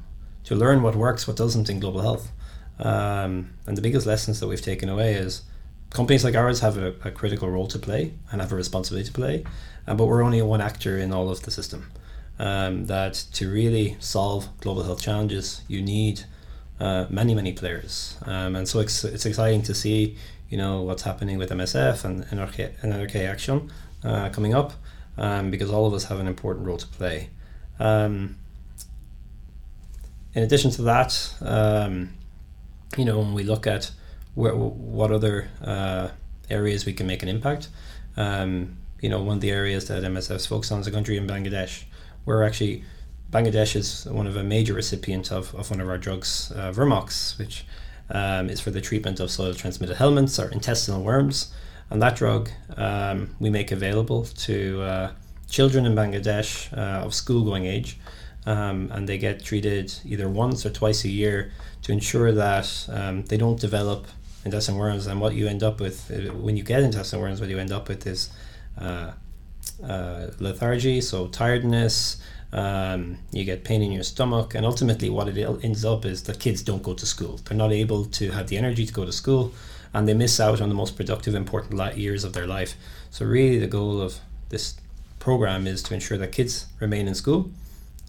to 0.44 0.56
learn 0.56 0.82
what 0.82 0.96
works, 0.96 1.26
what 1.26 1.38
doesn't 1.38 1.70
in 1.70 1.80
global 1.80 2.02
health. 2.02 2.32
Um, 2.80 3.54
and 3.66 3.78
the 3.78 3.82
biggest 3.82 4.06
lessons 4.06 4.40
that 4.40 4.48
we've 4.48 4.62
taken 4.62 4.90
away 4.90 5.14
is 5.14 5.44
companies 5.90 6.24
like 6.24 6.36
ours 6.36 6.60
have 6.60 6.78
a, 6.78 6.94
a 7.06 7.12
critical 7.12 7.50
role 7.50 7.68
to 7.68 7.80
play 7.80 8.14
and 8.32 8.42
have 8.42 8.52
a 8.52 8.56
responsibility 8.56 9.08
to 9.08 9.14
play, 9.14 9.46
uh, 9.88 9.96
but 9.96 10.06
we're 10.06 10.24
only 10.24 10.42
one 10.42 10.60
actor 10.60 10.98
in 10.98 11.14
all 11.14 11.30
of 11.30 11.44
the 11.44 11.52
system. 11.52 11.92
Um, 12.40 12.88
that 12.88 13.14
to 13.34 13.50
really 13.50 13.96
solve 14.00 14.50
global 14.60 14.84
health 14.84 15.02
challenges, 15.02 15.62
you 15.68 15.82
need 15.82 16.24
uh, 16.80 17.06
many, 17.10 17.36
many 17.36 17.54
players. 17.54 18.18
Um, 18.26 18.56
and 18.56 18.68
so 18.68 18.80
it's, 18.80 19.04
it's 19.04 19.26
exciting 19.26 19.62
to 19.64 19.76
see 19.76 20.18
you 20.54 20.58
know 20.58 20.84
what's 20.84 21.02
happening 21.02 21.40
with 21.40 21.50
MSF 21.50 22.06
and 22.06 22.26
NRK, 22.26 23.28
Action 23.28 23.72
uh, 24.04 24.30
coming 24.30 24.54
up, 24.54 24.74
um, 25.18 25.50
because 25.50 25.72
all 25.72 25.88
of 25.88 25.96
us 25.96 26.04
have 26.04 26.20
an 26.20 26.28
important 26.28 26.68
role 26.68 26.78
to 26.78 26.86
play. 26.86 27.32
Um, 27.80 28.38
in 30.36 30.44
addition 30.44 30.70
to 30.70 30.84
that, 30.84 31.34
um, 31.42 32.14
you 32.96 33.04
know, 33.04 33.18
when 33.18 33.34
we 33.34 33.42
look 33.42 33.66
at 33.66 33.90
where, 34.36 34.56
what 34.56 35.12
other 35.12 35.50
uh, 35.64 36.10
areas 36.52 36.86
we 36.86 36.94
can 36.94 37.08
make 37.08 37.24
an 37.24 37.30
impact, 37.30 37.70
um, 38.16 38.78
you 39.02 39.10
know, 39.10 39.24
one 39.24 39.38
of 39.38 39.42
the 39.42 39.50
areas 39.50 39.88
that 39.88 40.04
MSF's 40.04 40.46
focused 40.46 40.72
on 40.72 40.82
is 40.82 40.86
a 40.86 40.92
country 40.92 41.18
in 41.18 41.26
Bangladesh. 41.26 41.86
We're 42.26 42.44
actually 42.44 42.84
Bangladesh 43.32 43.76
is 43.76 44.06
one 44.06 44.28
of 44.28 44.36
a 44.38 44.44
major 44.44 44.76
recipient 44.76 45.32
of, 45.32 45.56
of 45.56 45.72
one 45.72 45.82
of 45.82 45.90
our 45.90 45.98
drugs, 45.98 46.52
uh, 46.56 46.72
Vermox, 46.72 47.40
which 47.40 47.66
um, 48.10 48.50
is 48.50 48.60
for 48.60 48.72
the 48.72 48.82
treatment 48.82 49.20
of 49.20 49.32
soil 49.32 49.54
transmitted 49.54 49.98
helminths 49.98 50.44
or 50.44 50.50
intestinal 50.52 51.04
worms. 51.04 51.54
And 51.90 52.02
that 52.02 52.16
drug 52.16 52.50
um, 52.78 53.36
we 53.40 53.50
make 53.50 53.72
available 53.72 54.26
to 54.26 54.82
uh, 54.82 55.12
children 55.50 55.86
in 55.86 55.96
Bangladesh 55.96 56.76
uh, 56.76 57.06
of 57.06 57.14
school 57.14 57.44
going 57.44 57.66
age. 57.66 58.00
Um, 58.46 58.92
and 58.92 59.08
they 59.08 59.18
get 59.18 59.44
treated 59.44 59.94
either 60.04 60.28
once 60.28 60.66
or 60.66 60.70
twice 60.70 61.06
a 61.06 61.10
year 61.10 61.54
to 61.84 61.92
ensure 61.92 62.32
that 62.34 62.88
um, 62.90 63.24
they 63.26 63.38
don't 63.38 63.60
develop 63.60 64.08
intestinal 64.44 64.80
worms. 64.80 65.08
And 65.08 65.22
what 65.22 65.34
you 65.34 65.48
end 65.48 65.64
up 65.64 65.80
with 65.80 66.12
uh, 66.12 66.34
when 66.34 66.58
you 66.58 66.64
get 66.64 66.84
intestinal 66.84 67.22
worms, 67.24 67.40
what 67.40 67.50
you 67.50 67.60
end 67.60 67.72
up 67.72 67.88
with 67.88 68.06
is 68.06 68.30
uh, 68.78 69.12
uh, 69.84 70.28
lethargy, 70.40 71.00
so 71.02 71.28
tiredness, 71.28 72.22
um, 72.54 73.18
you 73.32 73.44
get 73.44 73.64
pain 73.64 73.82
in 73.82 73.92
your 73.92 74.04
stomach, 74.04 74.54
and 74.54 74.64
ultimately, 74.64 75.10
what 75.10 75.28
it 75.28 75.38
ends 75.64 75.84
up 75.84 76.06
is 76.06 76.24
that 76.24 76.40
kids 76.40 76.62
don't 76.62 76.84
go 76.84 76.94
to 76.94 77.06
school. 77.06 77.40
They're 77.44 77.58
not 77.58 77.72
able 77.72 78.06
to 78.06 78.30
have 78.30 78.48
the 78.48 78.58
energy 78.58 78.86
to 78.86 78.94
go 78.94 79.06
to 79.06 79.12
school, 79.12 79.52
and 79.92 80.08
they 80.08 80.14
miss 80.14 80.40
out 80.40 80.62
on 80.62 80.70
the 80.70 80.76
most 80.76 80.96
productive, 80.96 81.34
important 81.34 81.98
years 81.98 82.24
of 82.24 82.34
their 82.34 82.46
life. 82.46 82.76
So, 83.10 83.26
really, 83.26 83.58
the 83.58 83.68
goal 83.68 84.00
of 84.00 84.20
this 84.50 84.76
program 85.18 85.66
is 85.66 85.82
to 85.84 85.96
ensure 85.96 86.18
that 86.20 86.32
kids 86.32 86.68
remain 86.80 87.08
in 87.08 87.16
school, 87.16 87.50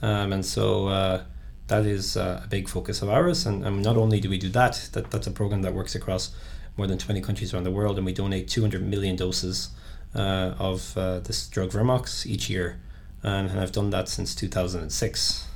um, 0.03 0.31
and 0.31 0.45
so 0.45 0.89
uh, 0.89 1.23
that 1.69 1.87
is 1.87 2.15
uh, 2.15 2.43
a 2.45 2.47
big 2.47 2.69
focus 2.69 3.01
of 3.01 3.09
ours. 3.09 3.47
And, 3.47 3.65
and, 3.65 3.83
not 3.83 3.97
only 3.97 4.21
do 4.21 4.29
we 4.29 4.37
do 4.37 4.51
that, 4.51 4.91
that 4.93 5.11
that's 5.11 5.27
a 5.27 5.31
program 5.31 5.63
that 5.63 5.73
works 5.73 5.95
across 5.95 6.35
more 6.77 6.87
than 6.87 6.99
20 6.99 7.23
countries 7.23 7.55
around 7.55 7.65
the 7.65 7.71
world, 7.71 7.97
and 7.97 8.05
we 8.05 8.13
donate 8.13 8.49
200 8.49 8.87
million 8.87 9.17
doses 9.17 9.71
uh, 10.15 10.53
of 10.59 10.99
uh, 10.99 11.21
this 11.21 11.49
drug 11.49 11.71
Vermox 11.71 12.27
each 12.27 12.51
year 12.51 12.79
and, 13.25 13.59
I've 13.59 13.73
done 13.73 13.91
that 13.91 14.09
since 14.09 14.35
2006. 14.35 15.49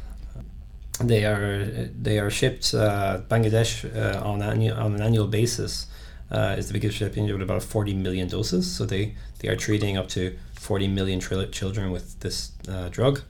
They 1.00 1.24
are 1.24 1.88
they 1.96 2.18
are 2.18 2.30
shipped 2.30 2.74
uh, 2.74 3.20
Bangladesh 3.28 3.84
uh, 3.94 4.20
on 4.24 4.42
on 4.42 4.94
an 4.94 5.02
annual 5.02 5.28
basis 5.28 5.86
uh, 6.30 6.56
is 6.58 6.66
the 6.66 6.72
biggest 6.72 6.96
shipping 6.98 7.30
with 7.30 7.40
about 7.40 7.62
40 7.62 7.94
million 7.94 8.28
doses. 8.28 8.70
So 8.70 8.84
they 8.84 9.14
they 9.38 9.48
are 9.48 9.56
treating 9.56 9.96
up 9.96 10.08
to 10.08 10.36
40 10.54 10.88
million 10.88 11.20
tri- 11.20 11.44
children 11.46 11.92
with 11.92 12.18
this 12.20 12.52
uh, 12.68 12.88
drug, 12.88 13.20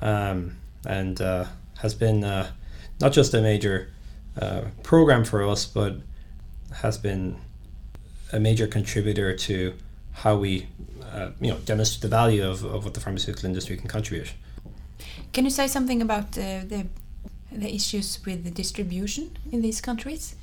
um, 0.00 0.56
and 0.86 1.20
uh, 1.20 1.46
has 1.78 1.94
been 1.94 2.22
uh, 2.22 2.50
not 3.00 3.12
just 3.12 3.34
a 3.34 3.40
major 3.40 3.90
program 4.84 5.24
for 5.24 5.42
us, 5.42 5.66
but 5.66 5.96
has 6.82 6.96
been 6.96 7.36
a 8.32 8.38
major 8.38 8.68
contributor 8.68 9.34
to 9.36 9.74
how 10.22 10.36
we 10.36 10.66
uh, 11.12 11.30
you 11.40 11.50
know 11.50 11.58
demonstrate 11.64 12.02
the 12.02 12.08
value 12.08 12.44
of, 12.48 12.64
of 12.64 12.84
what 12.84 12.94
the 12.94 13.00
pharmaceutical 13.00 13.46
industry 13.46 13.76
can 13.76 13.88
contribute. 13.88 14.32
Can 15.32 15.44
you 15.44 15.50
say 15.50 15.66
something 15.68 16.02
about 16.02 16.36
uh, 16.38 16.64
the 16.72 16.86
the 17.50 17.74
issues 17.74 18.18
with 18.26 18.44
the 18.44 18.50
distribution 18.50 19.30
in 19.52 19.62
these 19.62 19.80
countries? 19.80 20.34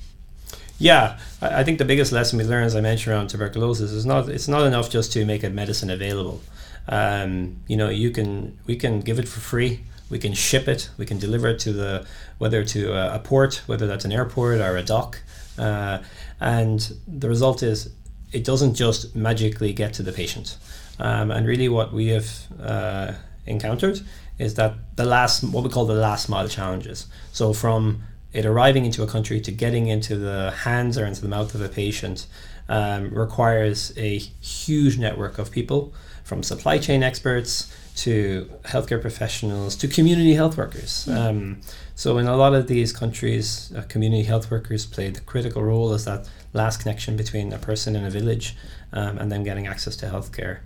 Yeah, 0.78 1.18
I, 1.40 1.60
I 1.60 1.64
think 1.64 1.78
the 1.78 1.84
biggest 1.84 2.12
lesson 2.12 2.38
we 2.38 2.44
learned, 2.44 2.66
as 2.66 2.76
I 2.76 2.80
mentioned, 2.80 3.14
around 3.14 3.28
tuberculosis 3.28 3.92
is 3.92 4.04
not 4.04 4.28
it's 4.28 4.48
not 4.48 4.66
enough 4.66 4.90
just 4.90 5.12
to 5.12 5.24
make 5.24 5.44
a 5.44 5.50
medicine 5.50 5.90
available. 5.90 6.40
Um, 6.88 7.56
you 7.66 7.76
know, 7.76 7.88
you 7.88 8.10
can 8.10 8.58
we 8.66 8.76
can 8.76 9.00
give 9.00 9.18
it 9.18 9.28
for 9.28 9.40
free. 9.40 9.80
We 10.08 10.18
can 10.18 10.34
ship 10.34 10.68
it. 10.68 10.90
We 10.98 11.04
can 11.04 11.18
deliver 11.18 11.48
it 11.48 11.58
to 11.60 11.72
the 11.72 12.06
whether 12.38 12.64
to 12.64 12.92
a, 12.92 13.16
a 13.16 13.18
port, 13.18 13.62
whether 13.66 13.86
that's 13.86 14.04
an 14.04 14.12
airport 14.12 14.60
or 14.60 14.76
a 14.76 14.82
dock, 14.82 15.20
uh, 15.58 15.98
and 16.40 16.96
the 17.08 17.28
result 17.28 17.62
is 17.62 17.90
it 18.36 18.44
doesn't 18.44 18.74
just 18.74 19.16
magically 19.16 19.72
get 19.72 19.94
to 19.94 20.02
the 20.02 20.12
patient. 20.12 20.58
Um, 20.98 21.30
and 21.30 21.46
really, 21.46 21.68
what 21.70 21.92
we 21.92 22.08
have 22.08 22.28
uh, 22.60 23.12
encountered 23.46 24.00
is 24.38 24.54
that 24.54 24.74
the 24.96 25.06
last, 25.06 25.42
what 25.42 25.64
we 25.64 25.70
call 25.70 25.86
the 25.86 25.94
last 25.94 26.28
mile 26.28 26.48
challenges. 26.48 27.06
So, 27.32 27.54
from 27.54 28.02
it 28.34 28.44
arriving 28.44 28.84
into 28.84 29.02
a 29.02 29.06
country 29.06 29.40
to 29.40 29.50
getting 29.50 29.86
into 29.86 30.16
the 30.16 30.50
hands 30.50 30.98
or 30.98 31.06
into 31.06 31.22
the 31.22 31.28
mouth 31.28 31.54
of 31.54 31.62
a 31.62 31.70
patient 31.70 32.26
um, 32.68 33.08
requires 33.10 33.92
a 33.96 34.18
huge 34.18 34.98
network 34.98 35.38
of 35.38 35.50
people 35.50 35.94
from 36.22 36.42
supply 36.42 36.76
chain 36.76 37.02
experts 37.02 37.74
to 37.94 38.50
healthcare 38.64 39.00
professionals 39.00 39.74
to 39.76 39.88
community 39.88 40.34
health 40.34 40.58
workers. 40.58 41.06
Mm. 41.08 41.16
Um, 41.16 41.60
so, 41.94 42.18
in 42.18 42.26
a 42.26 42.36
lot 42.36 42.52
of 42.54 42.66
these 42.66 42.92
countries, 42.92 43.72
uh, 43.74 43.82
community 43.88 44.24
health 44.24 44.50
workers 44.50 44.84
play 44.84 45.08
the 45.08 45.22
critical 45.22 45.62
role 45.62 45.94
as 45.94 46.04
that 46.04 46.28
last 46.52 46.80
connection 46.80 47.16
between 47.16 47.52
a 47.52 47.58
person 47.58 47.96
in 47.96 48.04
a 48.04 48.10
village 48.10 48.56
um, 48.92 49.18
and 49.18 49.30
them 49.30 49.44
getting 49.44 49.66
access 49.66 49.96
to 49.96 50.06
healthcare. 50.06 50.58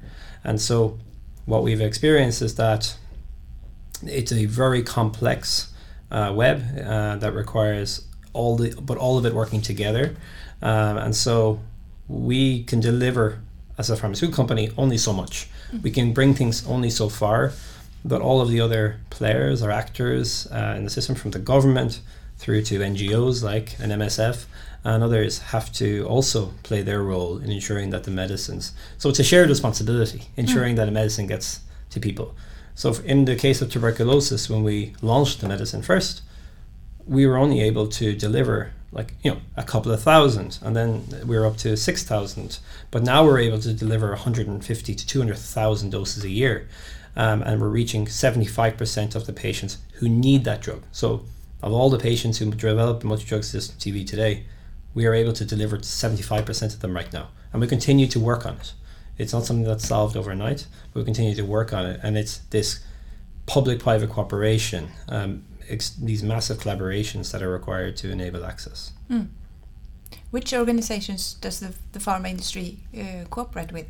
And 0.45 0.61
so, 0.61 0.99
what 1.47 1.63
we've 1.63 1.81
experienced 1.81 2.43
is 2.43 2.55
that 2.57 2.97
it's 4.03 4.33
a 4.33 4.47
very 4.47 4.83
complex 4.83 5.73
uh, 6.11 6.33
web 6.35 6.63
uh, 6.79 7.17
that 7.17 7.35
requires 7.35 8.07
all 8.33 8.57
the, 8.57 8.75
but 8.81 8.97
all 8.97 9.19
of 9.19 9.27
it 9.27 9.35
working 9.35 9.61
together. 9.61 10.17
Um, 10.63 10.97
and 10.99 11.17
so, 11.17 11.61
we 12.09 12.65
can 12.65 12.81
deliver 12.81 13.41
as 13.79 13.89
a 13.89 13.97
pharmaceutical 13.97 14.37
company 14.37 14.71
only 14.77 14.99
so 14.99 15.13
much. 15.13 15.49
Mm-hmm. 15.69 15.83
We 15.83 15.91
can 15.91 16.13
bring 16.13 16.35
things 16.35 16.67
only 16.67 16.91
so 16.91 17.09
far, 17.09 17.53
but 18.05 18.21
all 18.21 18.41
of 18.41 18.49
the 18.51 18.61
other 18.61 19.01
players 19.11 19.63
or 19.63 19.71
actors 19.71 20.47
uh, 20.53 20.75
in 20.77 20.85
the 20.85 20.91
system, 20.91 21.15
from 21.15 21.31
the 21.31 21.39
government 21.39 22.01
through 22.39 22.63
to 22.63 22.81
NGOs 22.81 23.43
like 23.43 23.79
an 23.81 23.91
MSF, 23.91 24.45
and 24.85 25.03
others 25.03 25.39
have 25.39 25.73
to 25.73 26.05
also 26.07 26.53
play 26.63 26.83
their 26.83 27.03
role 27.03 27.39
in 27.39 27.51
ensuring 27.51 27.91
that 27.91 28.05
the 28.05 28.11
medicines. 28.11 28.73
So 28.99 29.09
it's 29.11 29.19
a 29.19 29.25
shared 29.25 29.49
responsibility, 29.49 30.23
ensuring 30.37 30.75
mm. 30.75 30.77
that 30.79 30.89
a 30.89 30.91
medicine 30.91 31.27
gets 31.27 31.61
to 31.91 32.01
people. 32.01 32.35
So 32.75 32.95
in 33.05 33.27
the 33.27 33.37
case 33.37 33.61
of 33.61 33.71
tuberculosis, 33.71 34.49
when 34.49 34.63
we 34.63 34.95
launched 35.03 35.41
the 35.41 35.49
medicine 35.49 35.83
first, 35.83 36.23
we 37.07 37.27
were 37.27 37.37
only 37.37 37.61
able 37.61 37.89
to 37.89 38.15
deliver 38.15 38.73
like 38.93 39.15
you 39.23 39.31
know 39.31 39.41
a 39.57 39.63
couple 39.63 39.93
of 39.93 40.03
thousand, 40.03 40.59
and 40.63 40.75
then 40.75 41.05
we 41.25 41.39
were 41.39 41.47
up 41.47 41.57
to 41.59 41.77
six 41.77 42.03
thousand. 42.03 42.59
But 42.91 43.03
now 43.03 43.25
we're 43.25 43.39
able 43.39 43.61
to 43.61 43.73
deliver 43.73 44.09
150 44.11 44.95
to 44.95 45.07
200 45.07 45.37
thousand 45.39 45.91
doses 45.91 46.25
a 46.25 46.31
year, 46.31 46.69
um, 47.17 47.43
and 47.43 47.61
we're 47.61 47.69
reaching 47.69 48.07
75 48.09 48.77
percent 48.77 49.15
of 49.15 49.27
the 49.27 49.33
patients 49.33 49.79
who 49.95 50.09
need 50.09 50.45
that 50.45 50.61
drug. 50.61 50.83
So 50.91 51.25
of 51.63 51.73
all 51.73 51.91
the 51.91 51.99
patients 51.99 52.39
who 52.39 52.51
develop 52.51 53.05
multi-drug 53.05 53.41
resistant 53.41 53.79
TB 53.79 54.07
today, 54.07 54.45
we 54.95 55.07
are 55.07 55.15
able 55.15 55.33
to 55.33 55.45
deliver 55.45 55.79
75% 55.79 56.75
of 56.75 56.81
them 56.81 56.95
right 56.95 57.13
now. 57.13 57.29
And 57.53 57.61
we 57.61 57.67
continue 57.67 58.07
to 58.09 58.21
work 58.21 58.47
on 58.47 58.57
it. 58.57 58.73
It's 59.19 59.33
not 59.33 59.45
something 59.45 59.65
that's 59.65 59.87
solved 59.87 60.17
overnight, 60.17 60.67
but 60.93 61.01
we 61.01 61.05
continue 61.05 61.35
to 61.35 61.43
work 61.43 61.73
on 61.73 61.87
it. 61.87 62.01
And 62.03 62.17
it's 62.17 62.39
this 62.51 62.81
public 63.47 63.81
private 63.81 64.11
cooperation, 64.11 64.89
um, 65.09 65.45
ex- 65.69 65.91
these 65.91 66.23
massive 66.23 66.59
collaborations 66.59 67.31
that 67.33 67.43
are 67.43 67.51
required 67.51 67.97
to 67.99 68.11
enable 68.11 68.45
access. 68.45 68.93
Mm. 69.11 69.29
Which 70.31 70.55
organizations 70.55 71.35
does 71.35 71.61
the, 71.61 71.75
the 71.93 71.99
pharma 71.99 72.31
industry 72.31 72.79
uh, 72.97 73.25
cooperate 73.29 73.73
with? 73.73 73.87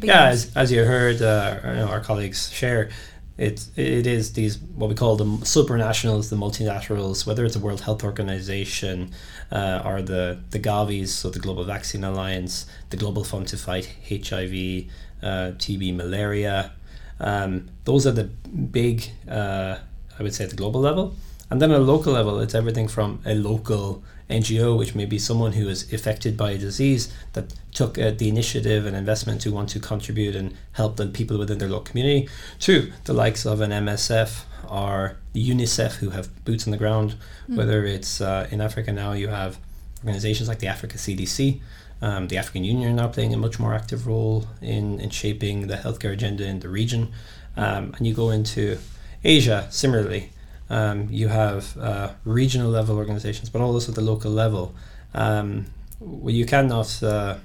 Yeah, 0.00 0.26
as, 0.26 0.54
as 0.54 0.70
you 0.70 0.84
heard 0.84 1.20
uh, 1.22 1.58
you 1.64 1.72
know, 1.74 1.88
our 1.88 2.00
colleagues 2.00 2.50
share, 2.50 2.90
it 3.38 3.66
it 3.76 4.06
is 4.06 4.34
these 4.34 4.58
what 4.58 4.88
we 4.88 4.94
call 4.94 5.16
the 5.16 5.24
supranationals, 5.24 6.28
the 6.28 6.36
multilaterals, 6.36 7.26
whether 7.26 7.44
it's 7.44 7.54
the 7.54 7.60
World 7.60 7.80
Health 7.80 8.04
Organization 8.04 9.12
uh, 9.50 9.82
or 9.84 10.02
the 10.02 10.40
the 10.50 10.58
Gavis, 10.58 11.08
so 11.08 11.30
the 11.30 11.38
Global 11.38 11.64
Vaccine 11.64 12.04
Alliance, 12.04 12.66
the 12.90 12.96
Global 12.96 13.24
Fund 13.24 13.48
to 13.48 13.56
Fight 13.56 13.86
HIV, 14.08 14.86
uh, 15.22 15.52
TB, 15.56 15.96
malaria. 15.96 16.72
Um, 17.20 17.68
those 17.84 18.06
are 18.06 18.10
the 18.10 18.24
big, 18.24 19.04
uh, 19.28 19.76
I 20.18 20.22
would 20.22 20.34
say, 20.34 20.44
at 20.44 20.50
the 20.50 20.56
global 20.56 20.80
level, 20.80 21.14
and 21.50 21.62
then 21.62 21.70
at 21.70 21.78
a 21.78 21.82
local 21.82 22.12
level, 22.12 22.40
it's 22.40 22.54
everything 22.54 22.88
from 22.88 23.20
a 23.24 23.34
local 23.34 24.02
NGO, 24.32 24.76
which 24.76 24.94
may 24.94 25.04
be 25.04 25.18
someone 25.18 25.52
who 25.52 25.68
is 25.68 25.92
affected 25.92 26.36
by 26.36 26.52
a 26.52 26.58
disease 26.58 27.12
that 27.34 27.54
took 27.72 27.98
uh, 27.98 28.10
the 28.10 28.28
initiative 28.28 28.86
and 28.86 28.96
investment 28.96 29.40
to 29.42 29.52
want 29.52 29.68
to 29.70 29.80
contribute 29.80 30.34
and 30.34 30.54
help 30.72 30.96
the 30.96 31.06
people 31.06 31.38
within 31.38 31.58
their 31.58 31.68
local 31.68 31.84
community, 31.84 32.28
to 32.60 32.92
the 33.04 33.12
likes 33.12 33.46
of 33.46 33.60
an 33.60 33.70
MSF 33.70 34.44
or 34.68 35.16
UNICEF 35.34 35.96
who 35.96 36.10
have 36.10 36.44
boots 36.44 36.66
on 36.66 36.70
the 36.70 36.76
ground. 36.76 37.14
Mm. 37.48 37.56
Whether 37.56 37.84
it's 37.84 38.20
uh, 38.20 38.48
in 38.50 38.60
Africa 38.60 38.92
now, 38.92 39.12
you 39.12 39.28
have 39.28 39.58
organizations 40.02 40.48
like 40.48 40.58
the 40.58 40.66
Africa 40.66 40.96
CDC. 40.96 41.60
Um, 42.00 42.28
the 42.28 42.36
African 42.36 42.64
Union 42.64 42.90
are 42.90 43.02
now 43.02 43.08
playing 43.08 43.32
a 43.32 43.36
much 43.36 43.60
more 43.60 43.74
active 43.74 44.06
role 44.06 44.48
in, 44.60 44.98
in 44.98 45.10
shaping 45.10 45.68
the 45.68 45.76
healthcare 45.76 46.12
agenda 46.12 46.44
in 46.44 46.60
the 46.60 46.68
region. 46.68 47.12
Um, 47.56 47.94
and 47.96 48.06
you 48.06 48.14
go 48.14 48.30
into 48.30 48.78
Asia, 49.22 49.68
similarly. 49.70 50.30
Um, 50.72 51.08
you 51.10 51.28
have 51.28 51.76
uh, 51.76 52.12
regional 52.24 52.70
level 52.70 52.96
organizations, 52.96 53.50
but 53.50 53.60
also 53.60 53.92
at 53.92 53.94
the 53.94 54.00
local 54.00 54.30
level. 54.30 54.74
Um, 55.12 55.66
what 55.98 56.32
you 56.32 56.46
cannot 56.46 57.02
uh, 57.02 57.36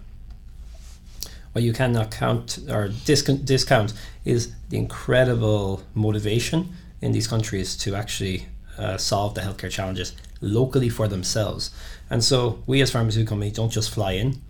what 1.51 1.63
you 1.63 1.73
cannot 1.73 2.09
count 2.09 2.59
or 2.69 2.87
discount, 3.05 3.43
discount 3.45 3.93
is 4.23 4.53
the 4.69 4.77
incredible 4.77 5.83
motivation 5.93 6.69
in 7.01 7.11
these 7.11 7.27
countries 7.27 7.75
to 7.77 7.95
actually 7.95 8.47
uh, 8.77 8.95
solve 8.95 9.33
the 9.33 9.41
healthcare 9.41 9.71
challenges 9.71 10.13
locally 10.39 10.89
for 10.89 11.07
themselves. 11.09 11.71
And 12.09 12.23
so 12.23 12.63
we 12.65 12.81
as 12.81 12.91
pharmaceutical 12.91 13.31
companies 13.31 13.53
don't 13.53 13.71
just 13.71 13.89
fly 13.89 14.13
in. 14.13 14.41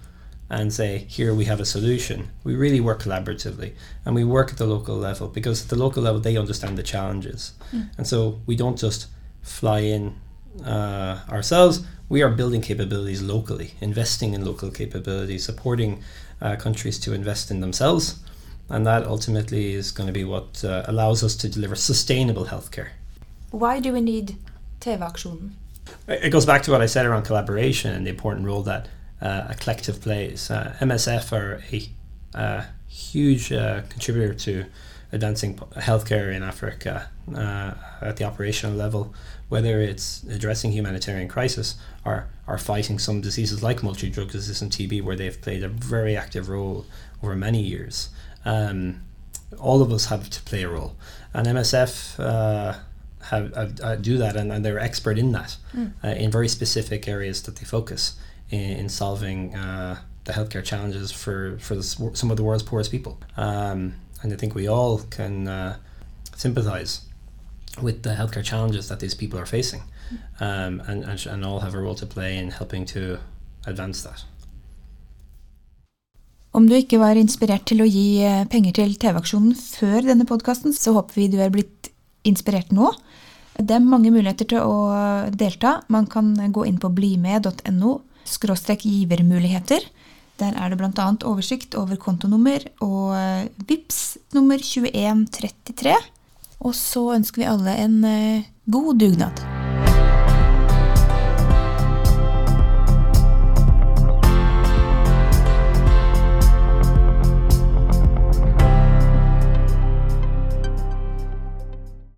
And 0.50 0.72
say, 0.72 1.00
here 1.10 1.34
we 1.34 1.46
have 1.46 1.60
a 1.60 1.66
solution. 1.66 2.30
We 2.44 2.56
really 2.56 2.80
work 2.80 3.02
collaboratively 3.02 3.74
and 4.06 4.16
we 4.16 4.24
work 4.24 4.52
at 4.52 4.58
the 4.58 4.66
local 4.66 4.96
level 4.96 5.28
because 5.28 5.64
at 5.64 5.70
the 5.70 5.76
local 5.76 6.02
level 6.04 6.22
they 6.22 6.38
understand 6.38 6.78
the 6.78 6.84
challenges. 6.84 7.54
And 7.98 8.08
so 8.08 8.40
we 8.46 8.56
don't 8.56 8.78
just 8.78 9.08
fly 9.42 9.80
in 9.80 10.16
uh, 10.66 11.20
ourselves, 11.30 11.86
we 12.10 12.22
are 12.22 12.30
building 12.30 12.62
capabilities 12.62 13.22
locally, 13.22 13.74
investing 13.82 14.34
in 14.34 14.46
local 14.46 14.72
capabilities, 14.72 15.44
supporting 15.44 16.04
uh, 16.42 16.56
countries 16.56 16.98
to 17.00 17.14
invest 17.14 17.52
in 17.52 17.60
themselves. 17.60 18.20
And 18.70 18.86
that 18.86 19.06
ultimately 19.06 19.74
is 19.74 19.92
going 19.92 20.08
to 20.08 20.14
be 20.14 20.24
what 20.24 20.64
uh, 20.64 20.84
allows 20.88 21.24
us 21.24 21.36
to 21.38 21.50
deliver 21.50 21.76
sustainable 21.76 22.46
healthcare. 22.46 22.90
Why 23.52 23.80
do 23.80 23.94
we 23.94 24.02
need 24.02 24.36
TV-aksjonen? 24.82 25.52
It 26.08 26.32
goes 26.32 26.46
back 26.46 26.64
to 26.64 26.72
what 26.72 26.82
I 26.82 26.86
said 26.86 27.06
around 27.06 27.24
collaboration 27.24 27.94
and 27.94 28.06
the 28.06 28.10
important 28.10 28.46
role 28.46 28.64
that 28.64 28.90
a 29.22 29.56
collective 29.60 30.02
plays. 30.02 30.52
Uh, 30.52 30.76
MSF 30.80 31.32
are 31.32 31.62
a 31.72 31.90
uh, 32.38 32.66
huge 32.88 33.52
uh, 33.52 33.82
contributor 33.90 34.34
to 34.34 34.66
advancing 35.12 35.56
healthcare 35.56 36.36
in 36.36 36.44
Africa 36.44 37.10
uh, 37.36 37.74
at 38.02 38.18
the 38.18 38.24
operational 38.24 38.76
level, 38.76 39.14
whether 39.50 39.80
it's 39.80 40.24
addressing 40.24 40.72
humanitarian 40.72 41.28
crisis 41.28 41.76
or, 42.04 42.28
or 42.46 42.58
fighting 42.58 43.00
some 43.00 43.22
diseases 43.22 43.64
like 43.64 43.82
multi-drug 43.82 44.34
resistant 44.34 44.74
TB, 44.74 45.02
where 45.02 45.16
they've 45.16 45.42
played 45.42 45.64
a 45.64 45.70
very 45.70 46.18
active 46.18 46.50
role 46.50 46.86
over 47.24 47.36
many 47.36 47.62
years. 47.62 48.10
Um, 48.46 49.02
all 49.60 49.82
of 49.82 49.92
us 49.94 50.08
have 50.08 50.30
to 50.30 50.42
play 50.42 50.64
a 50.64 50.70
role, 50.70 50.96
and 51.34 51.48
MSF 51.48 52.20
uh, 52.20 52.78
have, 53.28 53.56
have 53.56 53.80
uh, 53.82 53.96
do 53.96 54.18
that, 54.18 54.36
and, 54.36 54.52
and 54.52 54.66
they're 54.66 54.80
expert 54.80 55.18
in 55.18 55.32
that 55.32 55.56
uh, 56.04 56.10
in 56.10 56.30
very 56.30 56.50
specific 56.50 57.08
areas 57.08 57.42
that 57.44 57.56
they 57.56 57.66
focus 57.66 58.18
in, 58.50 58.60
in 58.60 58.90
solving 58.90 59.56
uh, 59.56 59.98
the 60.24 60.34
healthcare 60.34 60.64
challenges 60.64 61.12
for 61.12 61.58
for 61.60 61.76
the, 61.76 61.84
some 61.84 62.32
of 62.32 62.38
the 62.38 62.44
world's 62.44 62.64
poorest 62.64 62.92
people. 62.92 63.20
Um, 63.38 63.94
and 64.22 64.34
I 64.34 64.36
think 64.36 64.56
we 64.56 64.68
all 64.68 65.00
can 65.10 65.48
uh, 65.48 65.78
sympathise 66.36 67.02
with 67.82 68.04
the 68.04 68.10
healthcare 68.10 68.44
challenges 68.44 68.88
that 68.90 69.00
these 69.00 69.16
people 69.16 69.40
are 69.40 69.46
facing, 69.46 69.82
um, 70.40 70.82
and, 70.88 71.04
and 71.04 71.26
and 71.26 71.46
all 71.46 71.60
have 71.60 71.76
a 71.76 71.80
role 71.80 71.96
to 71.96 72.06
play 72.06 72.38
in 72.38 72.52
helping 72.52 72.86
to 72.86 73.20
advance 73.66 74.04
that. 74.04 74.26
Om 76.52 76.66
du 76.68 76.74
ikke 76.74 76.98
var 76.98 77.20
inspirert 77.20 77.68
til 77.70 77.84
å 77.84 77.86
gi 77.86 78.24
eh, 78.26 78.48
penger 78.50 78.74
til 78.80 78.96
TV-aksjonen 78.98 79.54
før 79.54 80.08
denne 80.08 80.26
podkasten, 80.26 80.74
så 80.74 80.96
håper 80.96 81.20
vi 81.20 81.28
du 81.30 81.38
er 81.44 81.52
blitt 81.54 81.92
inspirert 82.26 82.72
nå. 82.74 82.90
Det 83.60 83.76
er 83.76 83.84
mange 83.84 84.10
muligheter 84.10 84.48
til 84.50 84.64
å 84.66 84.80
delta. 85.38 85.82
Man 85.94 86.08
kan 86.10 86.32
gå 86.34 86.66
inn 86.66 86.80
på 86.82 86.90
blimed.no 86.90 87.92
skråstrek 88.30 88.86
givermuligheter. 88.88 89.86
Der 90.38 90.54
er 90.54 90.70
det 90.70 90.78
bl.a. 90.78 91.10
oversikt 91.26 91.76
over 91.80 91.98
kontonummer 91.98 92.62
og 92.86 93.16
eh, 93.18 93.48
VIPS 93.70 94.02
nummer 94.38 94.62
2133. 94.62 95.98
Og 96.62 96.76
så 96.78 97.10
ønsker 97.18 97.44
vi 97.44 97.52
alle 97.54 97.78
en 97.86 98.04
eh, 98.06 98.50
god 98.70 99.00
dugnad. 99.02 99.57